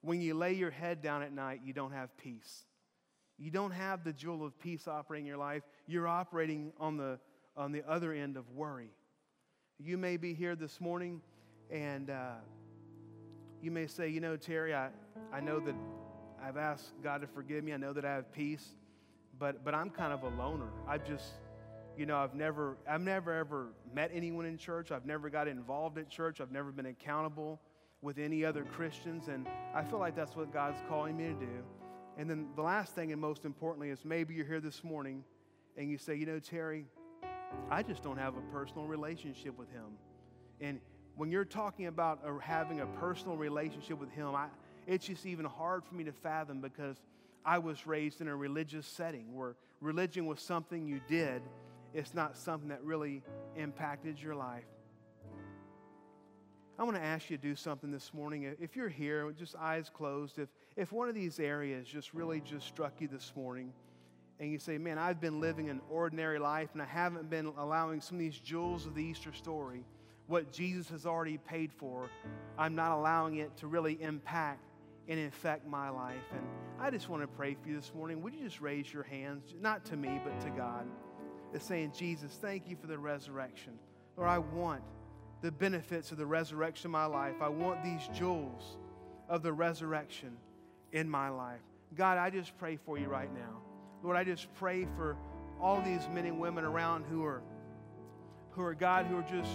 when 0.00 0.20
you 0.20 0.34
lay 0.34 0.52
your 0.52 0.70
head 0.70 1.02
down 1.02 1.22
at 1.22 1.32
night, 1.32 1.60
you 1.64 1.72
don't 1.72 1.92
have 1.92 2.16
peace. 2.16 2.64
You 3.38 3.50
don't 3.50 3.70
have 3.70 4.04
the 4.04 4.12
jewel 4.12 4.44
of 4.44 4.58
peace 4.58 4.88
operating 4.88 5.26
in 5.26 5.28
your 5.28 5.38
life. 5.38 5.62
You're 5.86 6.08
operating 6.08 6.72
on 6.80 6.96
the, 6.96 7.18
on 7.56 7.72
the 7.72 7.88
other 7.88 8.12
end 8.12 8.36
of 8.36 8.50
worry. 8.50 8.90
You 9.78 9.98
may 9.98 10.16
be 10.16 10.34
here 10.34 10.56
this 10.56 10.80
morning 10.80 11.20
and 11.70 12.10
uh, 12.10 12.34
you 13.60 13.70
may 13.70 13.86
say, 13.86 14.08
You 14.08 14.20
know, 14.20 14.36
Terry, 14.36 14.74
I, 14.74 14.88
I 15.32 15.40
know 15.40 15.60
that 15.60 15.74
I've 16.42 16.56
asked 16.56 16.92
God 17.02 17.22
to 17.22 17.26
forgive 17.26 17.64
me. 17.64 17.72
I 17.72 17.76
know 17.76 17.92
that 17.92 18.04
I 18.04 18.14
have 18.14 18.32
peace, 18.32 18.76
but, 19.38 19.64
but 19.64 19.74
I'm 19.74 19.90
kind 19.90 20.12
of 20.12 20.22
a 20.22 20.28
loner. 20.28 20.70
I've 20.86 21.04
just, 21.06 21.24
you 21.96 22.06
know, 22.06 22.16
I've 22.16 22.34
never, 22.34 22.76
I've 22.88 23.00
never 23.00 23.32
ever 23.32 23.68
met 23.92 24.10
anyone 24.12 24.46
in 24.46 24.56
church. 24.56 24.92
I've 24.92 25.06
never 25.06 25.30
got 25.30 25.48
involved 25.48 25.98
at 25.98 26.08
church. 26.08 26.40
I've 26.40 26.52
never 26.52 26.72
been 26.72 26.86
accountable 26.86 27.60
with 28.02 28.18
any 28.18 28.44
other 28.44 28.64
Christians. 28.64 29.28
And 29.28 29.46
I 29.74 29.82
feel 29.82 29.98
like 29.98 30.14
that's 30.14 30.36
what 30.36 30.52
God's 30.52 30.80
calling 30.88 31.16
me 31.16 31.24
to 31.24 31.34
do. 31.34 31.64
And 32.16 32.30
then 32.30 32.48
the 32.54 32.62
last 32.62 32.94
thing, 32.94 33.12
and 33.12 33.20
most 33.20 33.44
importantly, 33.44 33.90
is 33.90 34.04
maybe 34.04 34.34
you're 34.34 34.46
here 34.46 34.60
this 34.60 34.84
morning 34.84 35.24
and 35.76 35.90
you 35.90 35.98
say, 35.98 36.14
you 36.14 36.26
know, 36.26 36.38
Terry, 36.38 36.86
I 37.70 37.82
just 37.82 38.02
don't 38.02 38.18
have 38.18 38.36
a 38.36 38.40
personal 38.52 38.86
relationship 38.86 39.58
with 39.58 39.70
Him. 39.72 39.96
And 40.60 40.80
when 41.16 41.30
you're 41.30 41.44
talking 41.44 41.86
about 41.86 42.20
uh, 42.24 42.38
having 42.38 42.80
a 42.80 42.86
personal 42.86 43.36
relationship 43.36 43.98
with 43.98 44.10
Him, 44.10 44.34
I, 44.34 44.46
it's 44.86 45.06
just 45.06 45.26
even 45.26 45.44
hard 45.44 45.84
for 45.84 45.94
me 45.94 46.04
to 46.04 46.12
fathom 46.12 46.60
because 46.60 46.96
I 47.44 47.58
was 47.58 47.86
raised 47.86 48.20
in 48.20 48.28
a 48.28 48.36
religious 48.36 48.86
setting 48.86 49.34
where 49.34 49.56
religion 49.80 50.26
was 50.26 50.40
something 50.40 50.86
you 50.86 51.00
did, 51.06 51.42
it's 51.92 52.14
not 52.14 52.36
something 52.36 52.68
that 52.70 52.82
really 52.82 53.22
impacted 53.56 54.20
your 54.20 54.34
life. 54.34 54.64
I 56.76 56.82
want 56.82 56.96
to 56.96 57.02
ask 57.02 57.30
you 57.30 57.36
to 57.36 57.42
do 57.42 57.54
something 57.54 57.92
this 57.92 58.12
morning. 58.12 58.52
If 58.60 58.74
you're 58.74 58.88
here, 58.88 59.30
just 59.38 59.54
eyes 59.56 59.90
closed, 59.94 60.40
if, 60.40 60.48
if 60.74 60.90
one 60.90 61.08
of 61.08 61.14
these 61.14 61.38
areas 61.38 61.86
just 61.86 62.12
really 62.14 62.40
just 62.40 62.66
struck 62.66 63.00
you 63.00 63.06
this 63.06 63.32
morning, 63.36 63.72
and 64.40 64.50
you 64.50 64.58
say, 64.58 64.78
Man, 64.78 64.98
I've 64.98 65.20
been 65.20 65.40
living 65.40 65.70
an 65.70 65.80
ordinary 65.88 66.40
life 66.40 66.70
and 66.72 66.82
I 66.82 66.86
haven't 66.86 67.30
been 67.30 67.46
allowing 67.56 68.00
some 68.00 68.16
of 68.16 68.20
these 68.20 68.38
jewels 68.38 68.86
of 68.86 68.96
the 68.96 69.04
Easter 69.04 69.32
story, 69.32 69.84
what 70.26 70.50
Jesus 70.50 70.88
has 70.88 71.06
already 71.06 71.38
paid 71.38 71.72
for, 71.72 72.08
I'm 72.58 72.74
not 72.74 72.92
allowing 72.92 73.36
it 73.36 73.56
to 73.58 73.66
really 73.66 74.00
impact 74.02 74.60
and 75.08 75.18
infect 75.18 75.66
my 75.66 75.88
life. 75.88 76.32
And 76.32 76.42
I 76.80 76.90
just 76.90 77.08
want 77.08 77.22
to 77.22 77.28
pray 77.28 77.56
for 77.60 77.68
you 77.68 77.76
this 77.76 77.92
morning. 77.94 78.22
Would 78.22 78.34
you 78.34 78.44
just 78.44 78.60
raise 78.60 78.92
your 78.92 79.02
hands, 79.02 79.54
not 79.60 79.84
to 79.86 79.96
me, 79.96 80.20
but 80.24 80.40
to 80.40 80.50
God? 80.50 80.86
It's 81.52 81.64
saying, 81.64 81.92
Jesus, 81.96 82.38
thank 82.40 82.68
you 82.68 82.76
for 82.76 82.86
the 82.86 82.98
resurrection. 82.98 83.74
Lord, 84.16 84.28
I 84.28 84.38
want 84.38 84.82
the 85.40 85.52
benefits 85.52 86.10
of 86.10 86.18
the 86.18 86.26
resurrection 86.26 86.88
in 86.88 86.92
my 86.92 87.06
life. 87.06 87.34
I 87.40 87.48
want 87.48 87.82
these 87.84 88.08
jewels 88.12 88.76
of 89.28 89.42
the 89.42 89.52
resurrection 89.52 90.36
in 90.92 91.08
my 91.08 91.28
life. 91.28 91.60
God, 91.94 92.18
I 92.18 92.30
just 92.30 92.56
pray 92.58 92.76
for 92.76 92.98
you 92.98 93.06
right 93.06 93.32
now. 93.32 93.60
Lord, 94.02 94.16
I 94.16 94.24
just 94.24 94.52
pray 94.54 94.86
for 94.96 95.16
all 95.60 95.80
these 95.80 96.08
men 96.12 96.26
and 96.26 96.40
women 96.40 96.64
around 96.64 97.04
who 97.04 97.24
are 97.24 97.42
who 98.50 98.62
are 98.62 98.74
God 98.74 99.06
who 99.06 99.16
are 99.16 99.22
just 99.22 99.50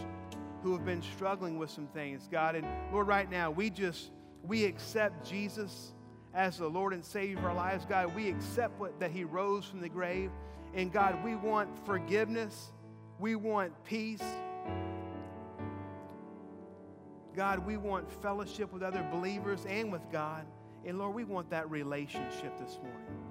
who 0.61 0.73
have 0.73 0.85
been 0.85 1.01
struggling 1.01 1.57
with 1.57 1.69
some 1.69 1.87
things, 1.87 2.27
God. 2.29 2.55
And 2.55 2.67
Lord, 2.91 3.07
right 3.07 3.29
now, 3.29 3.49
we 3.49 3.69
just 3.69 4.11
we 4.43 4.65
accept 4.65 5.29
Jesus 5.29 5.93
as 6.33 6.57
the 6.57 6.67
Lord 6.67 6.93
and 6.93 7.03
Savior 7.03 7.37
of 7.37 7.45
our 7.45 7.53
lives, 7.53 7.85
God. 7.85 8.15
We 8.15 8.29
accept 8.29 8.79
what, 8.79 8.99
that 8.99 9.11
He 9.11 9.23
rose 9.23 9.65
from 9.65 9.81
the 9.81 9.89
grave. 9.89 10.31
And 10.73 10.91
God, 10.91 11.23
we 11.23 11.35
want 11.35 11.69
forgiveness. 11.85 12.71
We 13.17 13.35
want 13.35 13.73
peace. 13.83 14.23
God, 17.35 17.65
we 17.65 17.77
want 17.77 18.11
fellowship 18.21 18.71
with 18.71 18.83
other 18.83 19.07
believers 19.11 19.65
and 19.67 19.91
with 19.91 20.01
God. 20.11 20.45
And 20.85 20.97
Lord, 20.97 21.15
we 21.15 21.23
want 21.23 21.49
that 21.49 21.69
relationship 21.69 22.57
this 22.59 22.77
morning. 22.81 23.28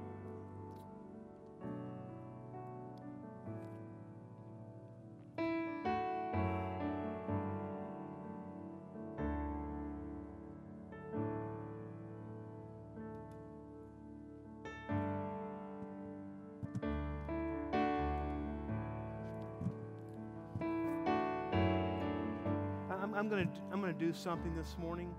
Something 24.16 24.54
this 24.56 24.76
morning, 24.78 25.14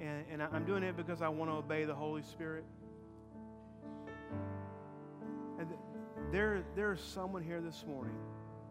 and, 0.00 0.24
and 0.30 0.42
I'm 0.42 0.64
doing 0.64 0.82
it 0.82 0.96
because 0.96 1.22
I 1.22 1.28
want 1.28 1.50
to 1.50 1.56
obey 1.56 1.84
the 1.84 1.94
Holy 1.94 2.22
Spirit. 2.22 2.64
And 5.58 5.68
there, 6.32 6.64
there's 6.74 7.00
someone 7.00 7.42
here 7.42 7.60
this 7.60 7.84
morning, 7.86 8.16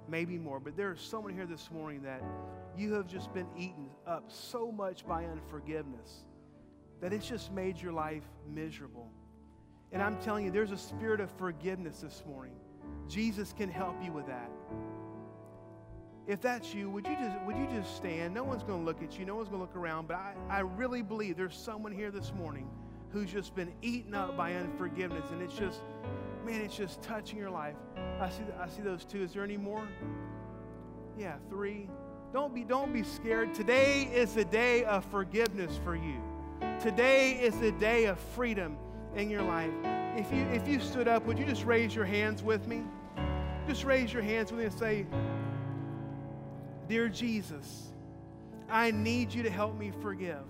maybe 0.08 0.38
more, 0.38 0.60
but 0.60 0.76
there's 0.76 1.02
someone 1.02 1.34
here 1.34 1.46
this 1.46 1.70
morning 1.72 2.02
that 2.04 2.24
you 2.78 2.94
have 2.94 3.08
just 3.08 3.34
been 3.34 3.48
eaten 3.58 3.90
up 4.08 4.26
so 4.28 4.72
much 4.72 5.06
by 5.06 5.26
unforgiveness 5.26 6.26
that 7.02 7.14
it's 7.14 7.28
just 7.28 7.52
made 7.52 7.82
your 7.82 7.92
life 7.94 8.24
miserable. 8.50 9.10
And 9.92 10.02
I'm 10.02 10.18
telling 10.22 10.46
you, 10.46 10.52
there's 10.52 10.72
a 10.72 10.78
spirit 10.78 11.20
of 11.20 11.30
forgiveness 11.32 12.00
this 12.00 12.24
morning. 12.28 12.56
Jesus 13.08 13.54
can 13.56 13.70
help 13.70 13.96
you 14.04 14.12
with 14.12 14.26
that 14.28 14.50
if 16.28 16.42
that's 16.42 16.74
you, 16.74 16.90
would 16.90 17.06
you 17.06 17.16
just 17.16 17.42
would 17.46 17.58
you 17.58 17.68
just 17.74 17.96
stand? 17.98 18.34
No 18.34 18.44
one's 18.44 18.64
going 18.64 18.80
to 18.80 18.86
look 18.86 19.02
at 19.04 19.20
you. 19.20 19.26
No 19.26 19.36
one's 19.36 19.50
going 19.50 19.60
to 19.60 19.66
look 19.66 19.76
around. 19.76 20.08
But 20.08 20.18
I, 20.18 20.34
I 20.50 20.60
really 20.62 21.02
believe 21.02 21.36
there's 21.36 21.56
someone 21.56 21.92
here 21.92 22.12
this 22.12 22.34
morning 22.34 22.70
who's 23.12 23.32
just 23.32 23.56
been 23.56 23.72
eaten 23.82 24.16
up 24.16 24.36
by 24.36 24.54
unforgiveness, 24.54 25.30
and 25.32 25.42
it's 25.42 25.54
just, 25.54 25.82
man, 26.46 26.62
it's 26.62 26.76
just 26.76 27.02
touching 27.02 27.38
your 27.38 27.52
life. 27.52 27.76
I 28.20 28.30
see 28.30 28.44
I 28.60 28.68
see 28.70 28.82
those 28.82 29.06
two. 29.06 29.22
Is 29.22 29.34
there 29.34 29.44
any 29.44 29.58
more? 29.58 29.88
Yeah, 31.18 31.36
three. 31.50 31.90
Don't 32.32 32.56
be 32.56 32.64
don't 32.64 32.94
be 32.94 33.04
scared. 33.04 33.54
Today 33.54 34.04
is 34.14 34.38
a 34.38 34.46
day 34.46 34.86
of 34.86 35.06
forgiveness 35.06 35.80
for 35.84 35.96
you. 35.96 36.22
Today 36.82 37.34
is 37.34 37.56
a 37.62 37.72
day 37.74 38.06
of 38.06 38.18
freedom 38.20 38.78
in 39.16 39.30
your 39.30 39.44
life. 39.44 39.72
If 40.16 40.32
you 40.32 40.42
if 40.54 40.68
you 40.68 40.80
stood 40.80 41.08
up, 41.08 41.26
would 41.26 41.38
you 41.38 41.46
just 41.46 41.66
raise 41.66 41.94
your 41.94 42.06
hands 42.06 42.42
with 42.42 42.66
me? 42.68 42.82
Just 43.68 43.84
raise 43.84 44.12
your 44.12 44.24
hands 44.24 44.52
with 44.52 44.60
me 44.60 44.66
and 44.66 44.74
say, 44.74 45.06
Dear 46.88 47.08
Jesus, 47.10 47.94
I 48.70 48.92
need 48.92 49.34
you 49.34 49.44
to 49.44 49.50
help 49.50 49.78
me 49.78 49.92
forgive. 50.02 50.44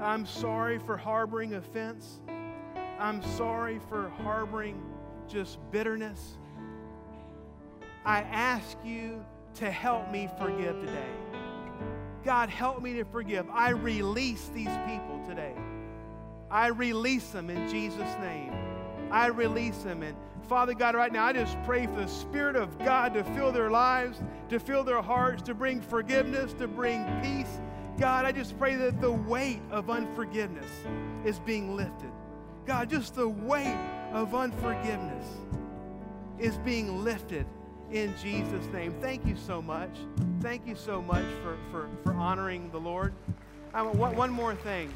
I'm 0.00 0.26
sorry 0.26 0.78
for 0.78 0.96
harboring 0.96 1.54
offense. 1.54 2.20
I'm 2.98 3.22
sorry 3.36 3.80
for 3.88 4.10
harboring 4.22 4.82
just 5.28 5.58
bitterness. 5.70 6.38
I 8.04 8.20
ask 8.22 8.76
you 8.84 9.24
to 9.54 9.70
help 9.70 10.10
me 10.10 10.28
forgive 10.38 10.80
today. 10.80 11.14
God, 12.24 12.48
help 12.48 12.82
me 12.82 12.94
to 12.94 13.04
forgive. 13.04 13.48
I 13.50 13.70
release 13.70 14.50
these 14.54 14.70
people 14.86 15.20
today. 15.28 15.54
I 16.50 16.68
release 16.68 17.28
them 17.30 17.48
in 17.48 17.68
Jesus' 17.68 18.14
name. 18.20 18.52
I 19.10 19.26
release 19.26 19.78
them. 19.78 20.02
And 20.02 20.16
Father 20.52 20.74
God, 20.74 20.94
right 20.94 21.10
now, 21.10 21.24
I 21.24 21.32
just 21.32 21.56
pray 21.62 21.86
for 21.86 21.94
the 21.94 22.06
Spirit 22.06 22.56
of 22.56 22.78
God 22.80 23.14
to 23.14 23.24
fill 23.24 23.52
their 23.52 23.70
lives, 23.70 24.20
to 24.50 24.60
fill 24.60 24.84
their 24.84 25.00
hearts, 25.00 25.40
to 25.44 25.54
bring 25.54 25.80
forgiveness, 25.80 26.52
to 26.58 26.68
bring 26.68 27.06
peace. 27.22 27.58
God, 27.98 28.26
I 28.26 28.32
just 28.32 28.58
pray 28.58 28.74
that 28.74 29.00
the 29.00 29.10
weight 29.10 29.62
of 29.70 29.88
unforgiveness 29.88 30.70
is 31.24 31.38
being 31.38 31.74
lifted. 31.74 32.10
God, 32.66 32.90
just 32.90 33.14
the 33.14 33.26
weight 33.26 33.78
of 34.12 34.34
unforgiveness 34.34 35.24
is 36.38 36.58
being 36.58 37.02
lifted 37.02 37.46
in 37.90 38.14
Jesus' 38.22 38.66
name. 38.74 38.94
Thank 39.00 39.24
you 39.24 39.36
so 39.36 39.62
much. 39.62 39.96
Thank 40.42 40.66
you 40.66 40.74
so 40.74 41.00
much 41.00 41.24
for, 41.42 41.56
for, 41.70 41.88
for 42.04 42.12
honoring 42.12 42.70
the 42.72 42.78
Lord. 42.78 43.14
I 43.72 43.80
one, 43.80 44.30
more 44.30 44.54
thing. 44.54 44.92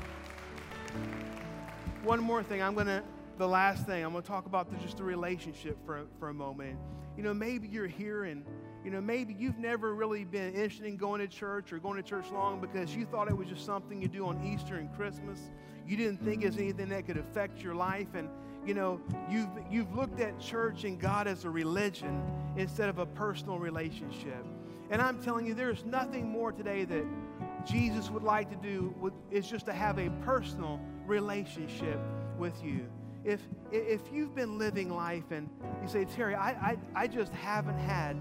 One 2.04 2.20
more 2.20 2.42
thing. 2.42 2.62
I'm 2.62 2.74
going 2.74 2.88
to, 2.88 3.02
the 3.38 3.46
last 3.46 3.86
thing, 3.86 4.04
I'm 4.04 4.12
going 4.12 4.22
to 4.22 4.28
talk 4.28 4.46
about 4.46 4.70
the, 4.70 4.76
just 4.78 4.96
the 4.96 5.04
relationship 5.04 5.76
for, 5.84 6.06
for 6.18 6.28
a 6.28 6.34
moment. 6.34 6.78
You 7.16 7.22
know, 7.22 7.34
maybe 7.34 7.68
you're 7.68 7.86
here 7.86 8.24
and, 8.24 8.44
you 8.84 8.90
know, 8.90 9.00
maybe 9.00 9.34
you've 9.38 9.58
never 9.58 9.94
really 9.94 10.24
been 10.24 10.54
interested 10.54 10.86
in 10.86 10.96
going 10.96 11.20
to 11.20 11.28
church 11.28 11.72
or 11.72 11.78
going 11.78 11.96
to 11.96 12.02
church 12.02 12.26
long 12.32 12.60
because 12.60 12.94
you 12.94 13.04
thought 13.04 13.28
it 13.28 13.36
was 13.36 13.48
just 13.48 13.64
something 13.64 14.00
you 14.00 14.08
do 14.08 14.26
on 14.26 14.42
Easter 14.44 14.76
and 14.76 14.94
Christmas. 14.94 15.38
You 15.86 15.96
didn't 15.96 16.18
think 16.24 16.44
it's 16.44 16.56
anything 16.56 16.88
that 16.90 17.06
could 17.06 17.16
affect 17.16 17.62
your 17.62 17.74
life. 17.74 18.08
And, 18.14 18.28
you 18.66 18.74
know, 18.74 19.00
you've, 19.30 19.48
you've 19.70 19.94
looked 19.94 20.20
at 20.20 20.38
church 20.40 20.84
and 20.84 20.98
God 20.98 21.26
as 21.26 21.44
a 21.44 21.50
religion 21.50 22.22
instead 22.56 22.88
of 22.88 22.98
a 22.98 23.06
personal 23.06 23.58
relationship. 23.58 24.44
And 24.90 25.02
I'm 25.02 25.22
telling 25.22 25.46
you, 25.46 25.54
there's 25.54 25.84
nothing 25.84 26.28
more 26.28 26.52
today 26.52 26.84
that 26.84 27.04
Jesus 27.64 28.10
would 28.10 28.22
like 28.22 28.50
to 28.50 28.56
do 28.56 28.94
with, 29.00 29.12
is 29.30 29.48
just 29.48 29.66
to 29.66 29.72
have 29.72 29.98
a 29.98 30.10
personal 30.22 30.80
relationship 31.06 31.98
with 32.38 32.62
you. 32.62 32.86
If, 33.26 33.40
if 33.72 34.00
you've 34.12 34.36
been 34.36 34.56
living 34.56 34.88
life 34.88 35.32
and 35.32 35.50
you 35.82 35.88
say, 35.88 36.04
Terry, 36.04 36.36
I, 36.36 36.50
I, 36.50 36.76
I 36.94 37.06
just 37.08 37.32
haven't 37.32 37.78
had 37.78 38.16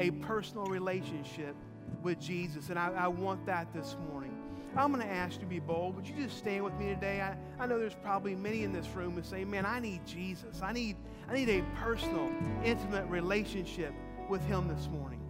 a 0.00 0.10
personal 0.10 0.64
relationship 0.64 1.54
with 2.02 2.18
Jesus, 2.18 2.68
and 2.68 2.76
I, 2.76 2.88
I 2.88 3.06
want 3.06 3.46
that 3.46 3.72
this 3.72 3.96
morning. 4.10 4.36
I'm 4.76 4.92
going 4.92 5.06
to 5.06 5.12
ask 5.12 5.34
you 5.34 5.40
to 5.40 5.46
be 5.46 5.60
bold. 5.60 5.94
Would 5.94 6.08
you 6.08 6.16
just 6.16 6.38
stand 6.38 6.64
with 6.64 6.74
me 6.74 6.86
today? 6.86 7.20
I, 7.20 7.36
I 7.62 7.66
know 7.66 7.78
there's 7.78 7.94
probably 7.94 8.34
many 8.34 8.64
in 8.64 8.72
this 8.72 8.88
room 8.88 9.14
who 9.14 9.22
say, 9.22 9.44
man, 9.44 9.64
I 9.64 9.78
need 9.78 10.04
Jesus. 10.04 10.60
I 10.60 10.72
need, 10.72 10.96
I 11.28 11.34
need 11.34 11.48
a 11.48 11.62
personal, 11.76 12.28
intimate 12.64 13.06
relationship 13.06 13.94
with 14.28 14.44
him 14.44 14.66
this 14.66 14.88
morning. 14.88 15.20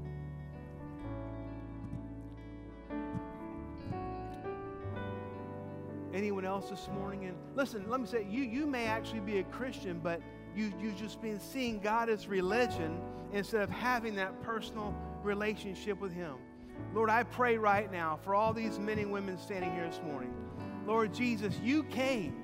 Anyone 6.18 6.44
else 6.44 6.68
this 6.68 6.88
morning? 6.92 7.26
And 7.26 7.36
listen, 7.54 7.88
let 7.88 8.00
me 8.00 8.06
say, 8.08 8.26
you, 8.28 8.42
you 8.42 8.66
may 8.66 8.86
actually 8.86 9.20
be 9.20 9.38
a 9.38 9.44
Christian, 9.44 10.00
but 10.02 10.20
you, 10.56 10.72
you've 10.82 10.98
just 10.98 11.22
been 11.22 11.38
seeing 11.38 11.78
God 11.78 12.10
as 12.10 12.26
religion 12.26 13.00
instead 13.32 13.62
of 13.62 13.70
having 13.70 14.16
that 14.16 14.42
personal 14.42 14.92
relationship 15.22 16.00
with 16.00 16.12
him. 16.12 16.34
Lord, 16.92 17.08
I 17.08 17.22
pray 17.22 17.56
right 17.56 17.92
now 17.92 18.18
for 18.24 18.34
all 18.34 18.52
these 18.52 18.80
men 18.80 18.98
and 18.98 19.12
women 19.12 19.38
standing 19.38 19.72
here 19.72 19.86
this 19.86 20.00
morning. 20.04 20.34
Lord 20.88 21.14
Jesus, 21.14 21.54
you 21.62 21.84
came 21.84 22.34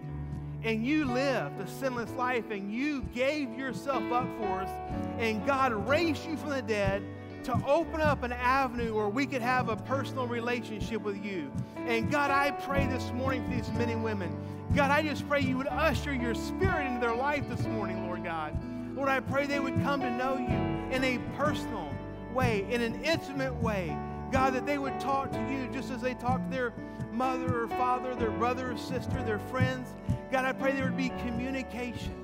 and 0.63 0.87
you 0.87 1.05
lived 1.07 1.61
a 1.61 1.67
sinless 1.67 2.13
life 2.13 2.53
and 2.53 2.73
you 2.73 3.03
gave 3.13 3.59
yourself 3.59 4.05
up 4.13 4.29
for 4.39 4.61
us, 4.61 4.71
and 5.19 5.45
God 5.45 5.73
raised 5.89 6.25
you 6.25 6.37
from 6.37 6.51
the 6.51 6.63
dead 6.63 7.03
to 7.45 7.61
open 7.67 8.01
up 8.01 8.23
an 8.23 8.33
avenue 8.33 8.95
where 8.95 9.09
we 9.09 9.27
could 9.27 9.43
have 9.43 9.69
a 9.69 9.77
personal 9.77 10.27
relationship 10.27 11.03
with 11.03 11.23
you. 11.23 11.53
And 11.77 12.11
God, 12.11 12.31
I 12.31 12.51
pray 12.51 12.87
this 12.87 13.13
morning 13.13 13.45
for 13.45 13.51
these 13.51 13.71
men 13.73 13.91
and 13.91 14.03
women. 14.03 14.35
God, 14.75 14.91
I 14.91 15.03
just 15.03 15.29
pray 15.29 15.41
you 15.41 15.59
would 15.59 15.69
usher 15.69 16.15
your 16.15 16.35
spirit 16.35 16.87
into 16.87 17.01
their 17.01 17.15
life 17.15 17.47
this 17.49 17.67
morning, 17.67 18.07
Lord 18.07 18.25
God. 18.25 18.57
Lord, 18.97 19.11
I 19.11 19.21
pray 19.21 19.47
they 19.47 19.61
would 19.61 19.81
come 19.83 20.01
to 20.01 20.11
know 20.11 20.37
you 20.37 20.95
in 20.95 21.05
a 21.05 21.19
personal 21.37 21.91
way, 22.33 22.67
in 22.71 22.81
an 22.81 23.05
intimate 23.05 23.55
way. 23.55 23.95
God, 24.33 24.55
that 24.55 24.65
they 24.65 24.79
would 24.79 24.99
talk 24.99 25.31
to 25.31 25.39
you 25.51 25.69
just 25.71 25.91
as 25.91 26.01
they 26.01 26.15
talk 26.15 26.43
to 26.45 26.51
their 26.51 26.73
mother 27.13 27.65
or 27.65 27.69
father, 27.69 28.15
their 28.15 28.31
brother 28.31 28.73
or 28.73 28.79
sister, 28.79 29.23
their 29.23 29.39
friends. 29.39 29.95
God, 30.33 30.47
I 30.47 30.53
pray 30.53 30.73
there 30.73 30.85
would 30.85 30.97
be 30.97 31.11
communication 31.11 32.15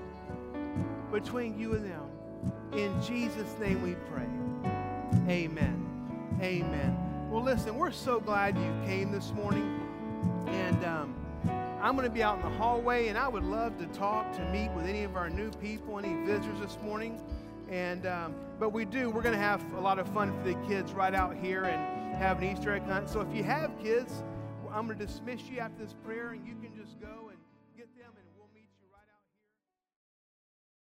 between 1.12 1.58
you 1.58 1.74
and 1.74 1.84
them. 1.84 2.10
In 2.72 3.02
Jesus' 3.02 3.54
name 3.60 3.82
we 3.82 3.96
pray. 4.10 4.26
Amen. 5.30 6.38
Amen. 6.42 7.28
Well, 7.30 7.40
listen, 7.40 7.76
we're 7.76 7.92
so 7.92 8.18
glad 8.18 8.58
you 8.58 8.74
came 8.84 9.12
this 9.12 9.30
morning. 9.30 9.80
And 10.48 10.84
um, 10.84 11.14
I'm 11.80 11.94
going 11.94 12.08
to 12.08 12.12
be 12.12 12.20
out 12.20 12.38
in 12.38 12.42
the 12.42 12.58
hallway, 12.58 13.06
and 13.06 13.16
I 13.16 13.28
would 13.28 13.44
love 13.44 13.78
to 13.78 13.86
talk, 13.96 14.32
to 14.32 14.44
meet 14.46 14.72
with 14.72 14.86
any 14.86 15.04
of 15.04 15.14
our 15.14 15.30
new 15.30 15.52
people, 15.52 16.00
any 16.00 16.14
visitors 16.26 16.58
this 16.58 16.78
morning. 16.82 17.22
And 17.68 18.06
um, 18.06 18.34
but 18.58 18.70
we 18.70 18.84
do. 18.84 19.08
We're 19.08 19.22
going 19.22 19.36
to 19.36 19.40
have 19.40 19.62
a 19.74 19.80
lot 19.80 20.00
of 20.00 20.08
fun 20.08 20.36
for 20.36 20.48
the 20.48 20.56
kids 20.66 20.90
right 20.94 21.14
out 21.14 21.36
here 21.36 21.62
and 21.62 22.16
have 22.16 22.42
an 22.42 22.50
Easter 22.50 22.74
egg 22.74 22.82
hunt. 22.82 23.08
So 23.08 23.20
if 23.20 23.32
you 23.32 23.44
have 23.44 23.70
kids, 23.80 24.24
I'm 24.72 24.86
going 24.86 24.98
to 24.98 25.06
dismiss 25.06 25.42
you 25.42 25.60
after 25.60 25.80
this 25.84 25.94
prayer, 26.04 26.30
and 26.30 26.44
you 26.44 26.56
can 26.60 26.74
just 26.76 27.00
go. 27.00 27.19